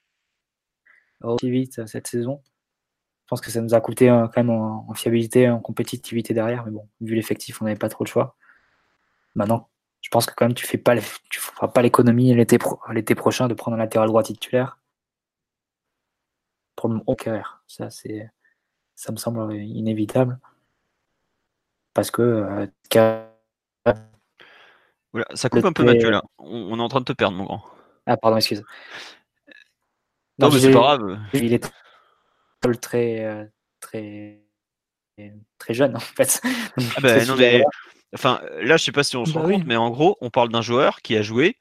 [1.21, 2.41] aussi vite euh, cette saison.
[3.25, 6.65] Je pense que ça nous a coûté euh, quand même en, fiabilité, en compétitivité derrière,
[6.65, 8.35] mais bon, vu l'effectif, on n'avait pas trop le choix.
[9.35, 9.69] Maintenant,
[10.01, 10.95] je pense que quand même tu fais pas,
[11.29, 12.57] tu feras pas l'économie l'été
[12.91, 14.79] l'été prochain de prendre un latéral droit titulaire
[16.75, 17.61] pour le carrière.
[17.67, 18.31] Ça, c'est,
[18.95, 20.39] ça me semble inévitable
[21.93, 22.65] parce que euh,
[25.33, 26.23] ça coupe un peu Mathieu là.
[26.37, 27.63] On, on, est en train de te perdre, mon grand.
[28.05, 28.63] Ah, pardon, excuse.
[30.39, 31.19] Non, mais c'est pas grave.
[31.33, 31.69] Il est
[32.81, 33.45] très, euh,
[33.79, 34.39] très,
[35.57, 36.41] très jeune, en fait.
[36.97, 37.63] Ah bah, non, mais...
[38.13, 40.31] Enfin, là, je sais pas si on se bah rend compte, mais en gros, on
[40.31, 41.57] parle d'un joueur qui a joué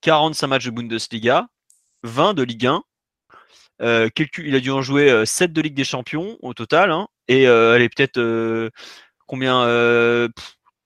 [0.00, 1.46] 45 matchs de Bundesliga,
[2.02, 2.82] 20 de Ligue 1.
[3.82, 7.06] Euh, il a dû en jouer 7 euh, de Ligue des Champions au total, hein,
[7.28, 8.70] et elle est peut-être
[9.26, 10.28] combien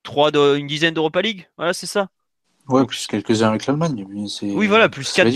[0.02, 2.08] 3 de, une dizaine d'Europa League, voilà, c'est ça.
[2.68, 4.06] Ouais, plus quelques-uns avec l'Allemagne.
[4.08, 5.28] Oui, voilà, plus 4.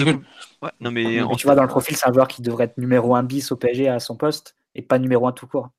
[0.63, 3.15] Ouais, non, mais, Tu vois, dans le profil, c'est un joueur qui devrait être numéro
[3.15, 5.71] 1 bis au PSG à son poste et pas numéro 1 tout court.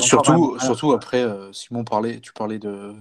[0.00, 2.94] surtout, surtout après, euh, Simon parlait, tu parlais de,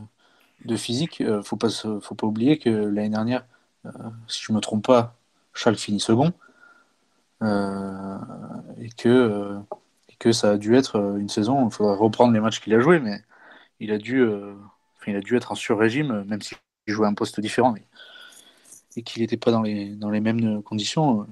[0.65, 1.21] de physique.
[1.21, 3.45] Euh, faut pas faut pas oublier que l'année dernière,
[3.85, 3.91] euh,
[4.27, 5.15] si je me trompe pas,
[5.53, 6.33] Charles finit second
[7.41, 9.59] et que
[10.09, 11.67] et que ça a dû être une saison.
[11.67, 13.21] Il faudrait reprendre les matchs qu'il a joués, mais
[13.79, 14.25] il a dû,
[15.07, 16.55] il a dû être en sur-régime, même si
[16.87, 17.75] jouait un poste différent
[18.95, 21.21] et qu'il n'était pas dans les, dans les mêmes conditions.
[21.21, 21.25] Euh,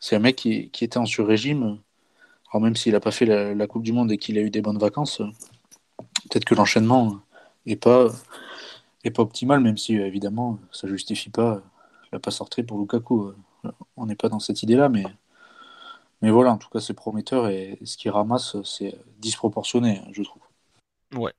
[0.00, 1.78] c'est un mec qui, était en sur-régime.
[2.50, 4.60] Alors même s'il n'a pas fait la, Coupe du Monde et qu'il a eu des
[4.60, 5.18] bonnes vacances,
[5.98, 7.20] peut-être que l'enchaînement
[7.66, 8.08] n'est pas,
[9.04, 11.62] est pas optimal, même si évidemment ça justifie pas
[12.12, 13.32] la passe sortie pour Lukaku.
[13.96, 15.04] On n'est pas dans cette idée-là, mais,
[16.22, 20.42] mais voilà, en tout cas c'est prometteur et ce qu'il ramasse c'est disproportionné, je trouve.
[21.14, 21.32] Ouais.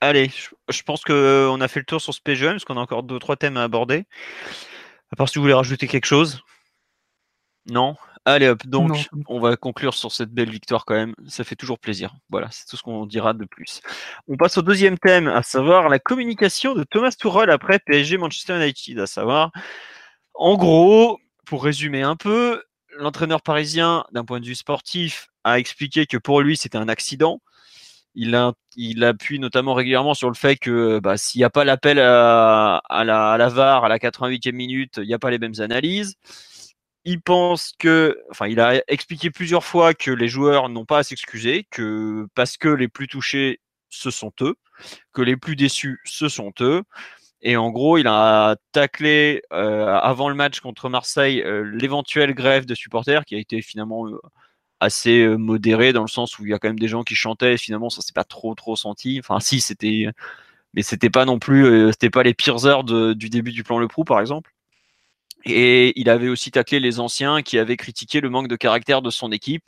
[0.00, 0.30] Allez,
[0.68, 3.18] je, pense qu'on a fait le tour sur ce PGM, parce qu'on a encore deux
[3.18, 4.04] trois thèmes à aborder.
[5.12, 6.42] À part si vous voulez rajouter quelque chose.
[7.66, 7.96] Non?
[8.26, 11.14] Allez hop, donc on va conclure sur cette belle victoire quand même.
[11.28, 12.14] Ça fait toujours plaisir.
[12.30, 13.82] Voilà, c'est tout ce qu'on dira de plus.
[14.28, 18.56] On passe au deuxième thème, à savoir la communication de Thomas Tuchel après PSG Manchester
[18.56, 18.98] United.
[18.98, 19.52] À savoir,
[20.32, 22.62] en gros, pour résumer un peu,
[22.96, 27.40] l'entraîneur parisien, d'un point de vue sportif, a expliqué que pour lui c'était un accident.
[28.14, 28.52] Il, a,
[29.02, 33.32] appuie notamment régulièrement sur le fait que bah, s'il n'y a pas l'appel à, la,
[33.32, 36.16] à la VAR à la 88e minute, il n'y a pas les mêmes analyses
[37.04, 41.02] il pense que, enfin, il a expliqué plusieurs fois que les joueurs n'ont pas à
[41.02, 43.60] s'excuser, que parce que les plus touchés,
[43.90, 44.56] ce sont eux,
[45.12, 46.82] que les plus déçus, ce sont eux.
[47.42, 52.64] Et en gros, il a taclé euh, avant le match contre Marseille euh, l'éventuelle grève
[52.66, 54.18] de supporters qui a été finalement euh,
[54.84, 57.54] assez modérée dans le sens où il y a quand même des gens qui chantaient.
[57.54, 59.18] Et finalement, ça s'est pas trop trop senti.
[59.18, 60.06] Enfin, si c'était,
[60.74, 63.88] mais c'était pas non plus, c'était pas les pires heures du début du plan Le
[63.88, 64.52] Prou, par exemple.
[65.44, 69.10] Et il avait aussi taclé les anciens qui avaient critiqué le manque de caractère de
[69.10, 69.64] son équipe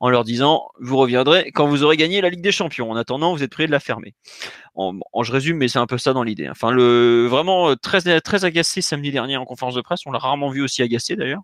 [0.00, 2.90] en leur disant vous reviendrez quand vous aurez gagné la Ligue des Champions.
[2.90, 4.14] En attendant, vous êtes prêts de la fermer.
[4.74, 6.48] En, je résume, mais c'est un peu ça dans l'idée.
[6.48, 10.00] Enfin, le vraiment euh, très très agacé samedi dernier en conférence de presse.
[10.06, 11.42] On l'a rarement vu aussi agacé d'ailleurs.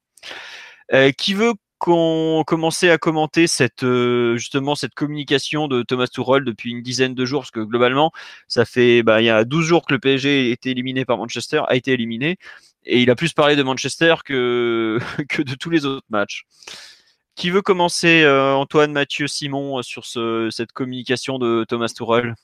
[0.92, 1.54] Euh, qui veut
[1.84, 7.14] qu'on commençait à commenter cette euh, justement cette communication de Thomas Tuchel depuis une dizaine
[7.14, 7.42] de jours?
[7.42, 8.10] Parce que globalement
[8.48, 11.18] ça fait bah, il y a 12 jours que le PSG a été éliminé par
[11.18, 12.38] Manchester a été éliminé
[12.86, 14.98] et il a plus parlé de Manchester que,
[15.28, 16.46] que de tous les autres matchs.
[17.34, 22.34] Qui veut commencer, euh, Antoine, Mathieu, Simon, euh, sur ce, cette communication de Thomas Tuchel?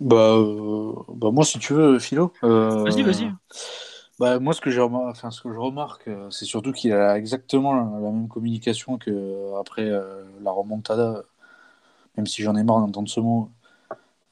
[0.00, 0.36] Bah,
[1.08, 2.32] bah, moi, si tu veux, Philo.
[2.42, 3.30] vas-y, vas-y.
[4.18, 7.84] Bah, moi, ce que, enfin, ce que je remarque, c'est surtout qu'il a exactement la,
[7.84, 9.90] même communication que après
[10.42, 11.22] la remontada,
[12.16, 13.50] même si j'en ai marre d'entendre ce mot,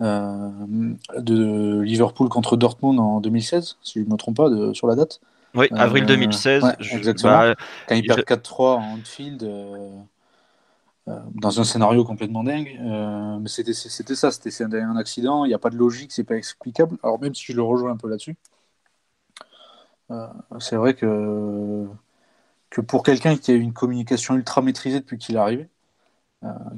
[0.00, 4.94] de Liverpool contre Dortmund en 2016, si je ne me trompe pas de, sur la
[4.94, 5.20] date.
[5.54, 6.64] Oui, avril 2016.
[6.64, 7.32] Euh, exactement.
[7.32, 7.54] Bah,
[7.88, 9.90] Quand ils perdent 4-3 en Anfield, euh,
[11.08, 12.78] euh, dans un scénario complètement dingue.
[13.40, 13.72] mais c'était
[14.14, 16.96] ça, c'était un accident, il n'y a pas de logique, c'est pas explicable.
[17.02, 18.36] Alors même si je le rejoins un peu là-dessus,
[20.60, 21.86] c'est vrai que,
[22.70, 25.68] que pour quelqu'un qui a une communication ultra maîtrisée depuis qu'il est arrivé,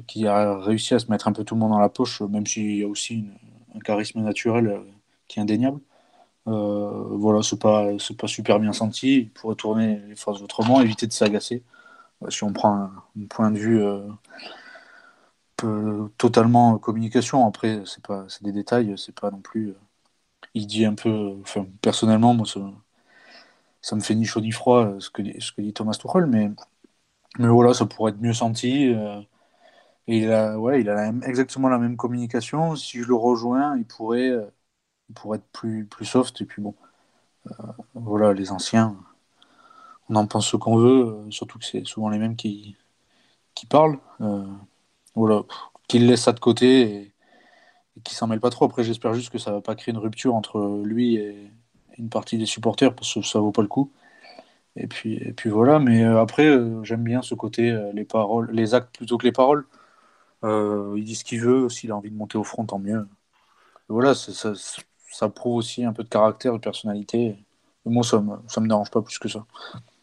[0.07, 2.45] qui a réussi à se mettre un peu tout le monde dans la poche, même
[2.47, 3.25] s'il y a aussi
[3.75, 4.81] un charisme naturel
[5.27, 5.81] qui est indéniable,
[6.47, 7.87] euh, voilà, c'est pas,
[8.17, 9.17] pas super bien senti.
[9.21, 11.63] Il pourrait tourner les phrases autrement, éviter de s'agacer.
[12.23, 13.81] Euh, si on prend un, point de vue
[15.63, 19.73] euh, totalement communication, après, c'est des détails, c'est pas non plus.
[20.53, 22.45] il dit un peu, enfin, personnellement, moi,
[23.81, 26.51] ça, me fait ni chaud ni froid ce que, ce que dit Thomas Tuchel, mais,
[27.39, 28.93] mais voilà, ça pourrait être mieux senti.
[30.07, 32.75] et il a, ouais, il a exactement la même communication.
[32.75, 34.33] Si je le rejoins, il pourrait
[35.15, 36.41] pour être plus, plus soft.
[36.41, 36.75] Et puis bon,
[37.47, 37.53] euh,
[37.95, 38.97] voilà, les anciens,
[40.09, 42.75] on en pense ce qu'on veut, euh, surtout que c'est souvent les mêmes qui,
[43.55, 43.99] qui parlent.
[44.21, 44.45] Euh,
[45.15, 45.43] voilà,
[45.87, 47.13] qu'ils laissent ça de côté et,
[47.97, 48.65] et qu'ils s'en mêlent pas trop.
[48.65, 51.51] Après, j'espère juste que ça va pas créer une rupture entre lui et
[51.97, 53.91] une partie des supporters parce que ça vaut pas le coup.
[54.75, 58.95] Et puis, et puis voilà, mais après, j'aime bien ce côté, les paroles, les actes
[58.95, 59.65] plutôt que les paroles.
[60.43, 63.07] il dit ce qu'il veut, s'il a envie de monter au front, tant mieux.
[63.89, 64.53] voilà, ça,
[65.11, 67.35] ça prouve aussi un peu de caractère et de personnalité.
[67.85, 69.45] moi, ça me, ça me dérange pas plus que ça.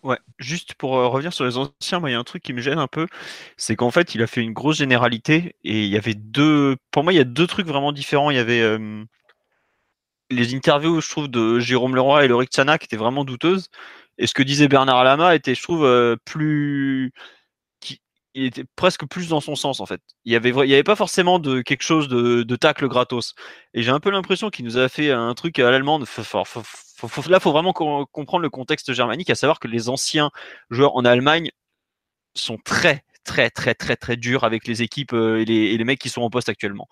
[0.02, 2.52] Ouais, juste pour euh, revenir sur les anciens, moi, il y a un truc qui
[2.52, 3.06] me gêne un peu,
[3.56, 6.76] c'est qu'en fait, il a fait une grosse généralité et il y avait deux.
[6.90, 8.30] Pour moi, il y a deux trucs vraiment différents.
[8.30, 9.04] Il y avait euh,
[10.34, 13.68] les interviews, je trouve, de Jérôme Leroy et Lorik Tsana qui étaient vraiment douteuses.
[14.18, 17.12] Et ce que disait Bernard Alama était, je trouve, euh, plus
[18.34, 20.00] il était presque plus dans son sens en fait.
[20.24, 23.34] Il y avait il avait pas forcément de quelque chose de, de tacle gratos.
[23.74, 26.04] Et j'ai un peu l'impression qu'il nous a fait un truc à l'allemande.
[27.28, 30.30] Là, faut vraiment comprendre le contexte germanique, à savoir que les anciens
[30.70, 31.50] joueurs en Allemagne
[32.34, 35.84] sont très très très très très durs avec les équipes euh, et les, et les
[35.84, 36.88] mecs qui sont en poste actuellement.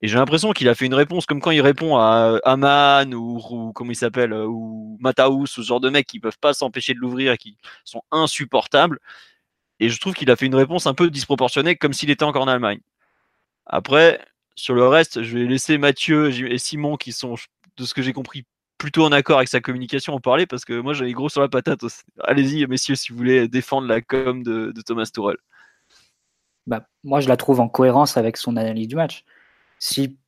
[0.00, 3.40] Et j'ai l'impression qu'il a fait une réponse comme quand il répond à Aman ou,
[3.50, 6.52] ou comment il s'appelle euh, ou Mataus ou ce genre de mecs qui peuvent pas
[6.54, 9.00] s'empêcher de l'ouvrir et qui sont insupportables.
[9.80, 12.42] Et je trouve qu'il a fait une réponse un peu disproportionnée, comme s'il était encore
[12.42, 12.80] en Allemagne.
[13.66, 14.20] Après,
[14.56, 17.36] sur le reste, je vais laisser Mathieu et Simon, qui sont,
[17.76, 18.44] de ce que j'ai compris,
[18.76, 21.48] plutôt en accord avec sa communication, en parler, parce que moi, j'avais gros sur la
[21.48, 21.80] patate.
[22.20, 25.36] Allez-y, messieurs, si vous voulez défendre la com de, Thomas Tuchel.
[26.66, 29.24] Bah, moi, je la trouve en cohérence avec son analyse du match.
[29.78, 30.18] Si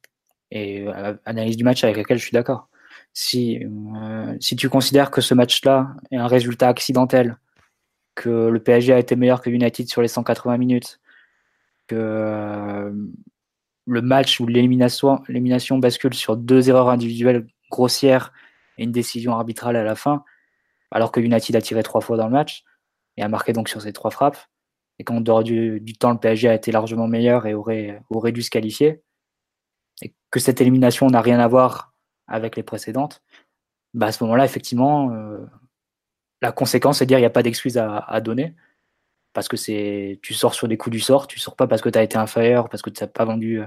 [0.51, 0.86] Et
[1.24, 2.68] analyse du match avec laquelle je suis d'accord.
[3.12, 3.60] Si,
[4.40, 7.39] si tu considères que ce match-là est un résultat accidentel,
[8.14, 11.01] que le PSG a été meilleur que United sur les 180 minutes,
[11.86, 12.93] que
[13.86, 18.32] le match où l'élimination bascule sur deux erreurs individuelles grossières
[18.78, 20.24] et une décision arbitrale à la fin,
[20.90, 22.64] alors que United a tiré trois fois dans le match
[23.16, 24.39] et a marqué donc sur ces trois frappes,
[24.98, 28.51] et qu'en dehors du, temps, le PSG a été largement meilleur et aurait dû se
[28.51, 29.02] qualifier,
[30.02, 31.93] et que cette élimination n'a rien à voir
[32.27, 33.22] avec les précédentes,
[33.94, 35.44] bah à ce moment-là, effectivement, euh,
[36.43, 38.55] la conséquence, c'est de dire qu'il n'y a pas d'excuse à, donner.
[39.32, 41.89] Parce que c'est tu sors sur des coups du sort, tu sors pas parce que
[41.89, 43.66] tu as été inférieur, parce que tu n'as pas vendu euh,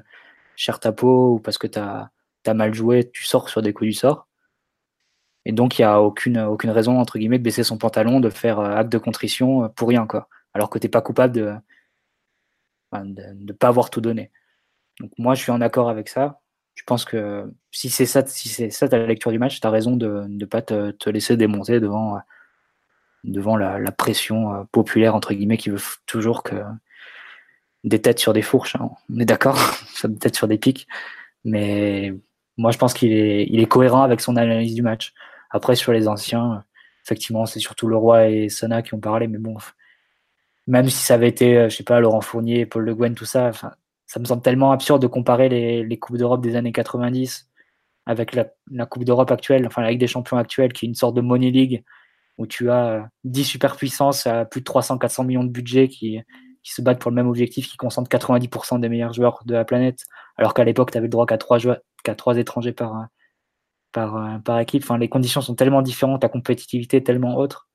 [0.55, 2.11] cher ta peau ou parce que tu as,
[2.53, 4.27] mal joué, tu sors sur des coups du sort.
[5.45, 8.29] Et donc, il n'y a aucune, aucune raison, entre guillemets, de baisser son pantalon, de
[8.29, 10.29] faire euh, acte de contrition euh, pour rien, quoi.
[10.53, 11.55] Alors que tu n'es pas coupable de
[12.93, 14.31] ne pas avoir tout donné.
[14.99, 16.41] Donc, moi, je suis en accord avec ça.
[16.75, 19.69] Je pense que si c'est ça, si c'est ça ta lecture du match, tu as
[19.69, 22.19] raison de ne pas te, te, laisser démonter devant,
[23.23, 26.55] devant la, la, pression euh, populaire, entre guillemets, qui veut toujours que
[27.83, 28.75] des têtes sur des fourches.
[28.75, 28.89] Hein.
[29.13, 29.59] On est d'accord,
[30.03, 30.87] des têtes sur des pics.
[31.45, 32.13] Mais
[32.57, 35.13] moi, je pense qu'il est, il est cohérent avec son analyse du match.
[35.51, 36.63] Après, sur les anciens,
[37.05, 39.57] effectivement, c'est surtout le roi et Sana qui ont parlé, mais bon,
[40.67, 43.25] même si ça avait été, euh, je sais pas, Laurent Fournier, Paul Le Guen, tout
[43.25, 43.51] ça,
[44.13, 47.49] ça me semble tellement absurde de comparer les, les Coupes d'Europe des années 90
[48.05, 50.93] avec la, la Coupe d'Europe actuelle, enfin la Ligue des Champions actuelle, qui est une
[50.93, 51.83] sorte de money league
[52.37, 56.19] où tu as 10 euh, superpuissances à plus de 300-400 millions de budget qui,
[56.61, 59.65] qui se battent pour le même objectif, qui concentrent 90% des meilleurs joueurs de la
[59.65, 60.03] planète,
[60.37, 63.05] alors qu'à l'époque, tu avais le droit qu'à 3 joueurs, qu'à trois étrangers par, euh,
[63.93, 64.83] par, euh, par équipe.
[64.83, 67.67] Enfin, les conditions sont tellement différentes, la compétitivité est tellement autre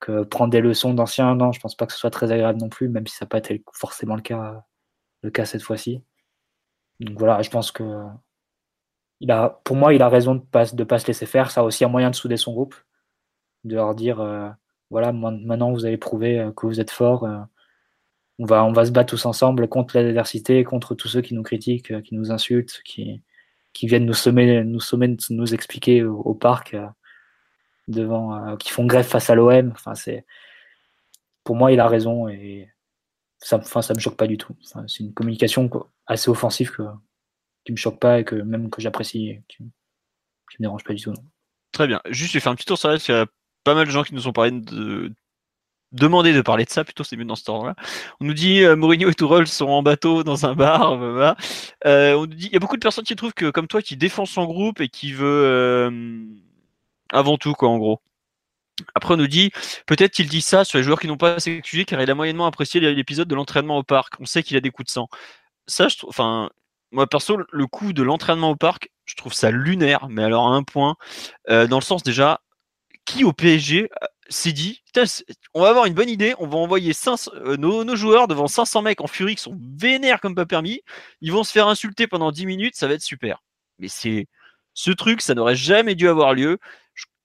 [0.00, 2.68] que prendre des leçons d'anciens, non, je pense pas que ce soit très agréable non
[2.68, 4.64] plus, même si ça n'a pas été forcément le cas,
[5.22, 6.02] le cas cette fois-ci.
[7.00, 8.04] Donc voilà, je pense que
[9.20, 11.50] il a, pour moi, il a raison de ne pas, de pas se laisser faire.
[11.50, 12.74] Ça a aussi un moyen de souder son groupe,
[13.64, 14.48] de leur dire euh,
[14.90, 17.24] voilà, maintenant vous avez prouvé que vous êtes fort.
[18.38, 21.42] on, va, on va se battre tous ensemble contre l'adversité, contre tous ceux qui nous
[21.42, 23.22] critiquent, qui nous insultent, qui,
[23.72, 26.86] qui viennent nous sommer, nous sommer, nous expliquer au, parc euh,
[27.88, 29.70] devant, euh, qui font grève face à l'OM.
[29.72, 30.24] Enfin, c'est,
[31.44, 32.68] pour moi, il a raison et
[33.40, 34.54] ça, enfin, ça me choque pas du tout.
[34.86, 35.68] c'est une communication
[36.06, 36.82] assez offensive que,
[37.64, 41.02] qui me choque pas et que même que j'apprécie, qui, qui me dérange pas du
[41.02, 41.14] tout.
[41.72, 42.00] Très bien.
[42.10, 43.26] Juste, j'ai fait un petit tour sur la il y a
[43.64, 45.12] pas mal de gens qui nous ont parlé de,
[45.92, 47.74] demander de parler de ça, plutôt c'est mieux dans ce temps-là.
[48.20, 50.98] On nous dit euh, Mourinho et Tourelle sont en bateau dans un bar.
[51.86, 53.80] Euh, on nous dit il y a beaucoup de personnes qui trouvent que comme toi
[53.80, 55.90] qui défend son groupe et qui veut euh,
[57.10, 58.02] avant tout quoi en gros.
[58.94, 59.50] Après on nous dit
[59.86, 62.46] peut-être qu'il dit ça sur les joueurs qui n'ont pas assez car il a moyennement
[62.46, 64.14] apprécié l'épisode de l'entraînement au parc.
[64.20, 65.08] On sait qu'il a des coups de sang.
[65.66, 66.50] Ça je trouve enfin
[66.92, 70.56] moi perso le coup de l'entraînement au parc, je trouve ça lunaire mais alors à
[70.56, 70.96] un point
[71.48, 72.40] dans le sens déjà
[73.04, 73.88] qui au PSG
[74.30, 74.82] s'est dit,
[75.54, 79.00] on va avoir une bonne idée, on va envoyer euh, nos, joueurs devant 500 mecs
[79.00, 80.82] en furie qui sont vénères comme pas permis,
[81.20, 83.42] ils vont se faire insulter pendant 10 minutes, ça va être super.
[83.78, 84.28] Mais c'est
[84.72, 86.58] ce truc, ça n'aurait jamais dû avoir lieu.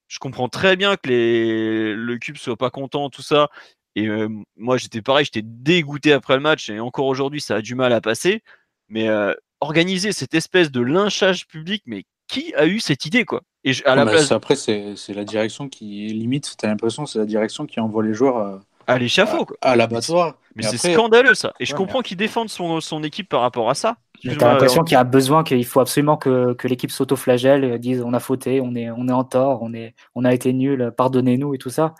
[0.08, 3.50] Je, comprends très bien que les, le cube soit pas content, tout ça.
[3.96, 4.28] Et euh,
[4.58, 7.94] moi, j'étais pareil, j'étais dégoûté après le match, et encore aujourd'hui, ça a du mal
[7.94, 8.44] à passer.
[8.90, 13.42] Mais euh, organiser cette espèce de lynchage public, mais qui a eu cette idée, quoi?
[13.64, 14.32] Et à la place...
[14.32, 18.14] Après, c'est la direction qui limite, tu as l'impression c'est la direction qui envoie les
[18.14, 20.36] joueurs à, à l'échafaud, à, l'abattoir.
[20.56, 21.54] Mais, c'est scandaleux, ça.
[21.60, 23.98] Et je comprends qu'ils défendent son, son, équipe par rapport à ça.
[24.20, 28.02] Tu as l'impression qu'il y a besoin, qu'il faut absolument que, que l'équipe s'auto-flagelle, dise
[28.02, 30.94] on a fauté, on est, on est en tort, on, est, on a été nul,
[30.96, 31.94] pardonnez-nous et tout ça.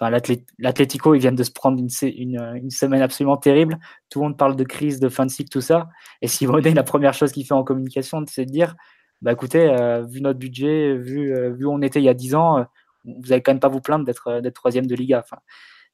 [0.00, 0.16] Enfin,
[0.58, 3.78] L'Atlético, ils viennent de se prendre une, une, une, semaine absolument terrible.
[4.10, 5.88] Tout le monde parle de crise, de fin de cycle, tout ça.
[6.22, 8.76] Et Simone, la première chose qu'il fait en communication, c'est de dire
[9.22, 12.14] bah écoutez, euh, vu notre budget, vu, euh, vu où on était il y a
[12.14, 12.64] 10 ans, euh,
[13.04, 15.20] vous n'allez quand même pas vous plaindre d'être troisième de Liga.
[15.24, 15.38] Enfin,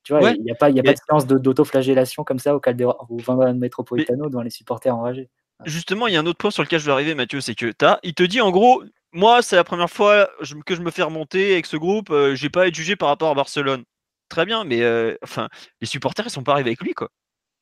[0.02, 2.60] tu vois, il n'y a pas, y a pas de séance d'autoflagellation comme ça au
[2.60, 5.30] Calderon, au Metropolitano devant les supporters enragés.
[5.64, 7.72] Justement, il y a un autre point sur lequel je veux arriver, Mathieu, c'est que
[7.82, 8.82] as, il te dit en gros,
[9.12, 10.28] moi, c'est la première fois
[10.66, 13.08] que je me fais remonter avec ce groupe, je j'ai pas à être jugé par
[13.08, 13.84] rapport à Barcelone.
[14.28, 15.48] Très bien, mais enfin,
[15.80, 17.08] les supporters, ils sont pas arrivés avec lui, quoi.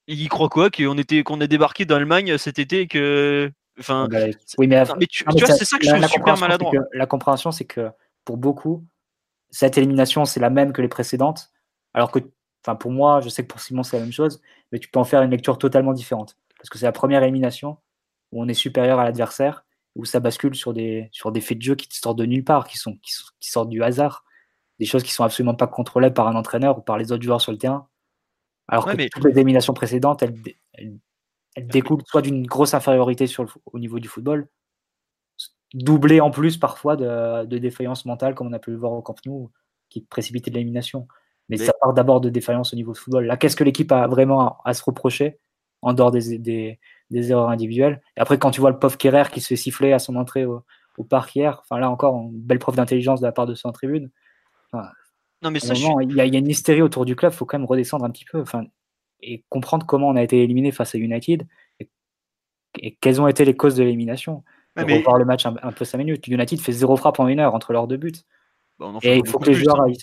[0.08, 4.06] Il croit quoi qu'on était qu'on est débarqué d'Allemagne cet été et que Enfin,
[4.58, 6.72] oui, mais, tu, vois, c'est ça que je trouve super maladroit.
[6.92, 7.90] la compréhension, c'est que
[8.24, 8.84] pour beaucoup,
[9.50, 11.50] cette élimination, c'est la même que les précédentes.
[11.94, 12.18] Alors que,
[12.64, 14.98] enfin, pour moi, je sais que pour Simon, c'est la même chose, mais tu peux
[14.98, 16.36] en faire une lecture totalement différente.
[16.58, 17.78] Parce que c'est la première élimination
[18.32, 19.64] où on est supérieur à l'adversaire,
[19.94, 22.66] où ça bascule sur des, sur des faits de jeu qui sortent de nulle part,
[22.66, 24.24] qui, sont, qui, sortent du hasard,
[24.80, 27.40] des choses qui sont absolument pas contrôlées par un entraîneur ou par les autres joueurs
[27.40, 27.88] sur le terrain.
[28.68, 30.34] Alors que toutes les éliminations précédentes, elles,
[30.74, 30.96] elles
[31.54, 34.48] elle découle soit d'une grosse infériorité sur au niveau du football,
[35.74, 39.02] doublé en plus parfois de, de défaillance mentale, comme on a pu le voir au
[39.02, 39.50] Camp Nou,
[39.88, 41.06] qui précipitait l'élimination.
[41.48, 43.26] Mais, ça part d'abord de défaillance au niveau de football.
[43.26, 45.38] Là, qu'est-ce que l'équipe a vraiment à, se reprocher
[45.82, 46.78] en dehors des, des,
[47.12, 49.92] des, erreurs individuelles Et après, quand tu vois le pauvre Kerrer qui se fait siffler
[49.92, 50.64] à son entrée au,
[50.98, 53.72] au parc hier, enfin là encore, une belle preuve d'intelligence de la part de son
[53.72, 54.10] tribune.
[54.72, 57.36] non, mais ça, il, y a, il, y a, une hystérie autour du club, il
[57.36, 58.64] faut quand même redescendre un petit peu enfin,
[59.20, 61.46] et comprendre comment on a été éliminé face à United
[61.80, 61.88] et,
[62.80, 64.42] et quelles ont été les causes de l'élimination.
[64.76, 64.98] Ouais, mais...
[64.98, 66.26] revoir le match un, peu 5 minutes.
[66.26, 68.12] United fait zéro frappe en une heure entre leurs deux buts.
[68.78, 69.86] Bah, et il faut que les joueurs hein.
[69.86, 69.98] aillent,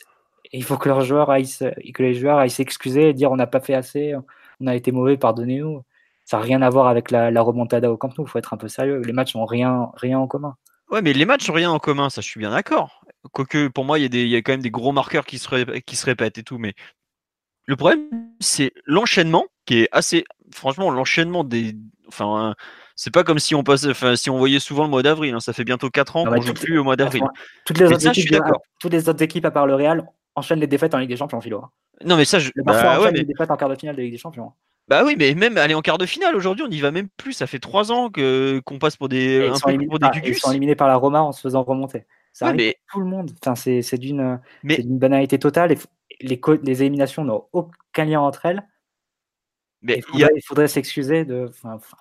[0.54, 3.48] il faut que leurs joueurs aillent, que les joueurs aillent s'excuser et dire on n'a
[3.48, 4.14] pas fait assez,
[4.60, 5.84] on a été mauvais, pardonnez-nous.
[6.30, 8.24] Ça n'a rien à voir avec la, la remontada au Camp Nou.
[8.24, 9.02] Il faut être un peu sérieux.
[9.02, 10.56] Les matchs n'ont rien, rien en commun.
[10.92, 13.02] Ouais, mais les matchs n'ont rien en commun, ça je suis bien d'accord.
[13.32, 15.96] Quoique pour moi, il y, y, a quand même des gros marqueurs qui se, qui
[15.96, 16.60] se répètent et tout.
[16.60, 16.76] Mais
[17.66, 18.02] le problème,
[18.40, 20.24] c'est l'enchaînement qui est assez.
[20.54, 21.76] Franchement, l'enchaînement des.
[22.08, 22.54] Enfin,
[22.96, 25.34] c'est pas comme si on passait, enfin, si on voyait souvent le mois d'avril.
[25.34, 25.40] Hein.
[25.40, 27.24] Ça fait bientôt 4 ans qu'on joue plus au mois d'avril.
[27.66, 28.38] Toutes les autres équipes,
[28.80, 31.42] toutes les autres équipes à part le Real enchaînent les défaites en Ligue des Champions,
[31.42, 31.64] philo.
[31.64, 31.72] Hein.
[32.06, 32.52] Non, mais ça, je.
[32.54, 34.54] Le bah, enchaîne les défaites en quart de finale de Ligue des Champions.
[34.90, 37.34] Bah oui, mais même aller en quart de finale aujourd'hui, on n'y va même plus.
[37.34, 40.50] Ça fait 3 ans que qu'on passe pour des, un peu pour des Ils sont
[40.50, 42.06] éliminés par la Roma en se faisant remonter.
[42.34, 42.78] Ça arrive mais...
[42.92, 43.32] tout le monde.
[43.42, 45.72] Enfin, c'est d'une banalité totale.
[45.72, 45.78] Et
[46.22, 48.68] les, les éliminations n'ont aucun lien entre elles.
[49.82, 51.50] Mais il, faudrait, s'excuser de.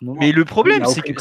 [0.03, 1.13] mais le problème, c'est que.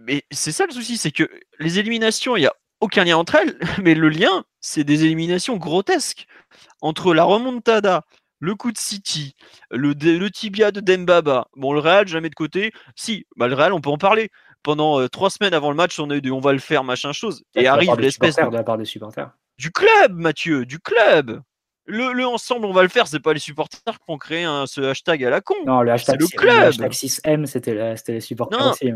[0.00, 1.30] Mais c'est ça le souci, c'est que
[1.60, 5.56] les éliminations, il n'y a aucun lien entre elles, mais le lien, c'est des éliminations
[5.56, 6.26] grotesques.
[6.80, 8.04] Entre la remontada,
[8.44, 9.34] le coup de City,
[9.70, 11.48] le, le tibia de Dembaba.
[11.56, 12.72] Bon, le Real, jamais de côté.
[12.94, 14.30] Si, bah, le Real, on peut en parler.
[14.62, 16.84] Pendant euh, trois semaines avant le match, on a eu de on va le faire,
[16.84, 17.42] machin chose.
[17.54, 18.36] Et arrive l'espèce.
[18.36, 19.30] De la part des supporters.
[19.58, 21.42] Du club, Mathieu, du club.
[21.86, 24.80] Le, ensemble, on va le faire, c'est pas les supporters qui ont créé un, ce
[24.80, 25.54] hashtag à la con.
[25.66, 26.54] Non, le hashtag, le club.
[26.54, 28.90] Le hashtag 6M, c'était les supporters aussi.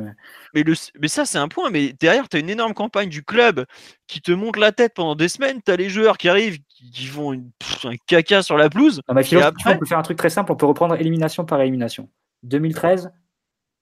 [0.54, 1.70] Mais, le, mais ça, c'est un point.
[1.70, 3.66] Mais derrière, tu as une énorme campagne du club
[4.06, 5.60] qui te monte la tête pendant des semaines.
[5.62, 7.50] Tu as les joueurs qui arrivent, qui, font une,
[7.84, 9.02] un caca sur la pelouse.
[9.06, 9.74] Non, mais après...
[9.74, 10.50] on peut faire un truc très simple.
[10.52, 12.08] On peut reprendre élimination par élimination.
[12.44, 13.10] 2013,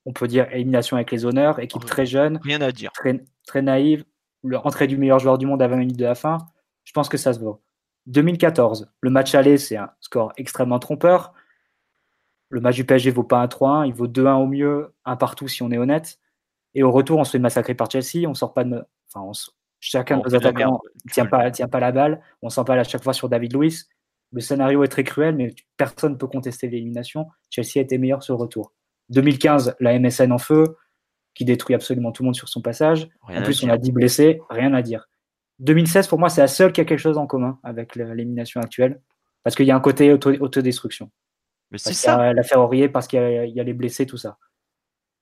[0.04, 2.40] on peut dire élimination avec les honneurs, équipe très jeune.
[2.42, 2.90] Rien à dire.
[2.92, 4.04] Très, très naïve.
[4.42, 6.38] L'entrée du meilleur joueur du monde à 20 minutes de la fin.
[6.84, 7.62] Je pense que ça se vaut.
[8.06, 11.32] 2014, le match aller, c'est un score extrêmement trompeur.
[12.48, 15.48] Le match du PSG vaut pas un 3-1, il vaut 2-1 au mieux, un partout
[15.48, 16.18] si on est honnête.
[16.74, 18.84] Et au retour, on se fait massacrer par Chelsea, on sort pas de.
[19.12, 19.30] Enfin,
[19.80, 22.84] chacun de nos attaquants ne tient pas, tient pas la balle, on s'en parle à
[22.84, 23.88] chaque fois sur David Luiz.
[24.32, 27.26] Le scénario est très cruel, mais personne ne peut contester l'élimination.
[27.50, 28.72] Chelsea a été meilleur sur le retour.
[29.10, 30.76] 2015, la MSN en feu,
[31.34, 33.08] qui détruit absolument tout le monde sur son passage.
[33.22, 35.08] en plus, on a 10 blessés, rien à dire.
[35.58, 39.00] 2016, pour moi, c'est la seule qui a quelque chose en commun avec l'élimination actuelle.
[39.42, 41.10] Parce qu'il y a un côté autodestruction.
[41.70, 42.32] Mais c'est ça.
[42.32, 44.38] La Ferrorier, parce qu'il y, a les blessés, tout ça.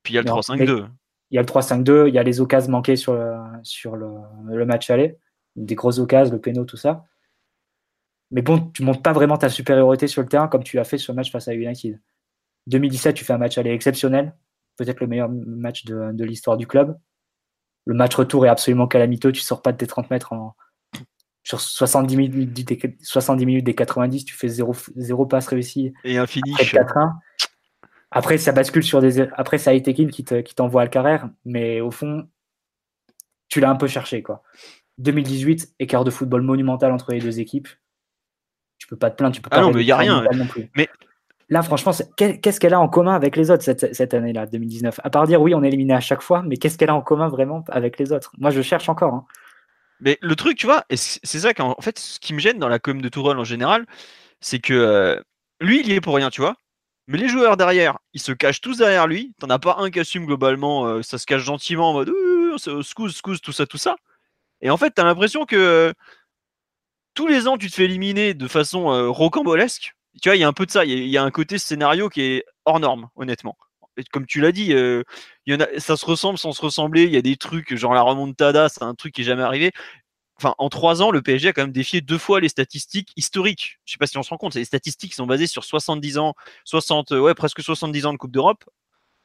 [0.03, 0.89] Puis il y a le 3-5-2.
[1.31, 4.65] Il y a le 3-5-2, il y a les occasions manquées sur, le, sur le,
[4.65, 5.19] match aller.
[5.57, 7.05] Des grosses occasions, le péno, tout ça.
[8.31, 10.99] Mais bon, tu montes pas vraiment ta supériorité sur le terrain comme tu as fait
[10.99, 12.01] sur le match face à United.
[12.67, 14.35] 2017, tu fais un match aller exceptionnel.
[14.77, 16.99] Peut-être le meilleur match de l'histoire du club
[17.87, 19.33] le match retour est absolument calamiteux.
[19.33, 20.55] Tu sors pas de tes 30 mètres en,
[21.45, 25.93] sur 70 minutes, des, 70 minutes des 90, tu fais zéro, zéro passe réussi.
[26.03, 26.75] Et un finish.
[28.11, 29.21] Après, ça bascule sur des.
[29.35, 32.29] Après, ça a été qui qui t'envoie à le carrère, mais au fond,
[33.49, 34.23] tu l'as un peu cherché.
[34.23, 34.43] quoi.
[34.99, 37.69] 2018, écart de football monumental entre les deux équipes.
[38.79, 39.35] Tu peux pas te plaindre.
[39.35, 40.25] Tu peux ah non, mais il n'y a rien.
[40.33, 40.71] Non plus.
[40.77, 40.89] Mais
[41.51, 45.27] Là, franchement, qu'est-ce qu'elle a en commun avec les autres cette, année-là, 2019 À part
[45.27, 47.65] dire oui, on est éliminé à chaque fois, mais qu'est-ce qu'elle a en commun vraiment
[47.69, 48.33] avec les autres?
[48.39, 49.15] Moi, je cherche encore.
[49.15, 49.27] Hein.
[50.01, 52.69] Mais le truc, tu vois, et c'est ça qu'en fait, ce qui me gêne dans
[52.69, 53.87] la com de Tourelle en général,
[54.41, 55.21] c'est que euh,
[55.61, 56.57] lui, il y est pour rien, tu vois.
[57.07, 59.35] Mais les joueurs derrière, ils se cachent tous derrière lui.
[59.39, 62.13] T'en as pas un qui assume globalement, euh, ça se cache gentiment en mode
[62.83, 63.97] scouse, scouse, tout ça, tout ça.
[64.63, 65.93] Et en fait, t'as l'impression que
[67.15, 70.45] tous les ans, tu te fais éliminer de façon euh, rocambolesque tu vois, il y
[70.45, 70.85] a un peu de ça.
[70.85, 73.57] Il y, a un côté scénario qui est hors norme, honnêtement.
[74.13, 74.73] Comme tu l'as dit,
[75.79, 77.05] ça se ressemble sans se ressembler.
[77.05, 79.73] Il y a des trucs, genre la remontada, c'est un truc qui est jamais arrivé.
[80.37, 83.79] Enfin, en trois ans, le PSG a quand même défié deux fois les statistiques historiques.
[83.85, 86.35] Je sais pas si on se rend compte, les statistiques sont basées sur 70 ans,
[86.65, 88.65] 60, ouais, presque 70 ans de Coupe d'Europe.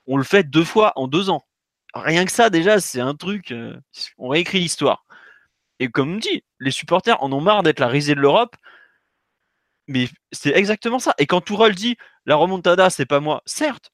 [0.08, 1.44] On le fait deux fois en deux ans.
[1.96, 3.54] Rien que ça, déjà, c'est un truc.
[4.18, 5.06] On réécrit l'histoire.
[5.80, 8.56] Et comme on dit, les supporters en ont marre d'être la risée de l'Europe
[9.90, 11.16] mais c'est exactement ça.
[11.18, 13.92] Et quand Tourelle dit la remontada, c'est pas moi, certes.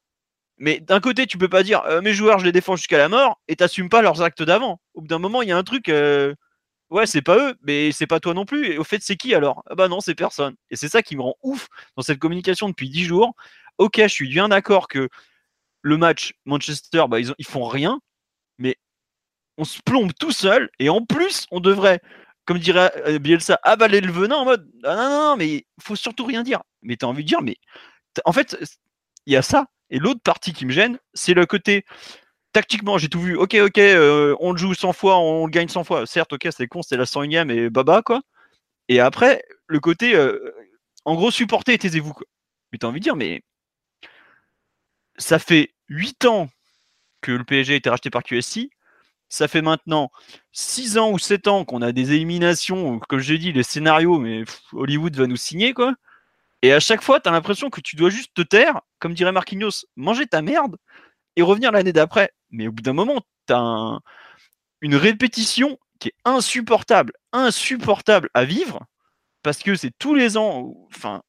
[0.57, 3.09] Mais d'un côté, tu peux pas dire euh, mes joueurs, je les défends jusqu'à la
[3.09, 4.81] mort et t'assumes pas leurs actes d'avant.
[4.93, 5.89] Au bout d'un moment, il y a un truc.
[5.89, 6.35] Euh,
[6.89, 8.73] ouais, c'est pas eux, mais c'est pas toi non plus.
[8.73, 9.63] Et au fait, c'est qui alors?
[9.69, 10.55] Ah Bah non, c'est personne.
[10.69, 11.67] Et c'est ça qui me rend ouf
[11.97, 13.33] dans cette communication depuis 10 jours.
[13.77, 15.09] Ok, je suis bien d'accord que
[15.81, 17.99] le match Manchester, bah, ils, ils font rien,
[18.59, 18.77] mais
[19.57, 22.01] on se plombe tout seul, et en plus, on devrait,
[22.45, 25.95] comme dirait euh, Bielsa, avaler le venin en mode ah, non, non, non, mais faut
[25.95, 26.61] surtout rien dire.
[26.81, 27.57] Mais tu as envie de dire, mais
[28.25, 28.57] en fait,
[29.25, 29.67] il y a ça.
[29.89, 31.85] Et l'autre partie qui me gêne, c'est le côté
[32.53, 33.35] tactiquement, j'ai tout vu.
[33.37, 36.05] Ok, ok, euh, on le joue 100 fois, on le gagne 100 fois.
[36.07, 38.21] Certes, ok, c'est con, c'est la 101ème et baba, quoi.
[38.89, 40.53] Et après, le côté, euh,
[41.05, 42.27] en gros, supporter taisez-vous, quoi.
[42.71, 43.41] Mais t'as envie de dire, mais
[45.17, 46.49] ça fait 8 ans
[47.21, 48.69] que le PSG a été racheté par QSI.
[49.35, 50.11] Ça fait maintenant
[50.53, 54.45] 6 ans ou 7 ans qu'on a des éliminations, comme j'ai dit, les scénarios, mais
[54.71, 55.93] Hollywood va nous signer, quoi.
[56.61, 59.33] Et à chaque fois, tu as l'impression que tu dois juste te taire, comme dirait
[59.33, 60.77] Marquinhos, manger ta merde
[61.35, 62.31] et revenir l'année d'après.
[62.49, 63.99] Mais au bout d'un moment, tu as
[64.79, 68.85] une répétition qui est insupportable, insupportable à vivre,
[69.43, 70.73] parce que c'est tous les ans.
[70.95, 71.23] Enfin,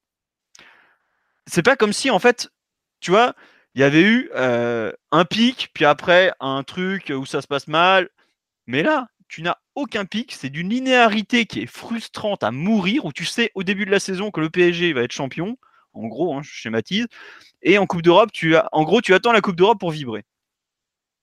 [1.48, 2.50] c'est pas comme si, en fait,
[3.00, 3.34] tu vois,
[3.76, 7.68] il y avait eu euh, un pic, puis après un truc où ça se passe
[7.68, 8.08] mal.
[8.66, 13.12] Mais là, tu n'as aucun pic, c'est d'une linéarité qui est frustrante à mourir, où
[13.12, 15.58] tu sais au début de la saison que le PSG va être champion,
[15.92, 17.06] en gros, hein, je schématise,
[17.62, 20.24] et en Coupe d'Europe, tu as, en gros, tu attends la Coupe d'Europe pour vibrer.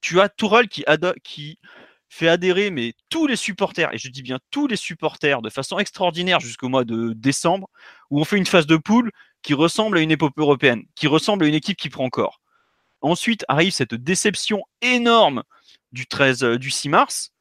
[0.01, 1.57] Tu as Tourelle qui,
[2.09, 5.79] fait adhérer mais tous les supporters, et je dis bien tous les supporters, de façon
[5.79, 7.67] extraordinaire jusqu'au mois de décembre,
[8.11, 9.11] où on fait une phase de poule
[9.41, 12.42] qui ressemble à une épopée européenne, qui ressemble à une équipe qui prend corps.
[13.03, 15.43] Ensuite arrive cette déception énorme
[15.91, 17.33] du 13, euh, du 6 mars,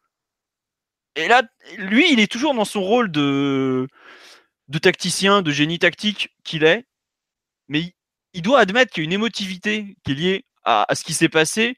[1.16, 1.42] et là,
[1.76, 3.86] lui, il est toujours dans son rôle de,
[4.68, 6.86] de tacticien, de génie tactique qu'il est,
[7.68, 7.94] mais
[8.32, 11.28] il, doit admettre qu'il y a une émotivité qui est liée à, ce qui s'est
[11.28, 11.76] passé,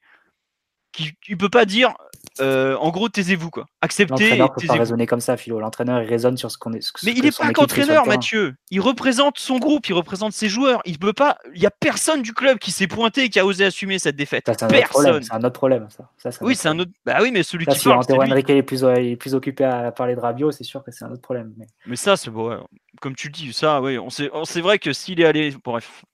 [0.94, 1.94] qu'il ne peut pas dire
[2.40, 3.66] euh, en gros, taisez-vous quoi.
[3.80, 4.12] Acceptez.
[4.12, 5.60] L'entraîneur peut pas raisonner comme ça, Philo.
[5.60, 6.92] L'entraîneur, il raisonne sur ce qu'on est.
[7.04, 8.56] mais il n'est pas qu'entraîneur, Mathieu.
[8.70, 10.82] Il représente son groupe, il représente ses joueurs.
[10.84, 11.38] Il peut pas.
[11.54, 14.16] Il y a personne du club qui s'est pointé et qui a osé assumer cette
[14.16, 14.48] défaite.
[14.48, 15.22] un personne.
[15.22, 16.32] C'est un autre problème, ça.
[16.40, 16.90] oui, c'est un autre.
[17.06, 18.04] Bah oui, mais celui qui si parle.
[18.10, 21.10] Enrique est plus, est plus occupé à parler de Rabiot, c'est sûr que c'est un
[21.10, 21.54] autre problème.
[21.86, 22.64] Mais, ça, c'est bon.
[23.00, 23.98] Comme tu dis, ça, oui.
[23.98, 26.04] On c'est vrai que s'il est allé, bref.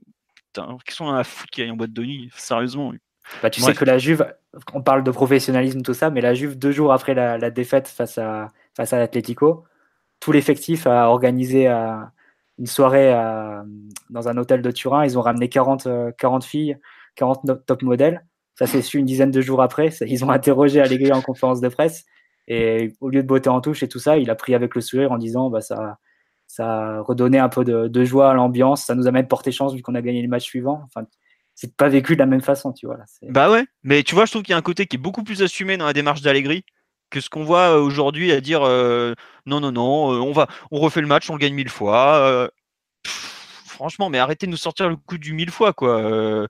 [0.52, 2.93] Qu'est-ce qu'on a foutu qu'il aille en boîte de nuit Sérieusement.
[3.42, 4.34] Bah, tu sais que la Juve,
[4.74, 8.18] on parle de professionnalisme, tout ça, mais la Juve, deux jours après la, défaite face
[8.18, 9.64] à, face à l'Atlético,
[10.20, 11.97] tout l'effectif a organisé euh,
[12.59, 13.62] une soirée euh,
[14.10, 15.05] dans un hôtel de Turin.
[15.05, 15.88] Ils ont ramené 40,
[16.18, 16.76] 40 euh, filles,
[17.16, 18.24] 40 top modèles.
[18.55, 19.88] Ça s'est su une dizaine de jours après.
[20.02, 22.05] Ils ont interrogé Allegri en conférence de presse.
[22.47, 24.82] Et au lieu de botter en touche et tout ça, il a pris avec le
[24.82, 25.97] sourire en disant bah, ça,
[26.47, 28.84] ça a redonné un peu de, de joie à l'ambiance.
[28.84, 30.82] Ça nous a même porté chance vu qu'on a gagné le match suivant.
[30.84, 31.06] Enfin,
[31.61, 32.97] c'est pas vécu de la même façon, tu vois.
[32.97, 34.99] Là, bah ouais, mais tu vois, je trouve qu'il y a un côté qui est
[34.99, 36.65] beaucoup plus assumé dans la démarche d'Allegri
[37.11, 39.15] que ce qu'on voit euh, aujourd'hui à dire euh,
[39.45, 42.49] non, non, non, euh, on va, on refait le match, on gagne mille fois.
[43.66, 46.49] franchement, mais arrêtez de nous sortir le coup du mille fois, quoi.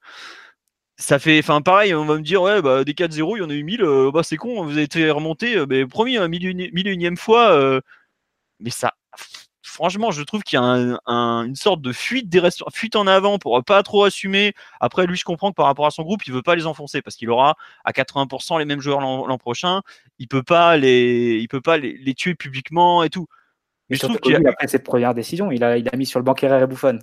[0.96, 3.50] ça fait, enfin, pareil, on va me dire, ouais, bah, des 4-0, il y en
[3.50, 3.82] a eu 1000,
[4.14, 7.80] bah, c'est con, vous avez été remonté, mais promis, un mille, mille et unième fois,
[8.60, 8.94] mais ça,
[9.70, 10.64] franchement, je trouve qu'il y a
[11.06, 12.42] une sorte de fuite, des
[12.72, 14.54] fuite en avant pour pas trop assumer.
[14.80, 17.02] Après, lui, je comprends que par rapport à son groupe, il veut pas les enfoncer
[17.02, 19.82] parce qu'il aura à 80% les mêmes joueurs l'an prochain.
[20.18, 23.26] Il peut pas les, il peut pas les, tuer publiquement et tout.
[23.88, 24.50] Mais, je trouve qu'il a...
[24.50, 26.98] après cette première décision, il a, il a mis sur le banc et Bouffon.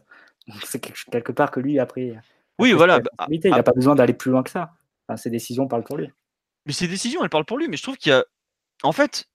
[0.64, 2.16] C'est quelque part que lui, après,
[2.60, 3.00] oui, voilà.
[3.00, 4.74] Bah, il n'a pas besoin d'aller plus loin que ça.
[5.08, 6.12] Enfin, ses décisions parlent pour lui.
[6.66, 7.68] Mais ses décisions, elles parlent pour lui.
[7.68, 8.26] Mais je trouve qu'il y a,
[8.84, 9.26] en fait,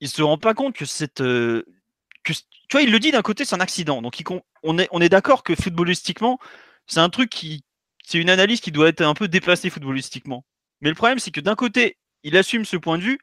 [0.00, 1.64] il se rend pas compte que cette, euh,
[2.32, 2.42] tu
[2.72, 4.02] vois, il le dit d'un côté, c'est un accident.
[4.02, 4.22] Donc,
[4.62, 6.38] on est, on est d'accord que footballistiquement,
[6.86, 7.64] c'est un truc qui,
[8.04, 10.44] c'est une analyse qui doit être un peu déplacée footballistiquement.
[10.80, 13.18] Mais le problème, c'est que d'un côté, il assume ce point de vue,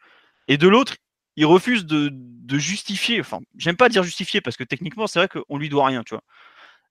[0.47, 0.95] et de l'autre,
[1.35, 2.11] il refuse de,
[2.57, 3.21] justifier.
[3.21, 6.13] Enfin, j'aime pas dire justifier parce que techniquement, c'est vrai qu'on lui doit rien, tu
[6.13, 6.23] vois.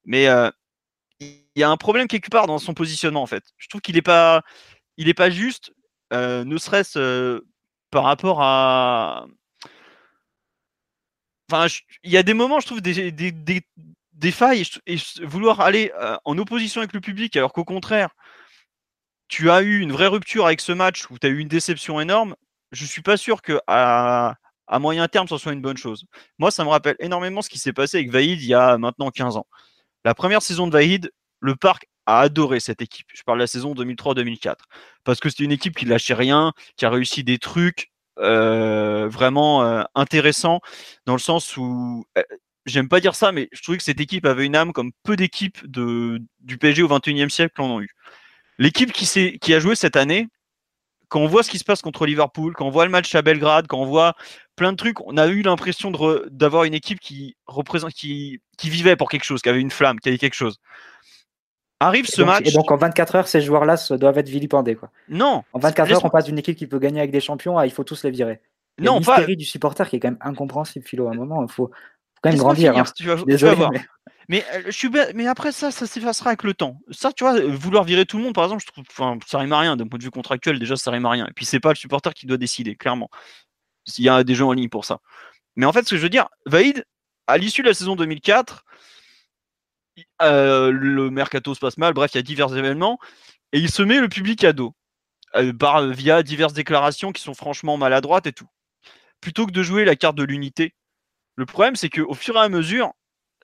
[0.06, 0.50] Mais euh,
[1.20, 3.44] il y a un problème quelque part dans son positionnement, en fait.
[3.58, 4.42] Je trouve qu'il n'est pas,
[4.96, 5.72] il est pas juste,
[6.14, 7.40] euh, ne serait-ce euh,
[7.90, 9.26] par rapport à,
[11.50, 11.66] Enfin,
[12.04, 16.80] il y a des moments, je trouve, des, failles et, vouloir aller euh, en opposition
[16.80, 18.10] avec le public, alors qu'au contraire,
[19.26, 22.00] tu as eu une vraie rupture avec ce match où tu as eu une déception
[22.00, 22.36] énorme.
[22.70, 24.36] Je suis pas sûr que à,
[24.78, 26.04] moyen terme, ce soit une bonne chose.
[26.38, 29.10] Moi, ça me rappelle énormément ce qui s'est passé avec Vaïd il y a maintenant
[29.10, 29.46] 15 ans.
[30.04, 31.10] La première saison de Vaïd,
[31.40, 33.08] le parc a adoré cette équipe.
[33.12, 34.54] Je parle de la saison 2003-2004.
[35.02, 39.82] Parce que c'était une équipe qui lâchait rien, qui a réussi des trucs, vraiment euh,
[39.94, 40.60] intéressant
[41.06, 42.22] dans le sens où euh,
[42.66, 45.16] j'aime pas dire ça, mais je trouvais que cette équipe avait une âme comme peu
[45.16, 47.90] d'équipes de, du PSG au 21e siècle en ont eu.
[48.58, 50.28] L'équipe qui, qui a joué cette année,
[51.08, 53.22] quand on voit ce qui se passe contre Liverpool, quand on voit le match à
[53.22, 54.14] Belgrade, quand on voit
[54.54, 55.90] plein de trucs, on a eu l'impression
[56.30, 59.98] d'avoir une équipe qui représente, qui, qui, vivait pour quelque chose, qui avait une flamme,
[59.98, 60.58] qui avait quelque chose.
[61.80, 62.46] Arrive ce et donc, match.
[62.46, 64.76] Et donc en 24 heures, ces joueurs-là doivent être vilipendés.
[64.76, 64.90] Quoi.
[65.08, 65.42] Non.
[65.52, 67.72] En 24 heures, on passe d'une équipe qui peut gagner avec des champions à il
[67.72, 68.40] faut tous les virer.
[68.78, 69.24] Il y non, pas.
[69.24, 71.08] du supporter qui est quand même incompréhensible, Philo.
[71.08, 71.72] À un moment, il faut, faut
[72.22, 72.72] quand même grandir.
[72.72, 72.92] Finir, hein.
[72.96, 73.72] tu vas, tu Désolé, vas voir.
[73.72, 73.80] mais-
[74.28, 76.78] Mais, euh, je suis mais après ça, ça s'effacera avec le temps.
[76.92, 79.38] Ça, tu vois, euh, vouloir virer tout le monde, par exemple, je trouve, enfin, ça
[79.38, 79.76] rime à rien.
[79.76, 81.26] D'un point de vue contractuel, déjà, ça rime à rien.
[81.26, 83.10] Et puis, c'est pas le supporter qui doit décider, clairement.
[83.86, 85.00] S'il y a des jeux en ligne pour ça.
[85.56, 86.84] Mais en fait, ce que je veux dire, Vaïd,
[87.26, 88.79] à l'issue de la saison 2004, il-
[90.22, 91.94] euh, le mercato se passe mal.
[91.94, 92.98] Bref, il y a divers événements
[93.52, 94.74] et il se met le public à dos
[95.36, 98.48] euh, par, via diverses déclarations qui sont franchement maladroites et tout.
[99.20, 100.74] Plutôt que de jouer la carte de l'unité,
[101.36, 102.92] le problème, c'est qu'au fur et à mesure,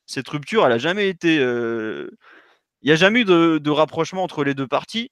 [0.06, 1.38] cette rupture, elle a jamais été.
[1.40, 2.10] euh,
[2.82, 5.10] Il n'y a jamais eu de, rapprochement entre les deux parties.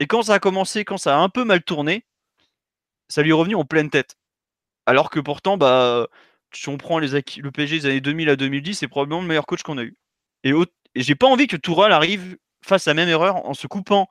[0.00, 2.06] Et quand ça a commencé, quand ça a un peu mal tourné,
[3.08, 4.16] ça lui est revenu en pleine tête.
[4.86, 6.08] Alors que pourtant, bah,
[6.52, 9.46] si on prend les le PSG des années 2000 à 2010, c'est probablement le meilleur
[9.46, 9.96] coach qu'on a eu.
[10.44, 10.52] Et,
[10.94, 14.08] et j'ai pas envie que Tourelle arrive face à la même erreur en se coupant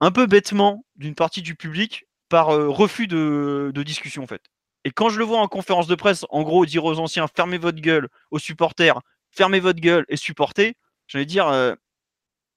[0.00, 4.42] un peu bêtement d'une partie du public par euh, refus de, discussion en fait.
[4.84, 7.58] Et quand je le vois en conférence de presse, en gros, dire aux anciens fermez
[7.58, 9.00] votre gueule, aux supporters
[9.30, 10.76] fermez votre gueule et supportez,
[11.08, 11.74] j'allais dire, euh,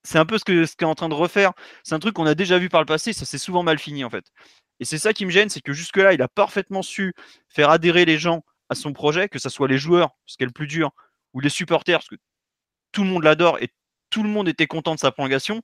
[0.03, 1.53] c'est un peu ce que ce qu'est en train de refaire.
[1.83, 4.03] C'est un truc qu'on a déjà vu par le passé, ça s'est souvent mal fini
[4.03, 4.25] en fait.
[4.79, 7.13] Et c'est ça qui me gêne, c'est que jusque-là, il a parfaitement su
[7.49, 10.45] faire adhérer les gens à son projet, que ce soit les joueurs, ce qui est
[10.45, 10.91] le plus dur,
[11.33, 12.15] ou les supporters, parce que
[12.91, 13.69] tout le monde l'adore et
[14.09, 15.61] tout le monde était content de sa prolongation.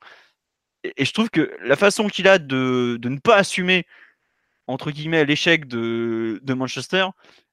[0.84, 3.86] Et, je trouve que la façon qu'il a de, ne pas assumer,
[4.68, 7.08] entre guillemets, l'échec de, Manchester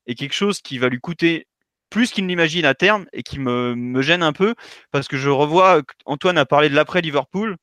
[0.06, 1.46] est quelque chose qui va lui coûter
[1.90, 4.54] plus qu'il ne l'imagine à terme et qui me, gêne un peu
[4.92, 7.56] parce que je revois, Antoine a parlé de l'après Liverpool,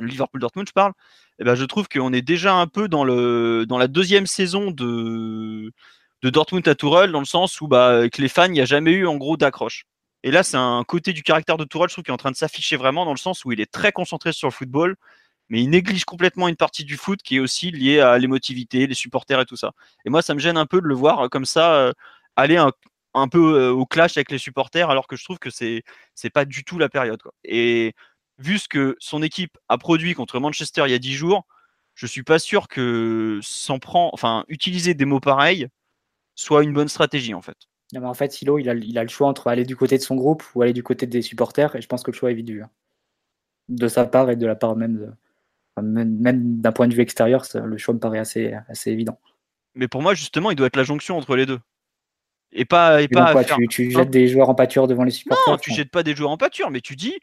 [0.00, 0.92] Liverpool-Dortmund, je parle.
[1.40, 5.72] Et ben, je trouve qu'on est déjà un peu dans, la deuxième saison de,
[6.22, 8.92] Dortmund à Tourelle, dans le sens où bah, avec les fans, il n'y a jamais
[8.92, 9.84] eu en gros d'accroche.
[10.22, 12.30] Et là, c'est un côté du caractère de Tourelle, je trouve, qui est en train
[12.30, 14.96] de s'afficher vraiment, dans le sens où il est très concentré sur le football,
[15.48, 18.94] mais il néglige complètement une partie du foot qui est aussi liée à l'émotivité, les
[18.94, 19.72] supporters et tout ça.
[20.04, 21.92] Et moi, ça me gêne un peu de le voir comme ça, euh,
[22.36, 22.72] aller un,
[23.28, 25.82] peu euh, au clash avec les supporters, alors que je trouve que c'est
[26.14, 27.20] c'est pas du tout la période.
[27.44, 27.94] Et
[28.38, 31.46] vu ce que son équipe a produit contre Manchester il y a 10 jours,
[31.94, 35.68] je suis pas sûr que s'en prend, enfin, utiliser des mots pareils
[36.36, 37.67] soit une bonne stratégie en fait.
[37.94, 39.96] Non, mais en fait, Silo, il a, il a le choix entre aller du côté
[39.96, 42.30] de son groupe ou aller du côté des supporters, et je pense que le choix
[42.30, 42.62] est vite vu.
[42.62, 42.70] hein.
[43.68, 45.10] De sa part et de la part même, de-
[45.76, 48.90] enfin, même, même d'un point de vue extérieur, ça- le choix me paraît assez, assez
[48.90, 49.18] évident.
[49.74, 51.60] Mais pour moi, justement, il doit être la jonction entre les deux.
[52.52, 54.86] Et pas, et Et pas donc, quoi, faire- tu, tu jettes des joueurs en pâture
[54.86, 57.14] devant les supporters Non, tu jettes pas des joueurs en pâture, mais tu dis,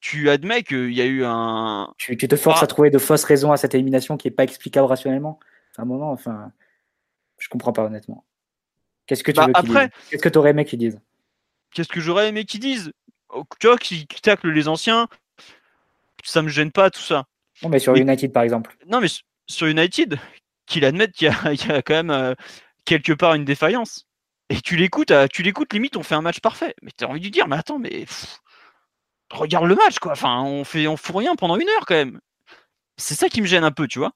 [0.00, 1.92] tu admets qu'il y a eu un.
[1.98, 2.64] tu, tu te forces Ah.
[2.64, 5.38] à trouver de fausses raisons à cette élimination qui n'est pas explicable rationnellement.
[5.78, 6.52] À un moment, enfin,
[7.38, 8.24] je comprends pas honnêtement.
[9.06, 11.00] Qu'est-ce que tu Bah, veux après- Qu'est-ce que tu aurais aimé qu'ils disent?
[11.72, 12.92] Qu'est-ce que j'aurais aimé qu'ils disent?
[13.28, 15.08] Oh, Tu vois, qui, taclent les anciens,
[16.24, 17.26] ça me gêne pas tout ça.
[17.62, 17.94] Non, mais sur.
[17.96, 18.76] United par exemple.
[18.86, 19.08] Non, mais
[19.46, 20.18] sur United,
[20.66, 22.34] qu'il admette qu'il y, a- il y a quand même euh,
[22.84, 24.06] quelque part une défaillance.
[24.48, 26.74] Et tu l'écoutes, à- tu l'écoutes, limite, on fait un match parfait.
[26.82, 28.38] Mais t'as envie de lui dire, mais attends, mais pff,
[29.30, 30.12] regarde le match, quoi.
[30.12, 32.20] Enfin, on fait, on fout rien pendant une heure quand même.
[32.96, 34.12] C'est ça qui me gêne un peu, tu vois.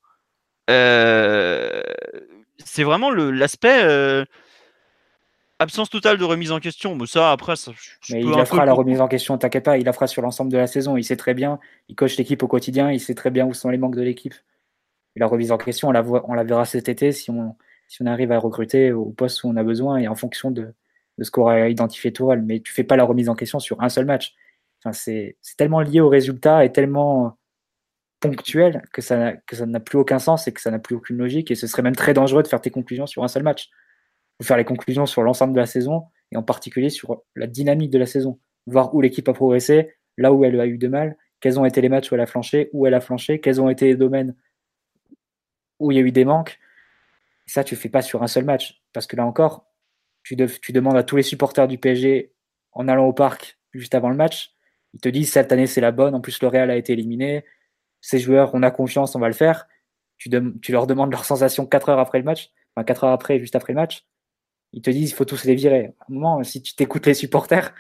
[0.71, 1.83] Euh,
[2.65, 4.25] c'est vraiment l'aspect euh,
[5.61, 6.97] absence totale de remise en question.
[6.97, 7.71] Mais ça, après, ça,
[8.03, 10.07] je- Mais peux il la fera la remise en question, t'inquiète pas, il la fera
[10.09, 10.97] sur l'ensemble de la saison.
[10.97, 13.69] Il sait très bien, il coach l'équipe au quotidien, il sait très bien où sont
[13.69, 14.35] les manques de l'équipe.
[15.17, 17.57] La remise en question, on la, voit, on la verra cet été si on,
[17.89, 20.73] si on arrive à recruter au poste où on a besoin et en fonction de,
[21.19, 22.43] de ce qu'aura identifié Tourelle.
[22.43, 24.35] Mais tu fais pas la remise en question sur un seul match.
[24.83, 27.37] Enfin, c'est tellement lié au résultat et tellement
[28.21, 30.95] ponctuel que ça n'a- que ça n'a plus aucun sens et que ça n'a plus
[30.97, 31.51] aucune logique.
[31.51, 33.71] Et ce serait même très dangereux de faire tes conclusions sur un seul match.
[34.41, 37.91] Faut faire les conclusions sur l'ensemble de la saison et en particulier sur la dynamique
[37.91, 38.41] de la saison.
[38.67, 41.81] Voir où l'équipe a progressé, là où elle a eu de mal, quels ont été
[41.81, 44.35] les matchs où elle a flanché, où elle a flanché, quels ont été les domaines
[45.79, 46.59] où il y a eu des manques.
[47.47, 48.83] Ça, tu fais pas sur un seul match.
[48.93, 49.67] Parce que là encore,
[50.23, 52.33] tu, de- tu demandes à tous les supporters du PSG
[52.73, 54.55] en allant au parc juste avant le match,
[54.95, 57.45] ils te disent cette année c'est la bonne, en plus le Real a été éliminé,
[58.01, 59.67] ces joueurs, on a confiance, on va le faire.
[60.19, 60.29] Tu
[60.71, 63.73] leur demandes leurs sensations 4 heures après le match, enfin 4 heures après, juste après
[63.73, 64.07] le match.
[64.73, 65.93] Ils te disent il faut tous les virer.
[66.01, 67.75] À un moment, si tu t'écoutes les supporters,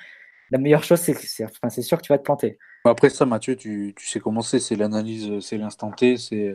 [0.51, 2.59] la meilleure chose, c'est c'est sûr que tu vas te planter.
[2.85, 6.55] Après ça, Mathieu, tu, sais comment c'est, c'est l'analyse, c'est l'instant T, c'est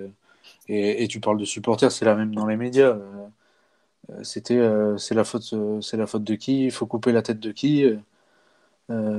[0.68, 2.98] et, tu parles de supporters, c'est la même dans les médias.
[4.10, 6.66] euh, C'était, euh, c'est la faute, euh, c'est la faute de qui?
[6.66, 7.86] Il faut couper la tête de qui?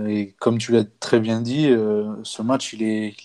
[0.09, 1.69] Et comme tu l'as très bien dit,
[2.23, 3.17] ce match, il est,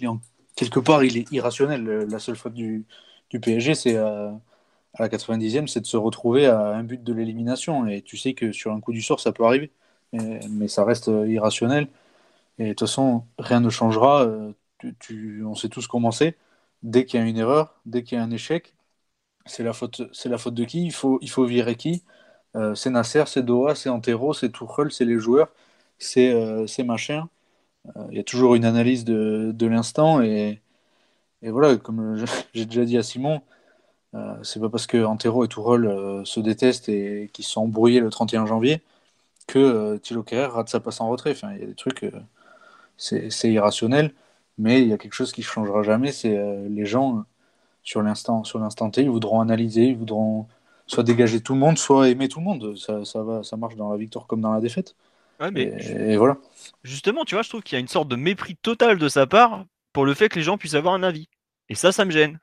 [0.55, 1.84] quelque part, il est irrationnel.
[2.09, 2.85] La seule faute du,
[3.30, 3.97] PSG, c'est
[4.95, 7.88] à la 90e, c'est de se retrouver à un but de l'élimination.
[7.88, 9.72] Et tu sais que sur un coup du sort, ça peut arriver,
[10.13, 11.88] mais, ça reste euh, irrationnel.
[12.59, 14.23] Et de toute façon, rien ne changera.
[14.26, 14.53] euh,
[14.99, 16.38] tu, on sait tous comment c'est.
[16.84, 18.76] Dès qu'il y a une erreur, dès qu'il y a un échec,
[19.45, 20.85] c'est la faute, c'est la faute de qui?
[20.85, 22.03] Il faut, il faut virer qui?
[22.55, 25.49] Euh, C'est Nasser, c'est Doha, c'est Antero, c'est Tuchel, c'est les joueurs,
[25.99, 26.34] c'est
[26.85, 27.30] machin.
[28.11, 30.61] Il y a toujours une analyse de, de l'instant et,
[31.43, 32.23] et, voilà, comme
[32.53, 33.41] j'ai déjà dit à Simon,
[34.13, 38.09] euh, c'est pas parce que Antero et Tuchel se détestent et qu'ils sont embrouillés le
[38.09, 38.81] 31 janvier
[39.47, 41.31] que Thilo Kerrer rate sa passe en retrait.
[41.31, 42.05] Enfin, il y a des trucs,
[42.97, 44.13] c'est irrationnel,
[44.57, 46.38] mais il y a quelque chose qui changera jamais, c'est
[46.69, 47.25] les gens
[47.83, 50.47] sur l'instant sur l'instant T, ils voudront analyser, ils voudront
[50.91, 52.77] soit dégager tout le monde, soit aimer tout le monde.
[52.77, 54.95] Ça, ça va, ça marche dans la victoire comme dans la défaite.
[55.39, 56.38] mais et, voilà.
[56.83, 59.25] Justement, tu vois, je trouve qu'il y a une sorte de mépris total de sa
[59.25, 61.29] part pour le fait que les gens puissent avoir un avis.
[61.69, 62.39] Et ça, ça me gêne.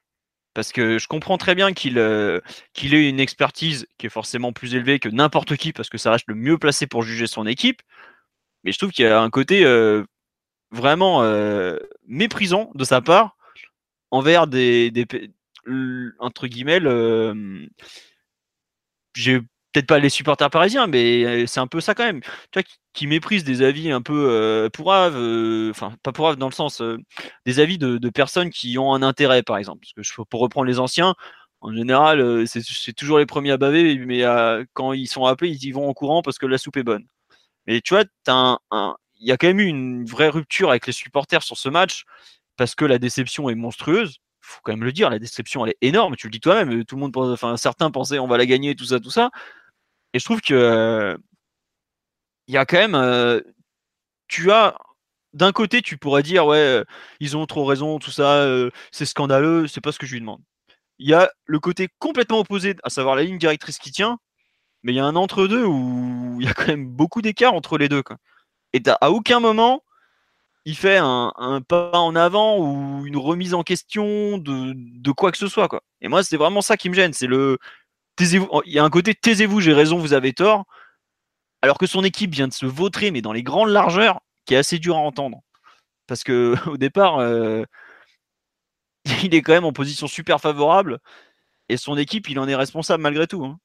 [0.58, 2.40] Parce que je comprends très bien qu'il euh,
[2.72, 6.10] qu'il ait une expertise qui est forcément plus élevée que n'importe qui, parce que ça
[6.10, 7.80] reste le mieux placé pour juger son équipe.
[8.64, 10.02] Mais je trouve qu'il y a un côté euh,
[10.72, 11.76] vraiment euh,
[12.08, 13.36] méprisant de sa part
[14.10, 15.06] envers des, des
[16.18, 16.80] entre guillemets,
[19.14, 19.38] j'ai
[19.72, 22.20] peut-être pas les supporters parisiens, mais c'est un peu ça quand même.
[22.20, 22.62] Tu vois,
[22.92, 25.16] qui, méprisent des avis un peu euh, pourraves,
[25.70, 26.82] enfin pas pourraves dans le sens
[27.46, 29.80] des avis de, personnes qui ont un intérêt, par exemple.
[29.80, 31.14] Parce que je, pour reprendre les anciens,
[31.60, 34.22] en général, c'est toujours les premiers à baver, mais
[34.74, 37.06] quand ils sont appelés, ils y vont en courant parce que la soupe est bonne.
[37.66, 38.04] Mais tu vois,
[39.20, 42.04] il y a quand même eu une vraie rupture avec les supporters sur ce match
[42.56, 44.20] parce que la déception est monstrueuse.
[44.48, 46.16] Faut quand même le dire, la déception elle est énorme.
[46.16, 46.84] Tu le dis toi-même.
[46.84, 49.30] Tout le monde, enfin certains pensaient on va la gagner, tout ça, tout ça.
[50.14, 51.18] Et je trouve que
[52.48, 53.40] il y a quand même, euh,
[54.28, 54.76] tu as
[55.34, 56.84] d'un côté, tu pourrais dire ouais, euh,
[57.20, 60.20] ils ont trop raison, tout ça, euh, c'est scandaleux, c'est pas ce que je lui
[60.20, 60.42] demande.
[60.98, 64.18] Il y a le côté complètement opposé, à savoir la ligne directrice qui tient,
[64.82, 67.78] mais il y a un entre-deux où il y a quand même beaucoup d'écart entre
[67.78, 68.02] les deux.
[68.02, 68.16] Quoi.
[68.72, 69.82] Et à aucun moment,
[70.68, 71.32] il fait un,
[71.66, 75.66] pas en avant ou une remise en question de, quoi que ce soit.
[75.66, 75.82] Quoi.
[76.02, 77.14] Et moi, c'est vraiment ça qui me gêne.
[77.14, 77.56] C'est le
[78.16, 78.50] taisez-vous.
[78.66, 80.66] Il y a un côté taisez-vous, j'ai raison, vous avez tort.
[81.62, 84.58] Alors que son équipe vient de se vautrer, mais dans les grandes largeurs, qui est
[84.58, 85.40] assez dur à entendre.
[86.06, 87.64] Parce que au départ, euh,
[89.24, 90.98] il est quand même en position super favorable
[91.70, 93.42] et son équipe, il en est responsable malgré tout.
[93.42, 93.58] Hein.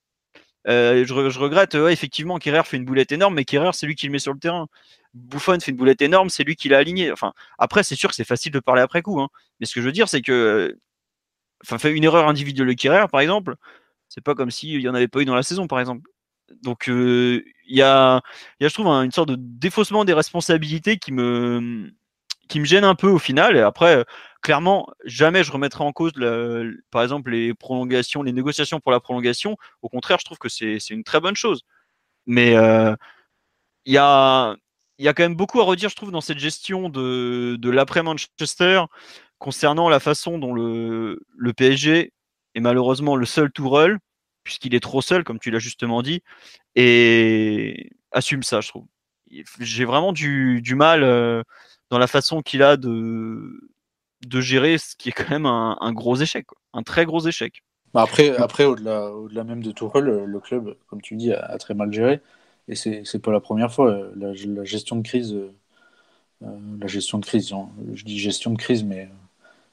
[0.69, 4.13] Euh, je, regrette, effectivement, Kerrer fait une boulette énorme, mais Kerrer, c'est lui qui le
[4.13, 4.67] met sur le terrain.
[5.14, 7.11] Buffon fait une boulette énorme, c'est lui qui l'a aligné.
[7.11, 9.22] Enfin, après, c'est sûr que c'est facile de parler après coup.
[9.22, 9.30] Hein.
[9.60, 10.77] Mais ce que je veux dire, c'est que.
[11.64, 13.56] Enfin, fait une erreur individuelle de Kerrer, par exemple,
[14.10, 16.10] c'est pas comme s'il n'y en avait pas eu dans la saison, par exemple.
[16.64, 18.22] Donc, euh, il y, a,
[18.60, 21.91] y, a, je trouve, une sorte de défaussement des responsabilités qui me,
[22.49, 23.57] qui me gêne un peu au final.
[23.57, 24.06] Et après,
[24.41, 26.11] clairement, jamais je remettrai en cause,
[26.91, 29.57] par exemple, les prolongations, les négociations pour la prolongation.
[29.81, 31.64] Au contraire, je trouve que c'est une très bonne chose.
[32.27, 32.95] Mais euh,
[33.85, 34.56] il y, a,
[34.98, 37.70] il y a quand même beaucoup à redire, je trouve, dans cette gestion de, de
[37.70, 38.84] l'après-Manchester
[39.40, 42.14] concernant la façon dont le, le PSG
[42.56, 43.98] est malheureusement le seul Tourelle,
[44.44, 46.22] puisqu'il est trop seul, comme tu l'as justement dit,
[46.76, 48.86] et assume ça, je trouve.
[49.60, 51.41] J'ai vraiment du, du mal euh,
[51.90, 53.70] dans la façon qu'il a de,
[54.28, 57.64] de gérer ce qui est quand même un, un gros échec, un très gros échec.
[57.94, 61.57] Bah, après, après au-delà au -delà même de Tourelle, le club, comme tu dis, a
[61.57, 62.22] très mal géré.
[62.68, 63.91] Et c'est n'est pas la première fois.
[63.91, 65.53] Euh, la, gestion de crise, euh,
[66.44, 66.48] euh,
[66.80, 67.53] la gestion de crise,
[67.94, 69.10] je dis gestion de crise, mais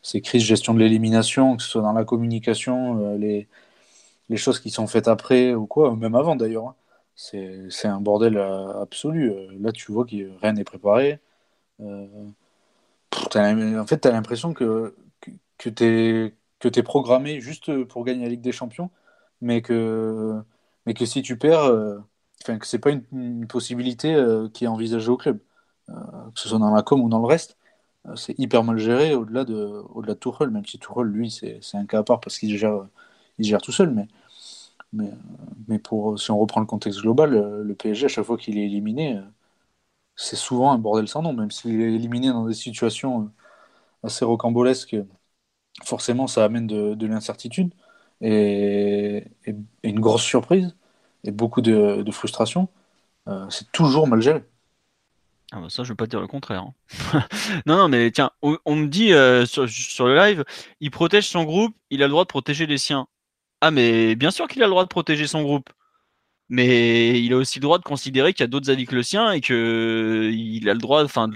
[0.03, 3.49] c'est crise, gestion de l'élimination, que ce soit dans la communication, les,
[4.31, 6.69] les choses qui sont faites après ou quoi, même avant d'ailleurs.
[6.69, 6.77] Hein.
[7.17, 9.33] C'est un bordel absolu.
[9.61, 11.21] Là, tu vois que rien n'est préparé.
[11.81, 12.35] en
[13.87, 18.31] fait, tu as l'impression que, que, que tu es, es, programmé juste pour gagner la
[18.31, 18.91] Ligue des Champions,
[19.41, 20.41] mais que,
[20.87, 21.71] mais que si tu perds,
[22.43, 25.41] enfin, que c'est pas une, possibilité euh, qui est envisagée au club,
[25.91, 25.95] euh,
[26.35, 27.57] que ce soit dans la com ou dans le reste.
[28.09, 32.01] Euh, c'est hyper mal géré au-delà de, Tourelle, même si Tourelle, lui, c'est, un cas
[32.01, 32.87] à part parce qu'il gère,
[33.39, 33.95] il gère tout seul.
[34.93, 38.67] Mais pour, si on reprend le contexte global, le PSG, à chaque fois qu'il est
[38.67, 39.21] éliminé,
[40.17, 43.31] c'est souvent un bordel sans nom, même s'il est éliminé dans des situations
[44.03, 44.97] assez rocambolesques,
[45.85, 47.75] forcément ça amène de, l'incertitude
[48.21, 49.25] et,
[49.83, 50.77] une grosse surprise
[51.25, 52.69] et beaucoup de, frustration,
[53.29, 54.45] euh, c'est toujours mal géré.
[55.53, 56.63] Ah bah ça, je ne veux pas dire le contraire.
[56.63, 57.25] Hein.
[57.67, 59.67] non, non, mais tiens, on, me dit euh, sur,
[60.07, 60.45] le live,
[60.81, 63.09] il protège son groupe, il a le droit de protéger les siens.
[63.61, 65.71] Ah, mais bien sûr qu'il a le droit de protéger son groupe.
[66.49, 69.05] Mais il a aussi le droit de considérer qu'il y a d'autres avis que le
[69.05, 71.31] sien et qu'il a le droit enfin,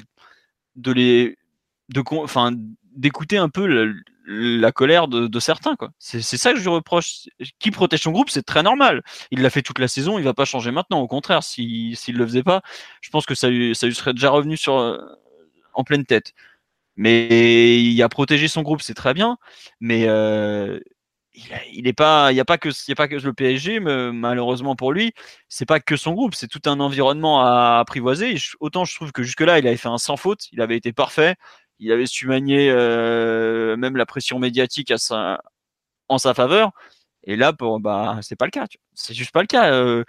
[0.77, 1.39] de les.
[1.91, 2.53] De, enfin,
[2.97, 3.95] d'écouter un peu le,
[4.27, 5.77] la colère de, certains.
[5.99, 7.29] C'est ça que je lui reproche.
[7.59, 9.03] Qui protège son groupe, c'est très normal.
[9.31, 11.01] Il l'a fait toute la saison, il va pas changer maintenant.
[11.01, 12.63] Au contraire, s'il ne le faisait pas,
[13.01, 14.99] je pense que ça lui, serait déjà revenu sur, euh,
[15.75, 16.33] en pleine tête.
[16.97, 19.37] Mais il a protégé son groupe, c'est très bien.
[19.81, 20.81] Mais euh,
[21.73, 24.77] il n'est pas, il n'y a pas que, il a pas que le PSG, malheureusement
[24.77, 25.13] pour lui,
[25.49, 28.37] c'est pas que son groupe, c'est tout un environnement à apprivoiser.
[28.61, 31.35] autant je trouve que jusque-là, il avait fait un sans faute, il avait été parfait,
[31.79, 35.43] il avait su manier euh, même la pression médiatique à sa,
[36.09, 36.73] en sa faveur.
[37.25, 38.67] Et là, pour, bah, c'est pas le cas.
[38.93, 39.73] C'est juste pas le cas.
[39.73, 40.05] Euh,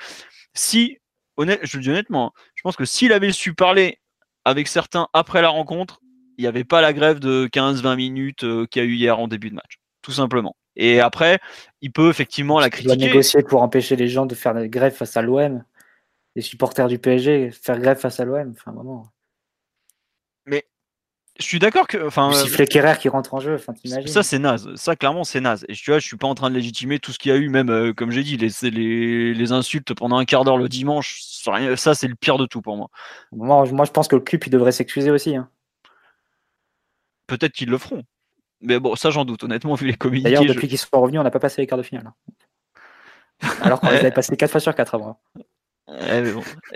[0.53, 0.97] si,
[1.37, 3.99] honnête, je le dis honnêtement, je pense que s'il avait su parler
[4.43, 5.99] avec certains après la rencontre,
[6.37, 9.19] il n'y avait pas la grève de 15-20 minutes euh, qu'il y a eu hier
[9.19, 10.55] en début de match, tout simplement.
[10.75, 11.39] Et après,
[11.81, 12.93] il peut effectivement la critiquer.
[12.93, 15.63] Il doit négocier pour empêcher les gens de faire la grève face à l'OM.
[16.35, 18.51] Les supporters du PSG faire grève face à l'OM.
[18.51, 19.09] Enfin, vraiment.
[21.37, 22.05] Je suis d'accord que.
[22.07, 23.55] Enfin, sifflet Kerrer qui rentre en jeu.
[23.55, 23.73] Enfin,
[24.05, 24.73] ça, c'est naze.
[24.75, 25.65] Ça, clairement, c'est naze.
[25.67, 27.37] Et tu vois, je suis pas en train de légitimer tout ce qu'il y a
[27.37, 30.69] eu, même, euh, comme j'ai dit, les, les, les, insultes pendant un quart d'heure le
[30.69, 31.19] dimanche.
[31.75, 32.89] Ça, c'est le pire de tout pour moi.
[33.33, 35.35] Moi, moi je pense que le club, il devrait s'excuser aussi.
[35.35, 35.49] Hein.
[37.27, 38.03] Peut-être qu'ils le feront.
[38.61, 40.31] Mais bon, ça j'en doute, honnêtement, vu les communiqués.
[40.31, 42.07] D'ailleurs, depuis qu'ils sont revenus, on n'a pas passé les quarts de finale.
[42.07, 43.49] Hein.
[43.61, 45.19] Alors qu'on les avait passés 4 fois sur 4 avant.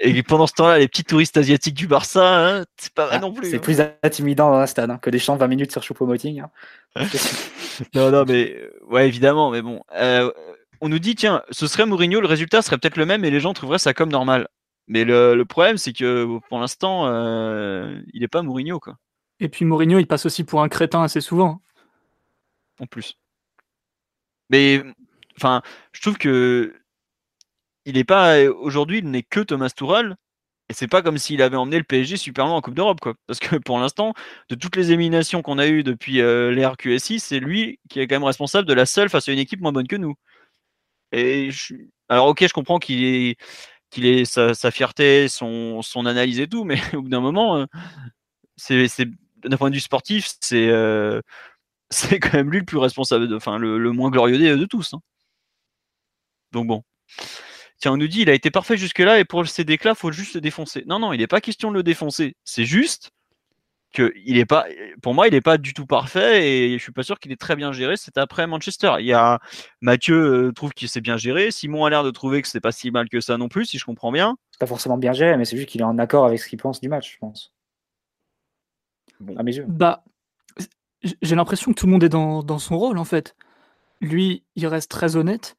[0.01, 3.19] Et pendant ce temps-là, les petits touristes asiatiques du Barça, hein, c'est pas vrai ah,
[3.19, 3.49] non plus.
[3.49, 3.59] C'est hein.
[3.59, 6.43] plus intimidant dans un stade que des champs 20 minutes sur Choupo-Moting.
[7.95, 9.81] non, non, mais ouais, évidemment, mais bon.
[9.95, 10.31] Euh,
[10.81, 13.39] on nous dit, tiens, ce serait Mourinho, le résultat serait peut-être le même et les
[13.39, 14.47] gens trouveraient ça comme normal.
[14.87, 18.97] Mais le, problème, c'est que pour l'instant, euh, il n'est pas Mourinho, quoi.
[19.39, 21.61] Et puis Mourinho, il passe aussi pour un crétin assez souvent
[22.79, 23.17] en plus.
[24.49, 24.83] Mais
[25.37, 25.61] enfin,
[25.91, 26.73] je trouve que
[27.85, 30.15] il n'est pas aujourd'hui, il n'est que Thomas Tuchel.
[30.69, 33.15] Et c'est pas comme s'il avait emmené le PSG super loin en Coupe d'Europe, quoi.
[33.27, 34.13] Parce que pour l'instant,
[34.49, 38.15] de toutes les éliminations qu'on a eues depuis euh, l'ère c'est lui qui est quand
[38.15, 40.15] même responsable de la seule face à une équipe moins bonne que nous.
[41.11, 41.49] Et
[42.09, 43.37] alors ok, je comprends qu'il est
[43.89, 47.65] qu'il est sa, fierté, son, analyse et tout, mais au bout d'un moment, euh,
[48.57, 49.07] c'est
[49.43, 51.21] d'un point de vue sportif, c'est euh,
[52.21, 54.93] quand même lui le plus responsable, enfin le, moins glorieux de tous.
[54.93, 55.01] Hein.
[56.51, 56.83] Donc bon.
[57.79, 60.35] Tiens, on nous dit il a été parfait jusque-là et pour ces déclats, faut juste
[60.35, 60.83] le défoncer.
[60.85, 62.35] Non, non, il n'est pas question de le défoncer.
[62.43, 63.11] C'est juste
[63.93, 64.65] que il est pas,
[65.01, 67.39] pour moi, il n'est pas du tout parfait et je suis pas sûr qu'il est
[67.39, 67.95] très bien géré.
[67.97, 68.95] C'est après Manchester.
[68.99, 69.39] Il y a
[69.81, 71.51] Mathieu euh, trouve qu'il s'est bien géré.
[71.51, 73.77] Simon a l'air de trouver que c'est pas si mal que ça non plus, si
[73.77, 74.37] je comprends bien.
[74.51, 76.59] C'est pas forcément bien géré, mais c'est juste qu'il est en accord avec ce qu'il
[76.59, 77.53] pense du match, je pense.
[79.19, 79.35] Bon.
[79.37, 79.65] À mes yeux.
[79.67, 80.03] Bah,
[81.21, 83.35] j'ai l'impression que tout le monde est dans, son rôle en fait.
[84.01, 85.57] Lui, il reste très honnête.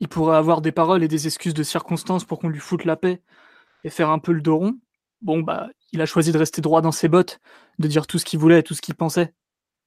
[0.00, 2.96] Il pourrait avoir des paroles et des excuses de circonstances pour qu'on lui foute la
[2.96, 3.22] paix
[3.84, 4.78] et faire un peu le dos rond.
[5.22, 7.40] Bon, bah, il a choisi de rester droit dans ses bottes,
[7.78, 9.34] de dire tout ce qu'il voulait, tout ce qu'il pensait.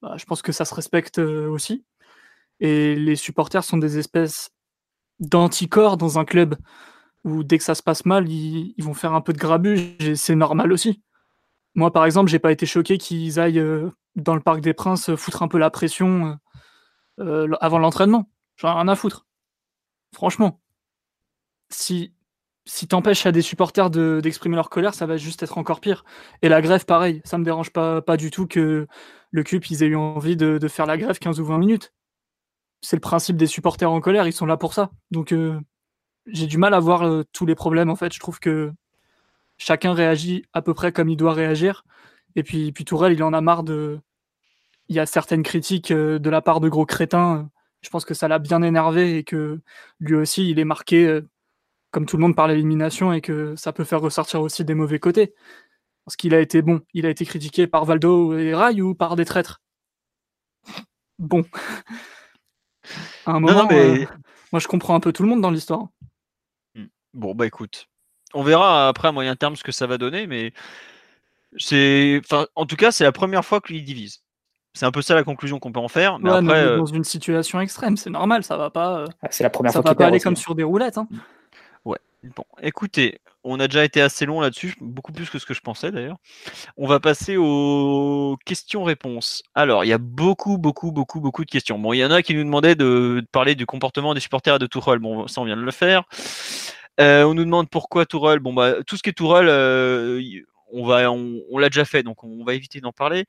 [0.02, 1.86] Bah, je pense que ça se respecte euh, aussi.
[2.60, 4.52] Et les supporters sont des espèces
[5.20, 6.56] d'anticorps dans un club
[7.24, 10.16] où dès que ça se passe mal, ils, vont faire un peu de grabuge et
[10.16, 11.02] c'est normal aussi.
[11.76, 15.16] Moi, par exemple, j'ai pas été choqué qu'ils aillent euh, dans le Parc des Princes
[15.16, 16.38] foutre un peu la pression
[17.20, 18.30] euh, avant l'entraînement.
[18.58, 19.26] J'en ai rien à foutre.
[20.14, 20.60] Franchement.
[21.70, 22.14] Si,
[22.66, 26.04] si t'empêches à des supporters d'exprimer leur colère, ça va juste être encore pire.
[26.42, 28.88] Et la grève, pareil, ça me dérange pas, du tout que
[29.32, 31.94] le CUP, ils aient eu envie de, faire la grève 15 ou 20 minutes.
[32.82, 34.92] C'est le principe des supporters en colère, ils sont là pour ça.
[35.12, 35.34] Donc
[36.28, 38.14] j'ai du mal à voir tous les problèmes, en fait.
[38.14, 38.74] Je trouve que
[39.58, 41.84] chacun réagit à peu près comme il doit réagir.
[42.36, 44.00] Et puis, puis Tourelle, il en a marre de.
[44.90, 47.50] Il y a certaines critiques euh, de la part de gros crétins.
[47.82, 49.60] Je pense que ça l'a bien énervé et que
[50.00, 51.28] lui aussi, il est marqué, euh,
[51.92, 55.00] comme tout le monde, par l'élimination et que ça peut faire ressortir aussi des mauvais
[55.00, 55.34] côtés.
[56.06, 56.82] Parce qu'il a été bon.
[56.94, 59.62] Il a été critiqué par Valdo et Rai ou par des traîtres?
[61.20, 61.44] Bon.
[63.26, 64.04] à un moment, mais...
[64.04, 64.06] Euh,
[64.52, 65.88] moi, je comprends un peu tout le monde dans l'histoire.
[66.76, 66.88] Hmm.
[67.14, 67.88] Bon, bah écoute.
[68.34, 70.54] On verra après à moyen terme ce que ça va donner, mais
[71.58, 74.24] c'est, enfin, en tout cas, c'est la première fois qu'il divise.
[74.74, 76.20] C'est un peu ça la conclusion qu'on peut en faire.
[76.20, 79.00] Mais après, euh, dans une situation extrême, c'est normal, ça va pas.
[79.00, 80.98] Euh, ah, c'est la première ça fois va pas aller comme sur des roulettes.
[80.98, 81.08] Hein.
[81.84, 81.98] Ouais.
[82.24, 85.60] Bon, écoutez, on a déjà été assez long là-dessus, beaucoup plus que ce que je
[85.60, 86.18] pensais d'ailleurs.
[86.78, 89.44] On va passer aux questions-réponses.
[89.56, 91.78] Alors, il y a beaucoup, beaucoup, beaucoup, beaucoup de questions.
[91.78, 94.68] Bon, il y en a qui nous demandaient de, parler du comportement des supporters de
[94.68, 95.00] Tourelle.
[95.00, 96.04] Bon, ça, on vient de le faire.
[97.02, 98.40] Euh, on nous demande pourquoi Tourelle.
[98.40, 99.50] Bon, bah, tout ce qui est Tourelle,
[100.74, 103.26] on va, on, l'a déjà fait, donc on va éviter d'en parler.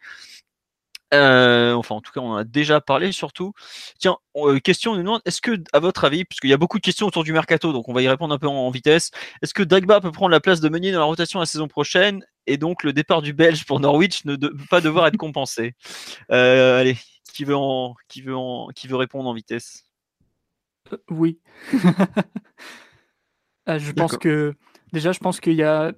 [1.13, 3.53] Euh, enfin, en tout cas, on en a déjà parlé surtout.
[3.99, 6.79] Tiens, euh, question, on nous demande est-ce que, à votre avis, puisqu'il y a beaucoup
[6.79, 9.11] de questions autour du mercato, donc on va y répondre un peu en, vitesse,
[9.43, 12.25] est-ce que Dagba peut prendre la place de Meunier dans la rotation la saison prochaine
[12.47, 15.75] et donc le départ du Belge pour Norwich ne peut pas devoir être compensé?
[16.31, 16.97] Euh, Allez,
[17.35, 19.85] qui veut, en, qui, veut en, qui veut répondre en vitesse?
[21.11, 21.39] Oui.
[23.67, 24.55] je pense que
[24.93, 25.93] déjà, je pense qu'il y a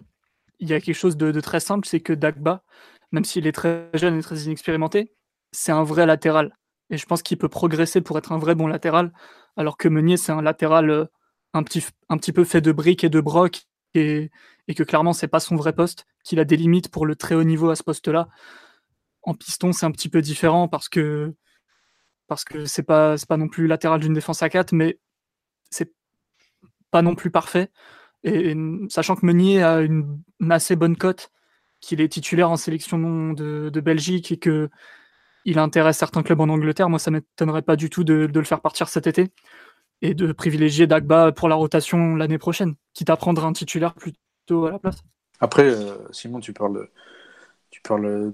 [0.60, 2.62] il y a quelque chose de, très simple, c'est que Dagba,
[3.14, 5.12] même s'il est très jeune et très inexpérimenté,
[5.52, 6.56] c'est un vrai latéral.
[6.90, 9.12] Et je pense qu'il peut progresser pour être un vrai bon latéral,
[9.56, 11.04] alors que Meunier, c'est un latéral euh,
[11.52, 13.62] un petit, peu fait de briques et de broc,
[13.94, 14.32] et,
[14.66, 17.36] et que clairement, c'est pas son vrai poste, qu'il a des limites pour le très
[17.36, 18.28] haut niveau à ce poste-là.
[19.22, 21.32] En piston, c'est un petit peu différent parce que
[22.26, 24.98] parce que c'est pas, pas non plus latéral d'une défense à 4, mais
[25.70, 25.92] c'est
[26.90, 27.70] pas non plus parfait.
[28.24, 28.56] Et,
[28.88, 31.30] sachant que Meunier a une, assez bonne cote,
[31.84, 32.98] qu'il est titulaire en sélection
[33.32, 34.70] de, Belgique et que
[35.44, 38.60] il intéresse certains clubs en Angleterre, moi ça m'étonnerait pas du tout de, le faire
[38.60, 39.30] partir cet été
[40.02, 44.66] et de privilégier Dagba pour la rotation l'année prochaine, quitte à prendre un titulaire plutôt
[44.66, 45.02] à la place.
[45.40, 46.88] Après, euh, Simon, tu parles,
[47.70, 48.32] tu parles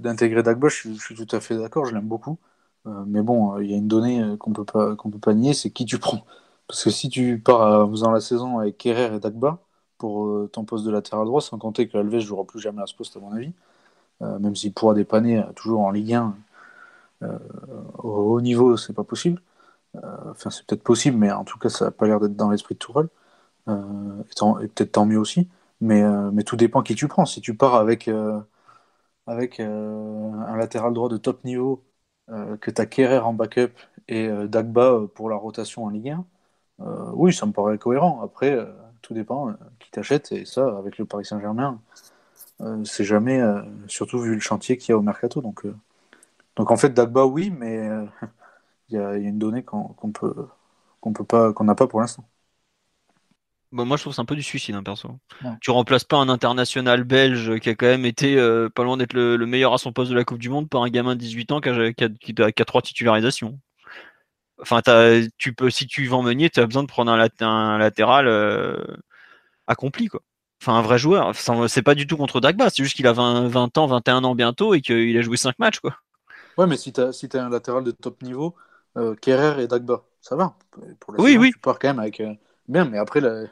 [0.00, 2.38] d'intégrer Dagba, je suis, tout à fait d'accord, je l'aime beaucoup.
[2.86, 5.34] Euh, mais bon, euh, il y a une donnée qu'on peut pas qu'on peut pas
[5.34, 6.24] nier, c'est qui tu prends.
[6.66, 9.60] Parce que si tu pars en faisant la saison avec Kerrer et Dagba
[9.98, 12.94] pour ton poste de latéral droit, sans compter que Alves jouera plus jamais à ce
[12.94, 13.52] poste à mon avis,
[14.20, 16.34] même s'il pourra dépanner toujours en Ligue 1
[17.98, 19.42] au haut niveau, c'est pas possible.
[20.30, 22.74] Enfin, c'est peut-être possible, mais en tout cas, ça n'a pas l'air d'être dans l'esprit
[22.74, 23.08] de Tourelle.
[23.68, 25.48] et, peut-être tant mieux aussi.
[25.80, 26.02] Mais,
[26.44, 27.26] tout dépend qui tu prends.
[27.26, 28.44] Si tu pars avec, un
[30.56, 31.82] latéral droit de top niveau
[32.30, 33.72] euh, que tu as Kerrer en backup
[34.08, 36.24] et euh, Dagba euh, pour la rotation en Ligue 1,
[37.14, 38.20] oui, ça me paraît cohérent.
[38.22, 38.56] Après,
[39.02, 39.50] tout dépend
[39.98, 41.80] t'achète, et ça, avec le Paris Saint-Germain,
[42.84, 43.40] c'est jamais,
[43.86, 45.40] surtout vu le chantier qu'il y a au mercato.
[45.40, 45.64] Donc,
[46.56, 47.88] donc en fait, Dagba, oui, mais
[48.88, 50.48] il y, a une donnée qu'on peut
[51.00, 52.28] qu'on peut pas qu'on n'a pas pour l'instant.
[53.70, 55.18] Bon, moi, je trouve c'est un peu du suicide, hein, perso.
[55.60, 59.12] Tu remplaces pas un international belge qui a quand même été euh, pas loin d'être
[59.12, 61.52] le, meilleur à son poste de la Coupe du Monde par un gamin de 18
[61.52, 63.60] ans qui a, qui a, trois titularisations.
[64.60, 64.80] Enfin,
[65.36, 68.76] tu peux, si tu vends Meunier, tu as besoin de prendre un, latéral euh,
[69.68, 70.20] accompli, quoi.
[70.60, 71.32] Enfin, un vrai joueur.
[71.68, 74.34] c'est pas du tout contre Dagba, c'est juste qu'il a 20, 20, ans, 21 ans
[74.34, 75.94] bientôt et qu'il a joué 5 matchs, quoi.
[76.56, 78.56] Ouais, mais si tu as, si as un latéral de top niveau,
[78.96, 80.56] euh, Kerrer et Dagba, ça va.
[80.98, 81.52] Pour oui, oui.
[81.52, 82.20] Tu pars quand même avec.
[82.66, 83.44] Bien, mais après, la,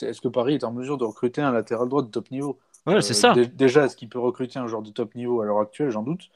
[0.00, 2.58] est-ce que Paris est en mesure de recruter un latéral droit de top niveau?
[2.86, 3.34] Ouais, c'est euh, ça.
[3.54, 5.90] déjà, est-ce qu'il peut recruter un joueur de top niveau à l'heure actuelle?
[5.90, 6.30] J'en doute.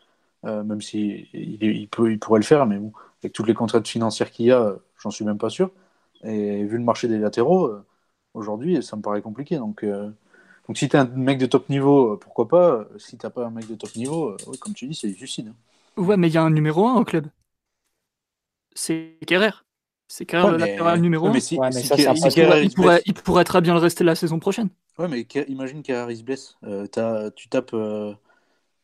[0.44, 2.92] Euh, même s'il si il, peut, il pourrait le faire, mais bon,
[3.22, 5.70] avec toutes les contraintes financières qu'il y a, j'en suis même pas sûr.
[6.22, 7.86] Et vu le marché des latéraux, euh,
[8.34, 9.56] aujourd'hui, ça me paraît compliqué.
[9.56, 13.46] Donc, donc si tu es un mec de top niveau, pourquoi pas Si tu pas
[13.46, 15.48] un mec de top niveau, comme tu dis, c'est du suicide.
[15.48, 16.02] Hein.
[16.02, 17.26] Ouais, mais il y a un numéro 1 au club.
[18.74, 19.50] C'est Kerrer.
[20.08, 21.32] C'est même le latéral numéro 1.
[23.06, 24.68] il, pourrait, très bien le rester la saison prochaine.
[24.98, 26.56] Ouais, mais imagine qu'Harry se blesse.
[26.64, 26.86] Euh,
[27.34, 28.14] tu tapes, euh,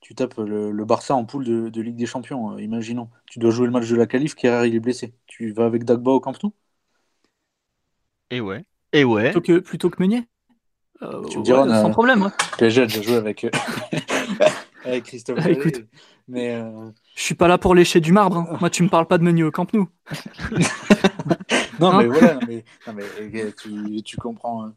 [0.01, 3.11] tu tapes le, Barça en poule de, Ligue des Champions, euh, imaginons.
[3.27, 5.13] Tu dois jouer le match de la qualif, Kerrer il est blessé.
[5.27, 6.53] Tu vas avec Dagba au Camp Nou?
[8.31, 8.65] Et ouais.
[8.93, 9.31] Et ouais.
[9.31, 10.25] Plutôt que, plutôt que Meunier?
[11.31, 12.23] Tu me diras, sans problème.
[12.31, 12.31] Ouais.
[12.59, 13.47] PSG a déjà joué avec,
[14.85, 15.39] avec Christophe.
[15.43, 15.85] Ah, écoute,
[16.29, 16.63] mais
[17.15, 18.37] je suis pas là pour lécher du marbre.
[18.37, 18.57] Hein.
[18.61, 19.89] Moi, tu me parles pas de menu au Camp Nou.
[21.81, 22.65] non, mais hein voilà, mais,
[23.33, 24.71] mais tu, tu, comprends,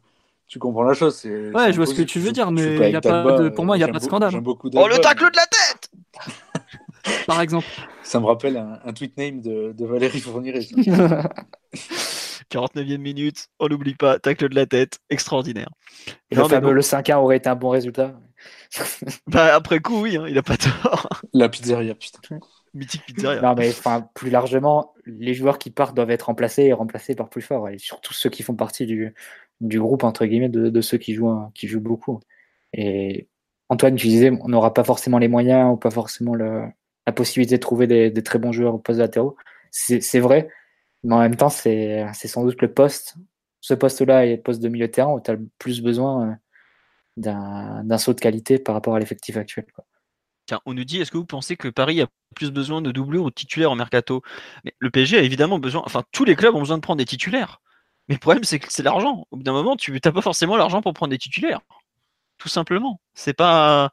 [0.46, 1.24] tu comprends la chose.
[1.24, 3.76] Ouais, je vois ce que tu veux dire, mais y a pas de, pour moi,
[3.76, 4.34] il n'y a pas de scandale.
[4.44, 5.90] Oh, le tacle de la tête
[7.26, 7.66] Par exemple.
[8.02, 10.66] Ça me rappelle un, tweet name de, de Valérie Fournier.
[12.50, 15.70] 49e minute, on n'oublie pas, tacle de la tête, extraordinaire.
[16.30, 18.14] Et le fameux le 5-1 aurait été un bon résultat.
[19.26, 21.08] bah, après coup, oui, hein, il n'a pas tort.
[21.32, 22.38] La pizzeria, putain.
[22.74, 23.40] Mythique pizzeria.
[23.40, 23.70] Non, mais
[24.14, 27.68] plus largement, les joueurs qui partent doivent être remplacés et remplacés par plus fort.
[27.68, 29.14] Et surtout ceux qui font partie du,
[29.60, 32.20] du groupe, entre guillemets, de, ceux qui jouent, qui jouent beaucoup.
[32.72, 33.28] Et
[33.68, 36.64] Antoine, tu disais, on n'aura pas forcément les moyens ou pas forcément le,
[37.06, 39.36] la possibilité de trouver des, des, très bons joueurs au poste latéraux.
[39.70, 40.48] C'est vrai,
[41.04, 43.16] mais en même temps, c'est sans doute le poste,
[43.60, 46.28] ce poste-là et le poste de milieu de terrain où tu as le plus besoin
[46.28, 46.34] euh,
[47.16, 49.66] d'un saut de qualité par rapport à l'effectif actuel.
[50.66, 53.30] On nous dit, est-ce que vous pensez que Paris a plus besoin de doublures ou
[53.30, 54.22] de titulaires en mercato?
[54.64, 57.06] Mais le PSG a évidemment besoin, enfin tous les clubs ont besoin de prendre des
[57.06, 57.60] titulaires.
[58.08, 59.26] Mais le problème, c'est que c'est l'argent.
[59.30, 61.60] Au bout d'un moment, tu n'as pas forcément l'argent pour prendre des titulaires.
[62.36, 63.00] Tout simplement.
[63.14, 63.90] C'est pas,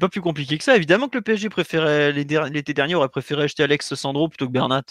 [0.00, 0.76] pas plus compliqué que ça.
[0.76, 4.84] Évidemment que le PSG préférait l'été dernier aurait préféré acheter Alex Sandro plutôt que Bernat.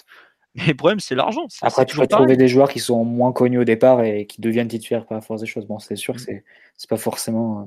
[0.56, 1.48] Mais le problème, c'est l'argent.
[1.62, 4.68] Après, tu peux trouver des joueurs qui sont moins connus au départ et qui deviennent
[4.68, 5.66] titulaires par la force des choses.
[5.66, 6.42] Bon, c'est sûr que mm.
[6.76, 7.66] c'est pas forcément euh,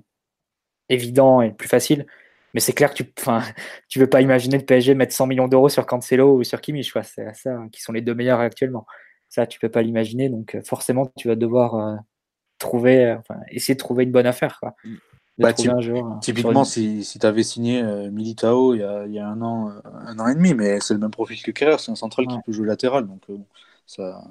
[0.89, 2.07] évident et plus facile.
[2.55, 3.05] Mais c'est clair que tu
[3.89, 6.93] tu veux pas imaginer le PSG mettre 100 millions d'euros sur Cancelo ou sur Kimmich.
[7.05, 8.87] C'est ça, qui sont les deux meilleurs actuellement.
[9.29, 10.29] Ça, tu peux pas l'imaginer.
[10.29, 11.97] Donc, euh, forcément, tu vas devoir euh,
[12.59, 13.17] trouver,
[13.51, 14.59] essayer de trouver une bonne affaire.
[14.61, 14.75] Quoi.
[14.85, 14.97] Mm.
[15.39, 19.27] Bah, typiquement, si, si tu avais signé euh, Militao il y, a, il y, a,
[19.27, 21.91] un an, euh, un an et demi, mais c'est le même profil que Kerrer, c'est
[21.91, 23.39] un central qui peut jouer latéral, donc euh,
[23.87, 24.23] ça,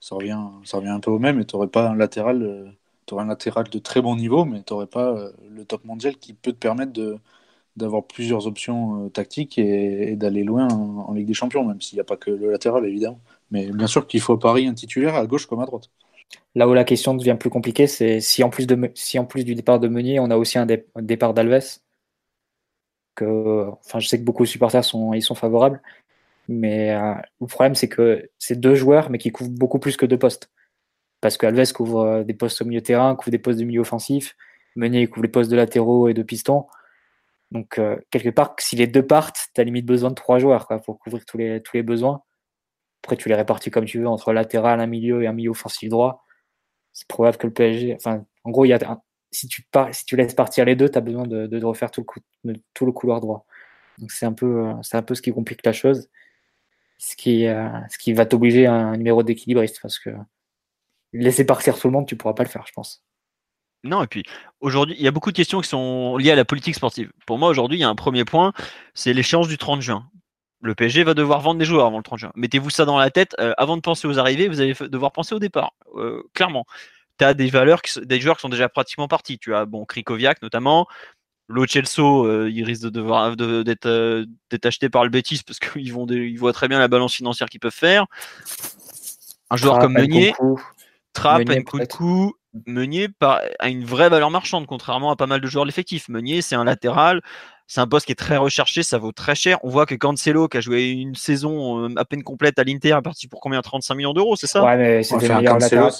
[0.00, 2.74] ça, revient, ça revient un peu au même, et tu n'aurais pas un latéral,
[3.10, 6.32] aurais un latéral de très bon niveau, mais tu n'aurais pas le top mondial qui
[6.32, 7.18] peut te permettre de,
[7.76, 12.04] d'avoir plusieurs options tactiques et, d'aller loin en, Ligue des Champions, même s'il n'y a
[12.04, 13.20] pas que le latéral, évidemment.
[13.50, 15.90] Mais bien sûr qu'il faut à Paris un titulaire à gauche comme à droite.
[16.54, 20.20] Là où la question devient plus compliquée, c'est si en plus du départ de Meunier,
[20.20, 21.78] on a aussi un, départ d'Alves.
[23.14, 25.82] Que, enfin, je sais que beaucoup de supporters sont, sont favorables,
[26.48, 30.06] mais euh, le problème c'est que c'est deux joueurs, mais qui couvrent beaucoup plus que
[30.06, 30.50] deux postes.
[31.20, 33.80] Parce que Alves couvre euh, des postes au milieu terrain, couvre des postes de milieu
[33.80, 34.36] offensif,
[34.76, 36.66] Meunier couvre les postes de latéraux et de pistons.
[37.50, 40.68] Donc, euh, quelque part, si les deux partent, tu as limite besoin de trois joueurs
[40.84, 42.22] pour couvrir tous les besoins.
[43.08, 45.88] Après, tu les répartis comme tu veux entre latéral, un milieu et un milieu offensif
[45.88, 46.26] droit.
[46.92, 47.94] C'est probable que le PSG.
[47.94, 50.98] Enfin, en gros, il y a si, tu si tu laisses partir les deux, tu
[50.98, 52.04] as besoin de, refaire tout
[52.44, 53.46] le, tout le couloir droit.
[53.96, 56.10] Donc, c'est un, peu, euh, un peu ce qui complique la chose.
[56.98, 60.10] Ce qui, euh, ce qui va t'obliger à un numéro d'équilibriste parce que
[61.14, 63.02] laisser partir tout le monde, tu pourras pas le faire, je pense.
[63.84, 64.22] Non, et puis
[64.60, 67.10] aujourd'hui, il y a beaucoup de questions qui sont liées à la politique sportive.
[67.26, 68.52] Pour moi, aujourd'hui, il y a un premier point,
[68.92, 70.10] c'est l'échéance du 30 juin.
[70.60, 72.32] Le PSG va devoir vendre des joueurs avant le 30 juin.
[72.34, 73.36] Mettez-vous ça dans la tête.
[73.38, 75.72] Euh, avant de penser aux arrivées, vous allez devoir penser au départ.
[75.94, 76.66] Euh, clairement.
[77.18, 79.38] Tu as des valeurs, des joueurs qui sont déjà pratiquement partis.
[79.38, 80.86] Tu as bon Krikoviak notamment.
[81.48, 84.26] Lo euh, il risque de devoir d'être
[84.64, 87.60] acheté par le Betis parce qu'ils vont ils voient très bien la balance financière qu'ils
[87.60, 88.06] peuvent faire.
[89.50, 90.34] Un joueur comme Meunier,
[91.14, 92.34] Trapp, Nkunku,
[92.66, 96.08] Meunier a une vraie valeur marchande, contrairement à pas mal de joueurs de l'effectif.
[96.08, 97.20] Meunier, c'est un latéral,
[97.66, 99.58] c'est un poste qui est très recherché, ça vaut très cher.
[99.62, 102.96] On voit que Cancelo, qui a joué une saison euh, à peine complète à l'Inter,
[102.98, 103.60] est parti pour combien?
[103.60, 104.64] 35 millions d'euros, c'est ça?
[104.64, 105.92] Ouais, mais c'est le meilleur latéral.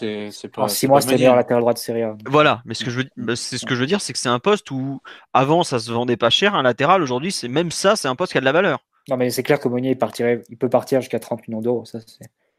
[0.57, 2.17] En 6 mois, c'était le meilleur latéral droit de Serie A.
[2.27, 4.19] Voilà, mais ce que je veux, bah, c'est ce que je veux dire, c'est que
[4.19, 5.01] c'est un poste où
[5.35, 7.03] avant ça se vendait pas cher, un latéral.
[7.03, 8.79] Aujourd'hui, c'est même ça, c'est un poste qui a de la valeur.
[9.11, 11.85] Non, mais c'est clair que Meunier partirait, il peut partir jusqu'à 30 millions d'euros.
[11.85, 11.99] Ça,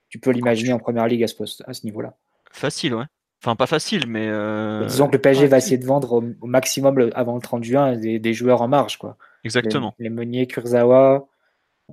[0.10, 2.16] tu peux l'imaginer en première ligue à ce poste, à ce niveau-là.
[2.52, 3.06] Facile, ouais.
[3.42, 4.28] Enfin, pas facile, mais.
[4.28, 6.12] Euh, disons que le PSG va essayer de vendre
[6.42, 8.98] au, maximum avant le 30 juin des, joueurs en marge.
[8.98, 9.18] Quoi.
[9.46, 9.96] Exactement.
[9.98, 11.26] Les, Meunier, Kurzawa,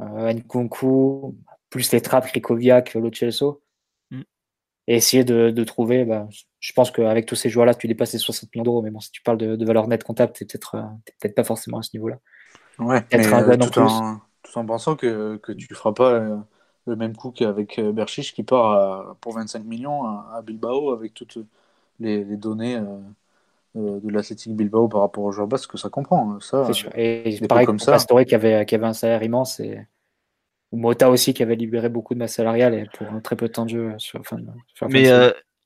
[0.01, 1.37] euh, Nkunku,
[1.71, 3.63] plus les trappes, Krikoviak, Lo Celso.
[4.11, 4.23] Mm.
[4.89, 6.05] Et essayer de, trouver.
[6.05, 6.29] Bah,
[6.59, 8.83] je pense qu'avec tous ces joueurs-là, tu dépasses les 60 millions d'euros.
[8.83, 10.83] Mais bon, si tu parles de, valeur nette comptable, tu peut-être euh,
[11.21, 12.19] peut pas forcément à ce niveau-là.
[12.81, 16.45] Ouais, mais, un tout, en, tout, en, pensant que, que tu ne feras pas
[16.87, 21.39] le même coup qu'avec euh, Berchiche qui part pour 25 millions à, Bilbao avec toutes
[22.01, 22.85] les, données euh,
[23.77, 26.33] euh, de l'Athletic Bilbao par rapport au joueur parce que ça comprend.
[26.33, 26.91] Hein, ça, sûr.
[26.97, 27.93] Et pareil comme ça.
[27.93, 29.81] Pastore qui avait, qui avait un salaire immense et
[30.73, 33.53] Mota aussi qui avait libéré beaucoup de masse salariale et pour un très peu de
[33.53, 34.23] temps de jeu sur,
[34.89, 35.11] Mais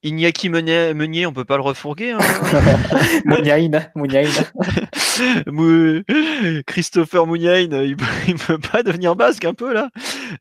[0.03, 2.13] Iñaki Meunier, Meunier, on peut pas le refourguer.
[2.13, 2.19] Hein.
[6.67, 9.91] Christopher Mouniain, il, ne peut pas devenir basque un peu là?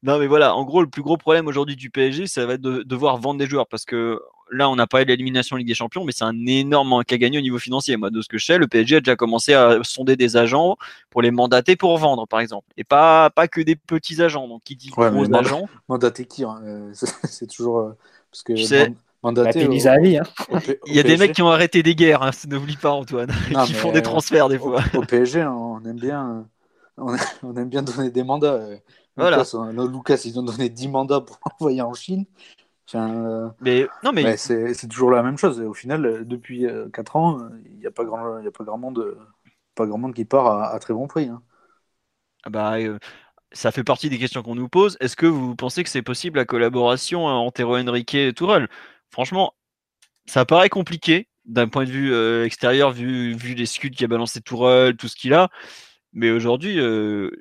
[0.03, 2.61] Non mais voilà, en gros le plus gros problème aujourd'hui du PSG, ça va être
[2.61, 4.21] de devoir vendre des joueurs parce que
[4.51, 7.17] là on n'a pas eu l'élimination Ligue des Champions, mais c'est un énorme manque à
[7.17, 7.97] gagner au niveau financier.
[7.97, 10.77] Moi de ce que je sais, le PSG a déjà commencé à sonder des agents
[11.09, 14.47] pour les mandater pour vendre par exemple, et pas pas que des petits agents.
[14.47, 15.67] Donc qui dit gros agents.
[15.87, 16.91] Mandater qui hein, euh,
[17.23, 17.97] C'est toujours euh,
[18.31, 18.53] parce que.
[19.21, 20.59] Mandaté bah, hein.
[20.85, 23.31] Il y a des mecs qui ont arrêté des guerres, hein, n'oublie pas Antoine,
[23.65, 24.81] qui font des transferts des fois.
[24.95, 26.47] Au, PSG, on aime bien,
[26.97, 28.53] on, aime bien donner des mandats.
[28.53, 28.77] Euh,
[29.17, 29.43] voilà.
[29.73, 32.25] Lucas, ils ont donné 10 mandats pour envoyer en Chine.
[32.95, 35.59] Euh, mais non, mais, c'est toujours la même chose.
[35.59, 38.77] au final, depuis 4 euh, ans, il n'y a pas grand, il a pas grand
[38.77, 39.17] monde,
[39.75, 41.27] pas grand monde qui part à, très bon prix.
[41.27, 41.41] Hein.
[42.45, 42.77] Ah bah,
[43.51, 44.97] ça fait partie des questions qu'on nous pose.
[45.01, 48.69] Est-ce que vous pensez que c'est possible la collaboration entre Henrique et Tourelle?
[49.09, 49.53] Franchement,
[50.25, 54.07] ça paraît compliqué d'un point de vue euh, extérieur, vu, vu les scuds qui a
[54.07, 55.49] balancé Tourelle, tout ce qu'il a.
[56.13, 57.31] Mais aujourd'hui, euh,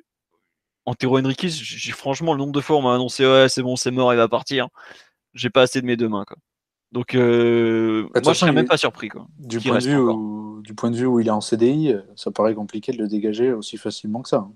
[0.85, 1.49] Antero Henriquez,
[1.91, 4.27] franchement, le nombre de fois on m'a annoncé ouais, c'est bon, c'est mort, il va
[4.27, 4.67] partir.
[5.33, 6.25] J'ai pas assez de mes deux mains.
[6.25, 6.37] Quoi.
[6.91, 9.09] Donc, euh, moi, je serais même pas surpris.
[9.09, 11.93] Quoi, du, point de vue où, du point de vue où il est en CDI,
[12.15, 14.47] ça paraît compliqué de le dégager aussi facilement que ça.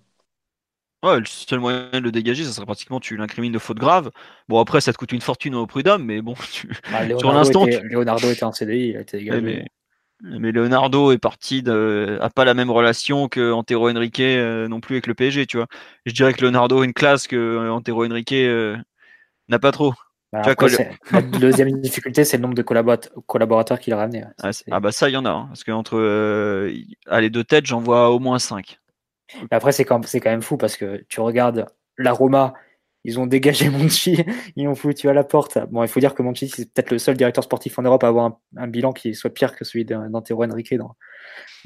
[1.04, 4.10] Ouais, le seul moyen de le dégager, ça serait pratiquement tu l'incrimines de faute grave.
[4.48, 6.34] Bon, après, ça te coûte une fortune au prud'homme, mais bon,
[6.92, 7.66] bah, sur l'instant.
[7.66, 9.66] Leonardo était en CDI, il a été dégagé.
[10.22, 12.18] Mais, Leonardo est parti de.
[12.22, 15.58] a pas la même relation que Antero Henrique euh, non plus avec le PSG, tu
[15.58, 15.68] vois.
[16.06, 18.78] Je dirais que Leonardo a une classe que euh, Antero Henrique euh,
[19.50, 19.94] n'a pas trop.
[20.32, 20.42] Bah,
[21.12, 24.24] la deuxième difficulté, c'est le nombre de collaborateurs qu'il a ramené.
[24.42, 25.30] Ah, ah, bah ça, il y en a.
[25.30, 28.80] Hein, parce qu'entre les deux têtes, j'en vois au moins cinq
[29.52, 32.54] après, c'est quand, quand, même fou parce que tu regardes la Roma,
[33.04, 34.24] ils ont dégagé Monchi,
[34.56, 35.58] ils ont foutu à la porte.
[35.72, 38.08] Bon, il faut dire que Monchi, c'est peut-être le seul directeur sportif en Europe à
[38.08, 40.96] avoir un, bilan qui soit pire que celui d'Antero Henrique dans,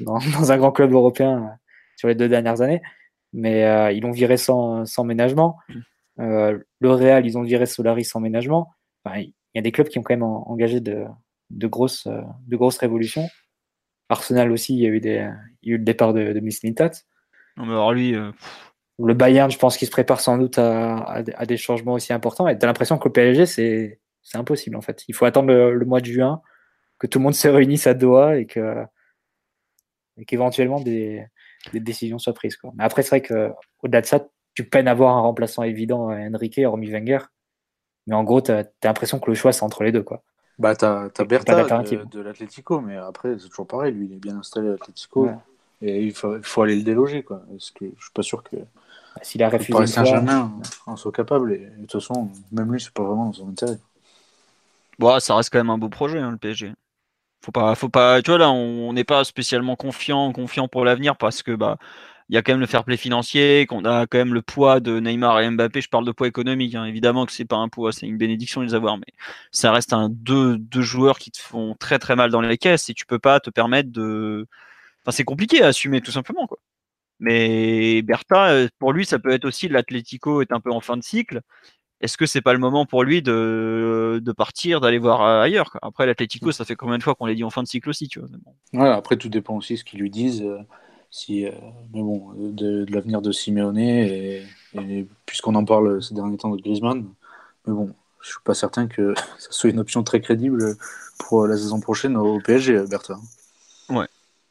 [0.00, 1.56] dans, un grand club européen euh,
[1.96, 2.82] sur les deux dernières années.
[3.32, 5.58] Mais euh, ils l'ont viré sans, sans ménagement.
[5.68, 5.80] Mm.
[6.20, 8.72] Euh, le Real, ils ont viré Solari sans ménagement.
[9.16, 11.04] il y a des clubs qui ont quand même engagé de,
[11.50, 13.28] de, grosses, de grosses révolutions.
[14.08, 15.30] Arsenal aussi, il y a eu, des,
[15.62, 16.64] il y a eu le départ de, de Miss
[17.58, 18.14] Non, mais alors lui.
[18.14, 18.30] euh,
[18.98, 21.94] Le Bayern, je pense qu'il se prépare sans doute à, à des- à des changements
[21.94, 22.48] aussi importants.
[22.48, 24.00] Et tu as l'impression que le PSG, c'est
[24.34, 25.04] impossible en fait.
[25.08, 26.42] Il faut attendre le, le mois de juin,
[26.98, 28.84] que tout le monde se réunisse à Doha et que
[30.16, 31.24] et qu'éventuellement des,
[31.72, 32.56] des décisions soient prises.
[32.56, 32.72] Quoi.
[32.76, 36.16] Mais après, c'est vrai qu'au-delà de ça, tu peines à avoir un remplaçant évident à
[36.16, 37.18] Enrique, hormis Wenger.
[38.08, 40.02] Mais en gros, tu as, l'impression que le choix, c'est entre les deux.
[40.02, 40.24] Quoi.
[40.58, 43.92] Bah, t'as Bertha de, de l'Atlético, mais après, c'est toujours pareil.
[43.92, 45.26] Lui, il est bien installé à l'Atlético.
[45.26, 45.34] Ouais.
[45.82, 47.22] Et il faut, il faut aller le déloger.
[47.22, 47.42] Quoi.
[47.50, 48.62] Parce que je suis pas sûr que le
[49.22, 50.52] S'il a refusé Paris Saint-Germain
[50.86, 51.52] en soit capable.
[51.52, 53.78] Et de toute façon, même lui, c'est pas vraiment dans son intérêt.
[54.98, 56.72] Bon, ça reste quand même un beau projet, hein, le PSG.
[57.44, 60.84] Faut pas, faut pas, tu vois là, on on n'est pas spécialement confiant, confiant pour
[60.84, 61.78] l'avenir parce que bah,
[62.28, 64.80] il y a quand même le fair play financier, qu'on a quand même le poids
[64.80, 65.80] de Neymar et Mbappé.
[65.80, 66.84] Je parle de poids économique, hein.
[66.84, 69.06] évidemment que c'est pas un poids, c'est une bénédiction de les avoir, mais
[69.52, 72.90] ça reste un deux, deux joueurs qui te font très très mal dans les caisses
[72.90, 74.46] et tu peux pas te permettre de,
[75.08, 76.58] enfin c'est compliqué à assumer tout simplement quoi.
[77.20, 80.96] Mais Bertha, euh, pour lui, ça peut être aussi l'Atlético est un peu en fin
[80.96, 81.40] de cycle.
[82.00, 85.70] Est-ce que c'est pas le moment pour lui de, de partir, d'aller voir euh, ailleurs
[85.72, 85.80] quoi?
[85.82, 88.08] Après l'Atlético, ça fait combien de fois qu'on l'a dit en fin de cycle aussi,
[88.08, 88.28] tu vois.
[88.74, 90.42] Ouais, après, tout dépend aussi de ce qu'ils lui disent.
[90.42, 90.58] euh,
[91.10, 91.52] si, euh,
[91.94, 94.42] mais bon, de, de l'avenir de Simeone, et,
[94.74, 97.06] et puisqu'on en parle ces derniers temps de Griezmann,
[97.66, 100.76] mais bon, je suis pas certain que ça soit une option très crédible
[101.18, 103.18] pour la saison prochaine au PSG, Bertha.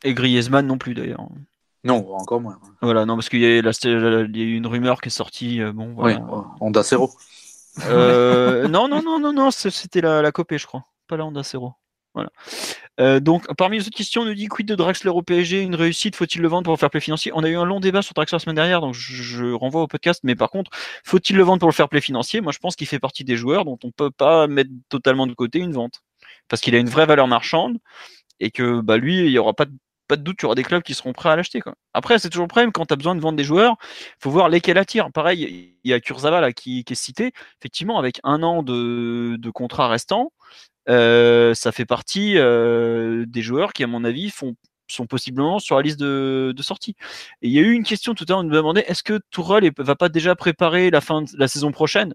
[0.04, 1.28] Et Griezmann non plus d'ailleurs.
[1.84, 2.60] Non, encore moins.
[2.82, 5.08] Voilà, non parce qu'il y a, là, c'était- il y a eu une rumeur qui
[5.08, 5.62] est sortie.
[5.62, 6.46] euh, bon, Oui, voilà.
[6.60, 7.12] Honda Cero.
[7.86, 10.86] Euh, non, non, non, non, non, c'était la, la copée, je crois.
[11.08, 11.74] Pas la Honda Cero.
[12.14, 12.30] Voilà.
[13.00, 15.76] Euh, donc, parmi les autres questions, on nous dit quid de Draxler au PSG, une
[15.76, 17.32] réussite, faut-il le vendre pour le fair play financier?
[17.36, 19.84] On a eu un long débat sur Draxler la semaine dernière, donc je, je renvoie
[19.84, 20.22] au podcast.
[20.24, 20.72] Mais par contre,
[21.06, 22.42] faut-il le vendre pour le fair play financier?
[22.42, 25.34] Moi, je pense qu'il fait partie des joueurs dont on peut pas mettre totalement de
[25.34, 26.02] côté une vente,
[26.48, 27.78] parce qu'il a une vraie valeur marchande
[28.40, 29.74] et que bah lui, il y aura pas de
[30.08, 31.62] pas de doute, il y aura des clubs qui seront prêts à l'acheter.
[31.94, 33.78] Après, c'est toujours le problème quand tu as besoin de vendre des joueurs,
[34.20, 35.12] faut voir lesquels attirent.
[35.12, 37.32] Pareil, il y a Kurzawa là, qui, est cité.
[37.60, 40.32] Effectivement, avec un an de, contrat restant,
[40.90, 45.82] euh, ça fait partie euh, des joueurs qui, à mon avis, sont possiblement sur la
[45.82, 46.96] liste de, sortie.
[47.42, 49.20] Et il y a eu une question tout à l'heure, on nous demandait est-ce que
[49.32, 52.14] Tourelle va pas déjà préparer la fin de la saison prochaine?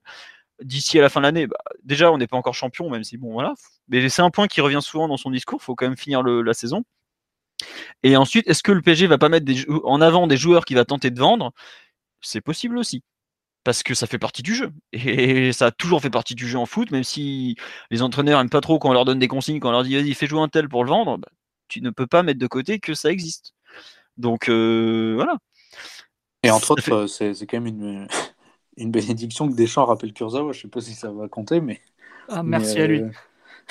[0.63, 3.17] D'ici à la fin de l'année bah, Déjà, on n'est pas encore champion, même si
[3.17, 3.55] bon, voilà.
[3.89, 5.59] Mais c'est un point qui revient souvent dans son discours.
[5.61, 6.85] Il faut quand même finir la saison.
[8.03, 10.77] Et ensuite, est-ce que le PSG va pas mettre des en avant des joueurs qu'il
[10.77, 11.53] va tenter de vendre?
[12.21, 13.03] C'est possible aussi.
[13.65, 14.73] Parce que ça fait partie du jeu.
[14.93, 17.57] Et ça a toujours fait partie du jeu en foot, même si
[17.91, 19.95] les entraîneurs aiment pas trop quand on leur donne des consignes, quand on leur dit
[19.97, 21.29] vas-y, fais jouer un tel pour le vendre, bah,
[21.69, 23.55] tu ne peux pas mettre de côté que ça existe.
[24.19, 25.39] Donc euh, voilà.
[26.43, 28.07] Et entre Ça autres, fait- euh, c'est quand même une,
[28.77, 30.53] une bénédiction que Deschamps rappelle Kurzawa.
[30.53, 31.81] Je sais pas si ça va compter, mais.
[32.29, 33.03] Ah, mais, merci à lui.
[33.03, 33.11] euh,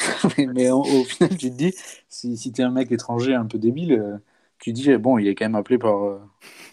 [0.38, 1.74] mais mais au, au final, tu te dis,
[2.10, 4.18] si, si tu es un mec étranger un peu débile, euh,
[4.60, 6.20] tu te dis, bon, il est quand même appelé par, euh,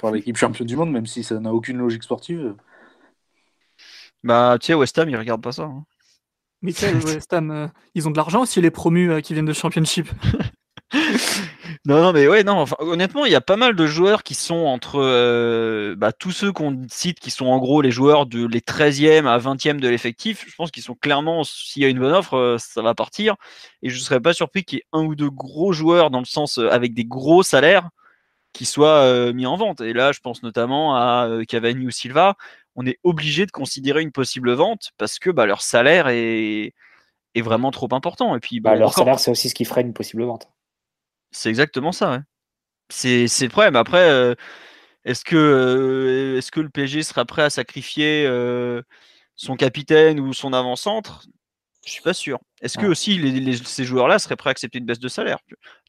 [0.00, 2.54] par l'équipe championne du monde, même si ça n'a aucune logique sportive.
[4.22, 5.64] Bah, tu sais, West Ham, ils regardent pas ça.
[5.64, 5.84] hein.
[6.62, 9.34] Mais tu sais, West Ham, euh, ils ont de l'argent aussi, les promus euh, qui
[9.34, 10.08] viennent de Championship.
[11.86, 14.34] Non, non, mais ouais, non, enfin, honnêtement, il y a pas mal de joueurs qui
[14.34, 18.46] sont entre euh, bah, tous ceux qu'on cite, qui sont en gros les joueurs de
[18.46, 20.44] les 13e à 20e de l'effectif.
[20.48, 23.36] Je pense qu'ils sont clairement, s'il y a une bonne offre, euh, ça va partir.
[23.82, 26.24] Et je serais pas surpris qu'il y ait un ou deux gros joueurs dans le
[26.26, 27.88] sens euh, avec des gros salaires
[28.52, 29.80] qui soient euh, mis en vente.
[29.80, 32.34] Et là, je pense notamment à Cavani ou Silva.
[32.76, 36.74] On est obligé de considérer une possible vente parce que bah, leur salaire est,
[37.34, 38.36] est vraiment trop important.
[38.36, 40.48] Et puis, Bah, leur encore- salaire, c'est aussi ce qui ferait une possible vente.
[41.30, 42.18] C'est exactement ça, ouais.
[42.90, 43.76] C'est le problème.
[43.76, 44.34] Après, euh,
[45.04, 48.82] est-ce que, euh, est-ce que le PSG sera prêt à sacrifier euh,
[49.36, 51.26] son capitaine ou son avant-centre?
[51.86, 52.40] Je suis pas sûr.
[52.62, 52.92] Est-ce que Ouais.
[52.92, 55.38] aussi les, les- ces joueurs-là seraient prêts à accepter une baisse de salaire?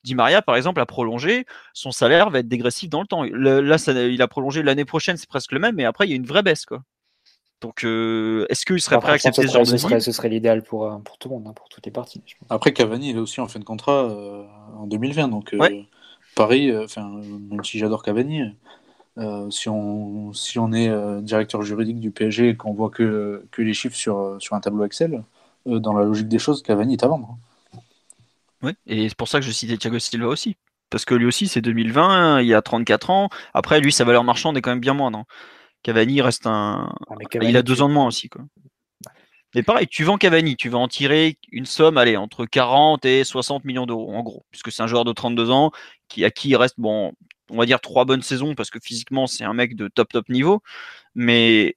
[0.03, 3.23] Di Maria, par exemple, a prolongé, son salaire va être dégressif dans le temps.
[3.25, 6.11] Le- là, ça- il a prolongé l'année prochaine, c'est presque le même, mais après, il
[6.11, 6.65] y a une vraie baisse.
[6.65, 6.83] Quoi.
[7.61, 9.77] Donc, euh, est-ce qu'il serait prêt à Après, accepter ce ce genre serait, de ce
[9.77, 10.01] serait, deal?
[10.01, 12.21] ce serait l'idéal pour, euh, pour tout le monde, hein, pour toutes les parties.
[12.25, 12.47] je pense.
[12.49, 14.45] Après, Cavani, il est aussi en fin de contrat euh,
[14.77, 15.27] en 2020.
[15.27, 15.85] Donc, euh, Ouais.
[16.35, 17.09] Paris, euh, enfin,
[17.49, 18.43] même si j'adore Cavani,
[19.19, 23.45] euh, si, on, si on est euh, directeur juridique du PSG et qu'on voit que,
[23.51, 25.23] que les chiffres sur, sur un tableau Excel,
[25.67, 27.37] euh, dans la logique des choses, Cavani est à vendre.
[28.61, 30.57] Ouais, et c'est pour ça que je citais Thiago Silva aussi.
[30.89, 33.29] Parce que lui aussi, c'est 2020, il a 34 ans.
[33.53, 35.19] Après, lui, sa valeur marchande est quand même bien moindre.
[35.19, 35.25] hein.
[35.83, 36.93] Cavani reste un.
[37.09, 38.29] Ah, il a deux tu- ans de moins aussi.
[38.29, 38.41] Quoi.
[39.55, 43.23] Mais pareil, tu vends Cavani, tu vas en tirer une somme, allez, entre 40 et
[43.23, 44.45] 60 millions d'euros, en gros.
[44.51, 45.71] Puisque c'est un joueur de 32 ans
[46.07, 47.13] qui, à qui il reste, bon,
[47.49, 50.29] on va dire trois bonnes saisons, parce que physiquement, c'est un mec de top, top
[50.29, 50.61] niveau.
[51.15, 51.75] Mais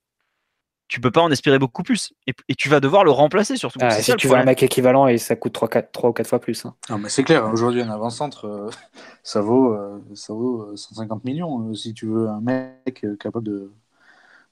[0.88, 2.12] tu peux pas en espérer beaucoup plus.
[2.26, 3.78] Et, tu vas devoir le remplacer surtout.
[3.80, 6.38] Ah, si tu veux un mec équivalent et ça coûte 3, 3 ou 4 fois
[6.38, 6.66] plus.
[6.66, 6.74] Hein.
[6.90, 8.68] Non, mais c'est clair, aujourd'hui, un avant-centre, euh,
[9.22, 11.72] ça, vaut, euh, ça vaut 150 euh, millions.
[11.72, 13.72] si tu veux un mec capable de,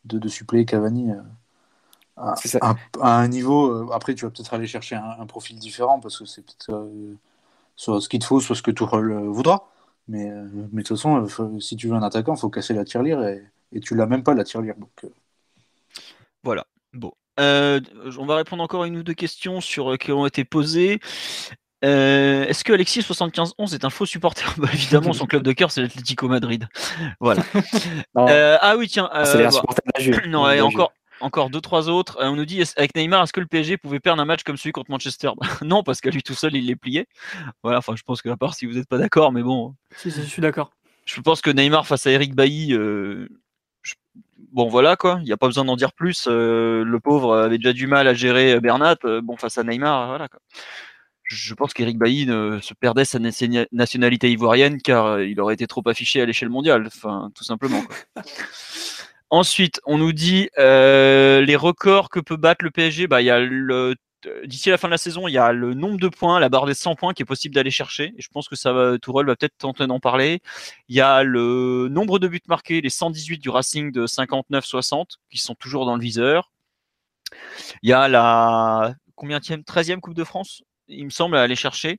[0.04, 1.12] de, de suppléer Cavani
[2.16, 2.34] à,
[3.00, 3.92] un niveau.
[3.92, 6.90] après, tu vas peut-être aller chercher un, profil différent parce que c'est peut-être
[7.76, 9.68] soit ce qu'il te faut, soit ce que Tourelle voudra.
[10.08, 10.30] Mais,
[10.72, 11.26] mais de toute façon,
[11.60, 14.22] si tu veux un attaquant, il faut casser la tirelire et, et tu l'as même
[14.22, 14.74] pas la tirelire.
[14.76, 15.06] Donc.
[16.42, 16.66] Voilà.
[16.92, 17.12] Bon.
[17.38, 17.80] Euh,
[18.18, 21.00] on va répondre encore à une ou deux questions sur, euh, qui ont été posées.
[21.84, 24.54] Euh, est-ce que Alexis 7511 est un faux supporter?
[24.58, 26.68] Bah, Évidemment, son club de cœur, c'est l'Atlético Madrid.
[27.20, 27.42] Voilà.
[28.16, 29.10] ah oui, tiens.
[29.24, 32.18] c'est bah, supporter de Non, encore, encore deux, trois autres.
[32.20, 34.72] on nous dit avec Neymar, est-ce que le PSG pouvait perdre un match comme celui
[34.72, 35.30] contre Manchester?
[35.62, 37.06] Non, parce qu'à lui tout seul, il les plié.
[37.62, 39.74] Voilà, enfin, je pense que à part si vous n'êtes pas d'accord, mais bon.
[39.96, 40.70] Si, si, je suis d'accord.
[41.06, 42.74] Je pense que Neymar face à Eric Bailly,
[44.52, 46.26] bon voilà quoi, il n'y a pas besoin d'en dire plus.
[46.28, 48.96] Euh, le pauvre avait déjà du mal à gérer euh, Bernat.
[49.04, 50.40] Euh, bon face à Neymar, voilà quoi.
[51.30, 56.20] Je pense qu'Eric Bailly se perdait sa nationalité ivoirienne car il aurait été trop affiché
[56.20, 57.82] à l'échelle mondiale, enfin tout simplement.
[59.30, 63.06] Ensuite, on nous dit les records que peut battre le PSG.
[63.06, 63.94] Bah, il y a le
[64.26, 66.48] euh, d'ici la fin de la saison, il y a le nombre de points, la
[66.48, 68.12] barre des 100 points qui est possible d'aller chercher.
[68.16, 70.40] Et je pense que ça va, Tourelle va peut-être tenter d'en parler.
[70.88, 75.38] Il y a le nombre de buts marqués, les 118 du Racing de 59-60, qui
[75.38, 76.52] sont toujours dans le viseur.
[77.82, 81.98] Il y a la combien 13e Coupe de France, il me semble, à aller chercher.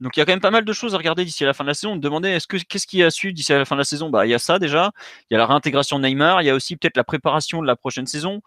[0.00, 1.54] Donc il y a quand même pas mal de choses à regarder d'ici à la
[1.54, 1.92] fin de la saison.
[1.92, 3.84] On me demandait est-ce que qu'est-ce qui a su d'ici à la fin de la
[3.84, 4.10] saison?
[4.10, 4.92] Bah il y a ça déjà.
[5.30, 6.42] Il y a la réintégration de Neymar.
[6.42, 8.42] Il y a aussi peut-être la préparation de la prochaine saison.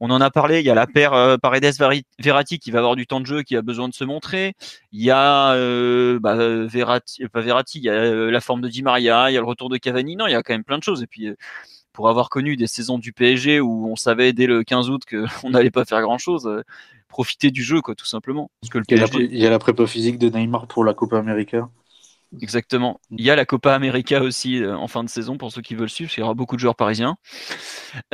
[0.00, 0.60] On en a parlé.
[0.60, 1.74] Il y a la paire euh, Paredes
[2.18, 4.54] Verratti qui va avoir du temps de jeu, qui a besoin de se montrer.
[4.92, 7.78] Il y a euh, bah, Verratti, pas Verratti.
[7.78, 9.30] Il y a euh, la forme de Di Maria.
[9.30, 10.16] Il y a le retour de Cavani.
[10.16, 11.02] Non, il y a quand même plein de choses.
[11.02, 11.28] Et puis
[11.92, 15.50] pour avoir connu des saisons du PSG où on savait dès le 15 août qu'on
[15.50, 16.62] n'allait pas faire grand chose
[17.10, 18.50] profiter du jeu, quoi, tout simplement.
[18.62, 21.68] Parce que le il, y a la, prépa physique de Neymar pour la Copa América.
[22.40, 23.00] Exactement.
[23.10, 25.74] Il y a la Copa América aussi euh, en fin de saison pour ceux qui
[25.74, 27.16] veulent suivre, parce qu'il y aura beaucoup de joueurs parisiens.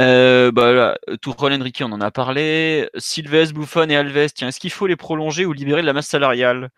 [0.00, 2.88] Euh, bah, là, Tourelle Enrique, on en a parlé.
[2.96, 6.08] Silves, Buffon et Alves, tiens, est-ce qu'il faut les prolonger ou libérer de la masse
[6.08, 6.70] salariale?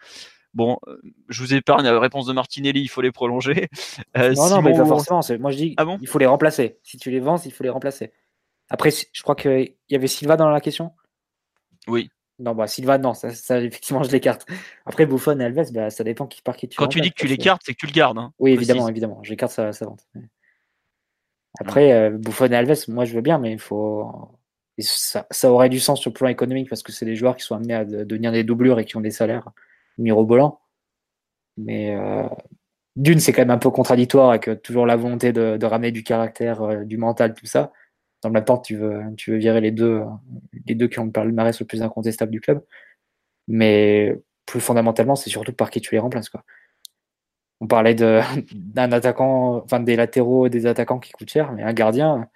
[0.59, 3.68] Bon, euh, je vous épargne la réponse de Martinelli, il faut les prolonger.
[4.16, 5.20] Euh, non, non, mais pas forcément.
[5.39, 5.98] Moi, je dis, ah bon?
[6.01, 6.78] il faut les remplacer.
[6.82, 8.10] Si tu les vends, il faut les remplacer.
[8.68, 10.93] Après, je crois qu'il y avait Silva dans la question?
[11.86, 12.10] Oui.
[12.40, 13.28] Non, bah Silva, non, ça,
[13.60, 14.47] effectivement, je l'écarte.
[14.86, 17.20] Après, Buffon et Alves, bah, ça dépend qui par qui tu Quand tu dis que
[17.20, 18.18] tu l'écartes, c'est que tu le gardes.
[18.18, 19.20] Hein, oui, évidemment, évidemment.
[19.22, 20.09] J'écarte sa, sa vente.
[21.60, 24.10] Après, euh, Buffon et Alves, moi, je veux bien, mais il faut.
[24.78, 27.55] ça, aurait du sens sur le plan économique parce que c'est des joueurs qui sont
[27.55, 29.52] amenés à devenir des doublures et qui ont des salaires
[29.98, 30.60] mirobolants.
[31.56, 32.28] Mais euh,
[32.96, 36.04] d'une, c'est quand même un peu contradictoire avec euh, toujours la volonté de, ramener du
[36.04, 37.72] caractère, du mental, tout ça
[38.22, 40.02] dans le même temps, tu veux, tu veux virer les deux,
[40.66, 42.64] les deux qui ont le palmarès le plus incontestable du club.
[43.46, 44.16] Mais
[44.46, 46.28] plus fondamentalement, c'est surtout par qui tu les remplaces.
[46.28, 46.42] Quoi.
[47.60, 47.94] On parlait
[48.52, 52.28] d'un attaquant, enfin des latéraux et des attaquants qui coûtent cher, mais un gardien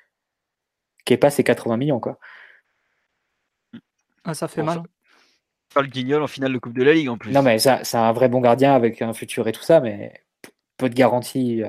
[1.05, 2.01] qui est pas ses 80 millions.
[2.01, 2.18] Quoi.
[4.24, 4.82] Ah, ça fait mal.
[5.74, 7.32] Pas le guignol en finale de Coupe de la Ligue en plus.
[7.32, 10.12] Non, mais c'est un vrai bon gardien avec un futur et tout ça, mais
[10.77, 11.62] peu de garantie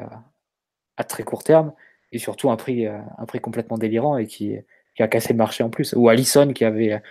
[0.98, 1.74] à très court terme
[2.14, 4.56] et surtout un prix, euh, un prix complètement délirant et qui,
[5.00, 5.94] a cassé le marché en plus.
[5.94, 7.02] Ou Allison qui avait,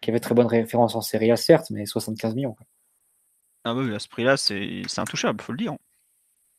[0.00, 2.56] qui avait très bonne référence en Serie A, certes, mais 75 millions.
[3.64, 5.74] Ah oui, à ce prix-là, c'est intouchable, faut le dire.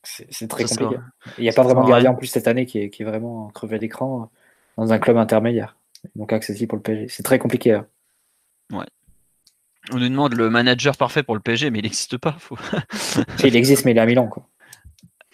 [0.02, 0.96] C'est très compliqué.
[1.38, 3.04] Il n'y a pas vraiment de gardien en plus cette année qui est, qui est
[3.04, 4.30] vraiment crevé d'écran
[4.76, 5.76] dans un club intermédiaire,
[6.16, 7.08] donc accessible pour le PSG.
[7.08, 7.74] C'est très compliqué.
[7.74, 7.86] Hein.
[8.72, 8.86] Ouais.
[9.90, 12.36] On nous demande le manager parfait pour le PSG, mais il n'existe pas.
[12.38, 12.56] Faut...
[13.44, 14.28] il existe, mais il est à Milan.
[14.28, 14.46] Quoi.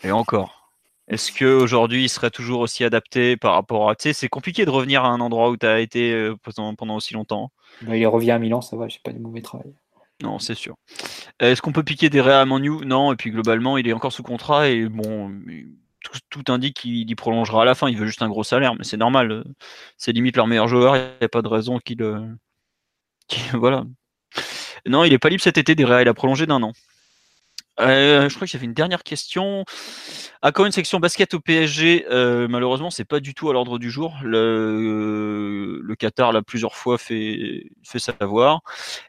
[0.02, 0.72] Et encore.
[1.08, 3.96] Est-ce qu'aujourd'hui, il serait toujours aussi adapté par rapport à.
[3.96, 6.36] Tu sais, c'est compliqué de revenir à un endroit où tu as été euh,
[6.76, 7.50] pendant, aussi longtemps.
[7.82, 9.74] Bah, il revient à Milan, ça va, j'ai pas de mauvais travail.
[10.22, 10.76] Non, c'est sûr.
[11.40, 14.24] Est-ce qu'on peut piquer des à Manu Non, et puis globalement, il est encore sous
[14.24, 15.32] contrat et bon,
[16.28, 17.88] tout, indique qu'il y prolongera à la fin.
[17.88, 19.44] Il veut juste un gros salaire, mais c'est normal.
[19.96, 22.02] C'est limite leur meilleur joueur, il n'y a pas de raison qu'il.
[22.02, 22.26] Euh,
[23.54, 23.84] voilà.
[24.86, 26.72] Non, il n'est pas libre cet été des réels, il a prolongé d'un an.
[27.80, 29.64] Euh, je crois que j'avais une dernière question.
[30.42, 32.06] Encore une section basket au PSG.
[32.10, 34.16] Euh, malheureusement, c'est pas du tout à l'ordre du jour.
[34.22, 38.60] Le, le, Qatar l'a plusieurs fois fait, fait savoir.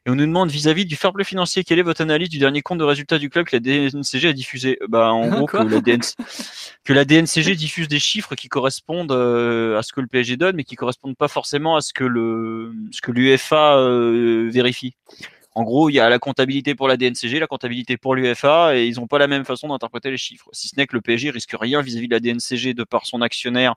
[0.05, 2.63] Et on nous demande vis-à-vis du fair play financier, quelle est votre analyse du dernier
[2.63, 4.79] compte de résultats du club que la DNCG a diffusé?
[4.87, 5.81] Bah, en gros, que la,
[6.83, 10.55] que la, DNCG diffuse des chiffres qui correspondent euh, à ce que le PSG donne,
[10.55, 14.95] mais qui correspondent pas forcément à ce que le, ce que l'UFA euh, vérifie.
[15.55, 18.85] En gros, il y a la comptabilité pour la DNCG, la comptabilité pour l'UFA, et
[18.85, 20.49] ils n'ont pas la même façon d'interpréter les chiffres.
[20.53, 23.21] Si ce n'est que le PSG risque rien vis-à-vis de la DNCG de par son
[23.21, 23.75] actionnaire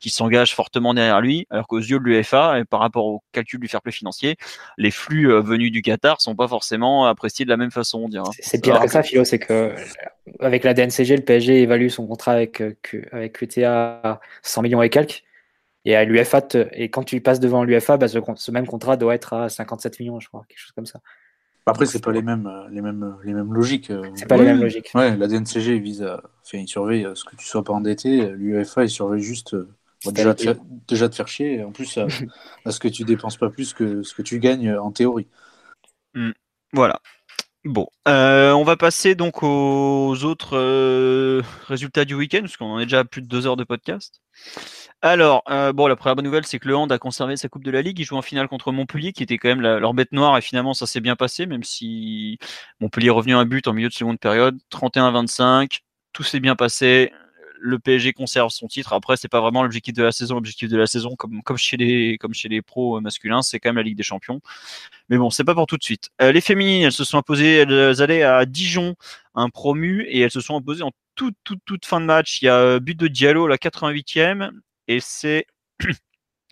[0.00, 3.58] qui s'engage fortement derrière lui, alors qu'aux yeux de l'UEFA, et par rapport au calcul
[3.58, 4.36] du fair play financier,
[4.76, 8.08] les flux euh, venus du Qatar sont pas forcément appréciés de la même façon, on
[8.08, 8.24] dirait.
[8.40, 9.74] C'est pire que ça, Philo, c'est que
[10.40, 12.76] avec la DNCG, le PSG évalue son contrat avec, euh,
[13.12, 15.22] avec QTA à 100 millions et quelques.
[15.84, 16.40] Et à l'UFA,
[16.72, 20.00] et quand tu passes devant l'UFA, bah, ce, ce, même contrat doit être à 57
[20.00, 21.00] millions, je crois, quelque chose comme ça.
[21.66, 23.90] Après, c'est pas les mêmes, les mêmes, les mêmes logiques.
[24.14, 24.90] C'est pas les mêmes logiques.
[24.94, 28.28] Ouais, la DNCG vise à, fait, il surveille ce que tu sois pas endetté.
[28.30, 29.56] L'UEFA, il surveille juste
[30.12, 30.56] déjà, te,
[30.88, 31.64] déjà te faire chier.
[31.64, 31.98] En plus,
[32.64, 35.26] à, ce que tu dépenses pas plus que ce que tu gagnes en théorie.
[36.14, 36.30] Mmh.
[36.72, 37.00] Voilà.
[37.64, 42.78] Bon, euh, on va passer donc aux autres euh, résultats du week-end, parce qu'on en
[42.78, 44.20] est déjà à plus de deux heures de podcast.
[45.00, 47.64] Alors, euh, bon, la première bonne nouvelle, c'est que le Hand a conservé sa Coupe
[47.64, 47.98] de la Ligue.
[47.98, 50.74] Il joue en finale contre Montpellier, qui était quand même leur bête noire, et finalement,
[50.74, 52.38] ça s'est bien passé, même si
[52.80, 54.58] Montpellier est revenu à un but en milieu de seconde période.
[54.70, 55.80] 31-25,
[56.12, 57.12] tout s'est bien passé
[57.60, 58.92] le PSG conserve son titre.
[58.92, 60.34] Après, c'est pas vraiment l'objectif de la saison.
[60.34, 64.02] L'objectif de la saison, comme, chez les, pros masculins, c'est quand même la Ligue des
[64.02, 64.40] Champions.
[65.08, 66.10] Mais bon, c'est pas pour tout de suite.
[66.20, 68.94] Euh, les féminines, elles se sont imposées, elles allaient à Dijon,
[69.34, 72.42] un promu, et elles se sont imposées en toute, toute, toute fin de match.
[72.42, 74.50] Il y a euh, but de Diallo, la 88e,
[74.88, 75.46] et c'est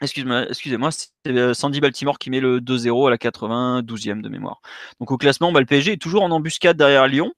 [0.03, 4.61] Excusez-moi, c'est euh, Sandy Baltimore qui met le 2-0 à la 92e de mémoire.
[4.99, 7.33] Donc au classement, bah, le PSG est toujours en embuscade derrière Lyon.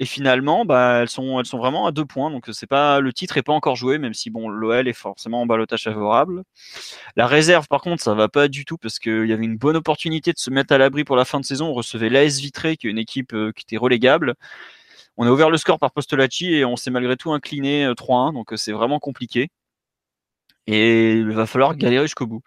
[0.00, 2.30] Et finalement, bah, elles, sont, vraiment à deux points.
[2.32, 5.46] Donc pas le titre n'est pas encore joué, même si bon, l'OL est forcément en
[5.46, 6.42] balotage favorable.
[7.14, 9.76] La réserve, par contre, ça va pas du tout parce qu'il y avait une bonne
[9.76, 11.68] opportunité de se mettre à l'abri pour la fin de saison.
[11.68, 14.34] On recevait l'AS Vitré, qui est une équipe euh, qui était relégable.
[15.16, 18.30] On a ouvert le score par Postolacci et on s'est malgré tout incliné 3-1.
[18.30, 19.50] Euh, donc c'est vraiment compliqué.
[20.68, 22.42] Et il va falloir galérer jusqu'au bout.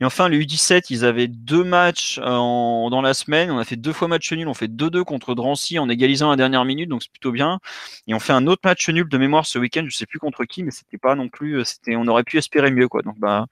[0.00, 3.50] Et enfin, les U17, ils avaient deux matchs en, dans la semaine.
[3.50, 4.48] On a fait deux fois match nul.
[4.48, 7.60] On fait 2-2 contre Drancy en égalisant la dernière minute, donc c'est plutôt bien.
[8.06, 9.84] Et on fait un autre match nul de mémoire ce week-end.
[9.86, 11.62] Je sais plus contre qui, mais c'était pas non plus.
[11.66, 13.02] C'était, on aurait pu espérer mieux, quoi.
[13.02, 13.46] Donc, bah,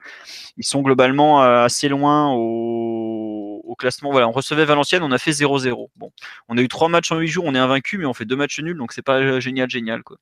[0.56, 4.10] ils sont globalement euh, assez loin au, au classement.
[4.12, 5.88] Voilà, on recevait Valenciennes, on a fait 0-0.
[5.96, 6.10] Bon,
[6.48, 8.36] on a eu trois matchs en huit jours, on est invaincu, mais on fait deux
[8.36, 10.16] matchs nuls, donc c'est pas génial, génial, quoi.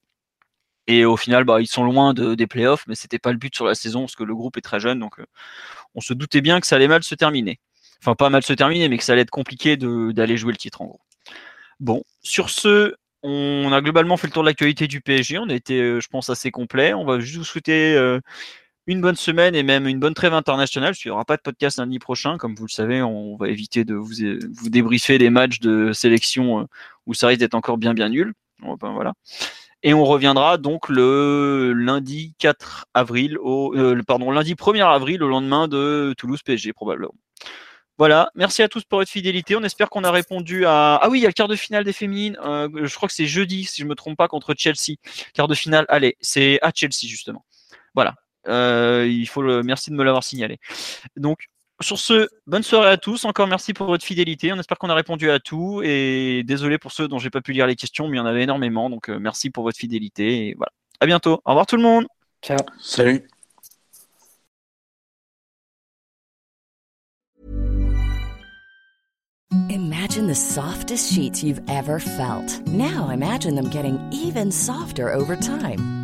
[0.87, 3.55] Et au final, bah, ils sont loin de, des playoffs, mais c'était pas le but
[3.55, 5.27] sur la saison parce que le groupe est très jeune, donc euh,
[5.95, 7.59] on se doutait bien que ça allait mal se terminer.
[8.03, 10.83] Enfin, pas mal se terminer, mais que ça allait être compliqué d'aller jouer le titre
[10.83, 11.01] en gros.
[11.81, 15.39] Bon, sur ce, on a globalement fait le tour de l'actualité du PSG.
[15.39, 16.93] On a été, euh, je pense, assez complet.
[16.93, 18.21] On va juste vous souhaiter euh,
[18.87, 20.95] une bonne semaine et même une bonne trêve internationale.
[20.95, 22.37] Qu'il n'y aura pas de podcast lundi prochain.
[22.37, 24.13] Comme vous le savez, on va éviter de vous,
[24.53, 26.69] vous débriefer des matchs de sélection
[27.07, 28.35] où ça risque d'être encore bien bien nul.
[28.61, 29.15] Ben, voilà.
[29.87, 35.29] Et on reviendra donc le lundi 4 avril, au, euh, pardon, lundi 1er avril, au
[35.29, 37.15] lendemain de Toulouse PSG probablement.
[37.99, 39.55] Voilà, merci à tous pour votre fidélité.
[39.57, 40.97] On espère qu'on a répondu à.
[40.97, 42.39] Ah oui, il y a le quart de finale des féminines.
[42.43, 44.97] Euh, je crois que c'est jeudi, si je me trompe pas, contre Chelsea.
[45.35, 47.45] Quart de finale, allez, c'est à Chelsea justement.
[47.95, 48.15] Voilà.
[48.49, 49.43] Euh, il faut.
[49.63, 50.59] Merci de me l'avoir signalé.
[51.17, 51.51] Donc,
[51.85, 53.25] sur ce, bonne soirée à tous.
[53.25, 54.53] Encore merci pour votre fidélité.
[54.53, 55.83] On espère qu'on a répondu à tout.
[55.85, 58.27] Et désolé pour ceux dont j'ai pas pu lire les questions, mais il y en
[58.27, 58.91] avait énormément.
[58.91, 60.49] Donc euh, merci pour votre fidélité.
[60.49, 60.73] Et voilà.
[61.01, 61.41] À bientôt.
[61.45, 62.07] Au revoir tout le monde.
[62.43, 62.59] Ciao.
[62.81, 63.29] Salut.
[69.71, 72.61] Imagine the softest sheets you've ever felt.
[72.67, 76.04] Now imagine them getting even softer over time.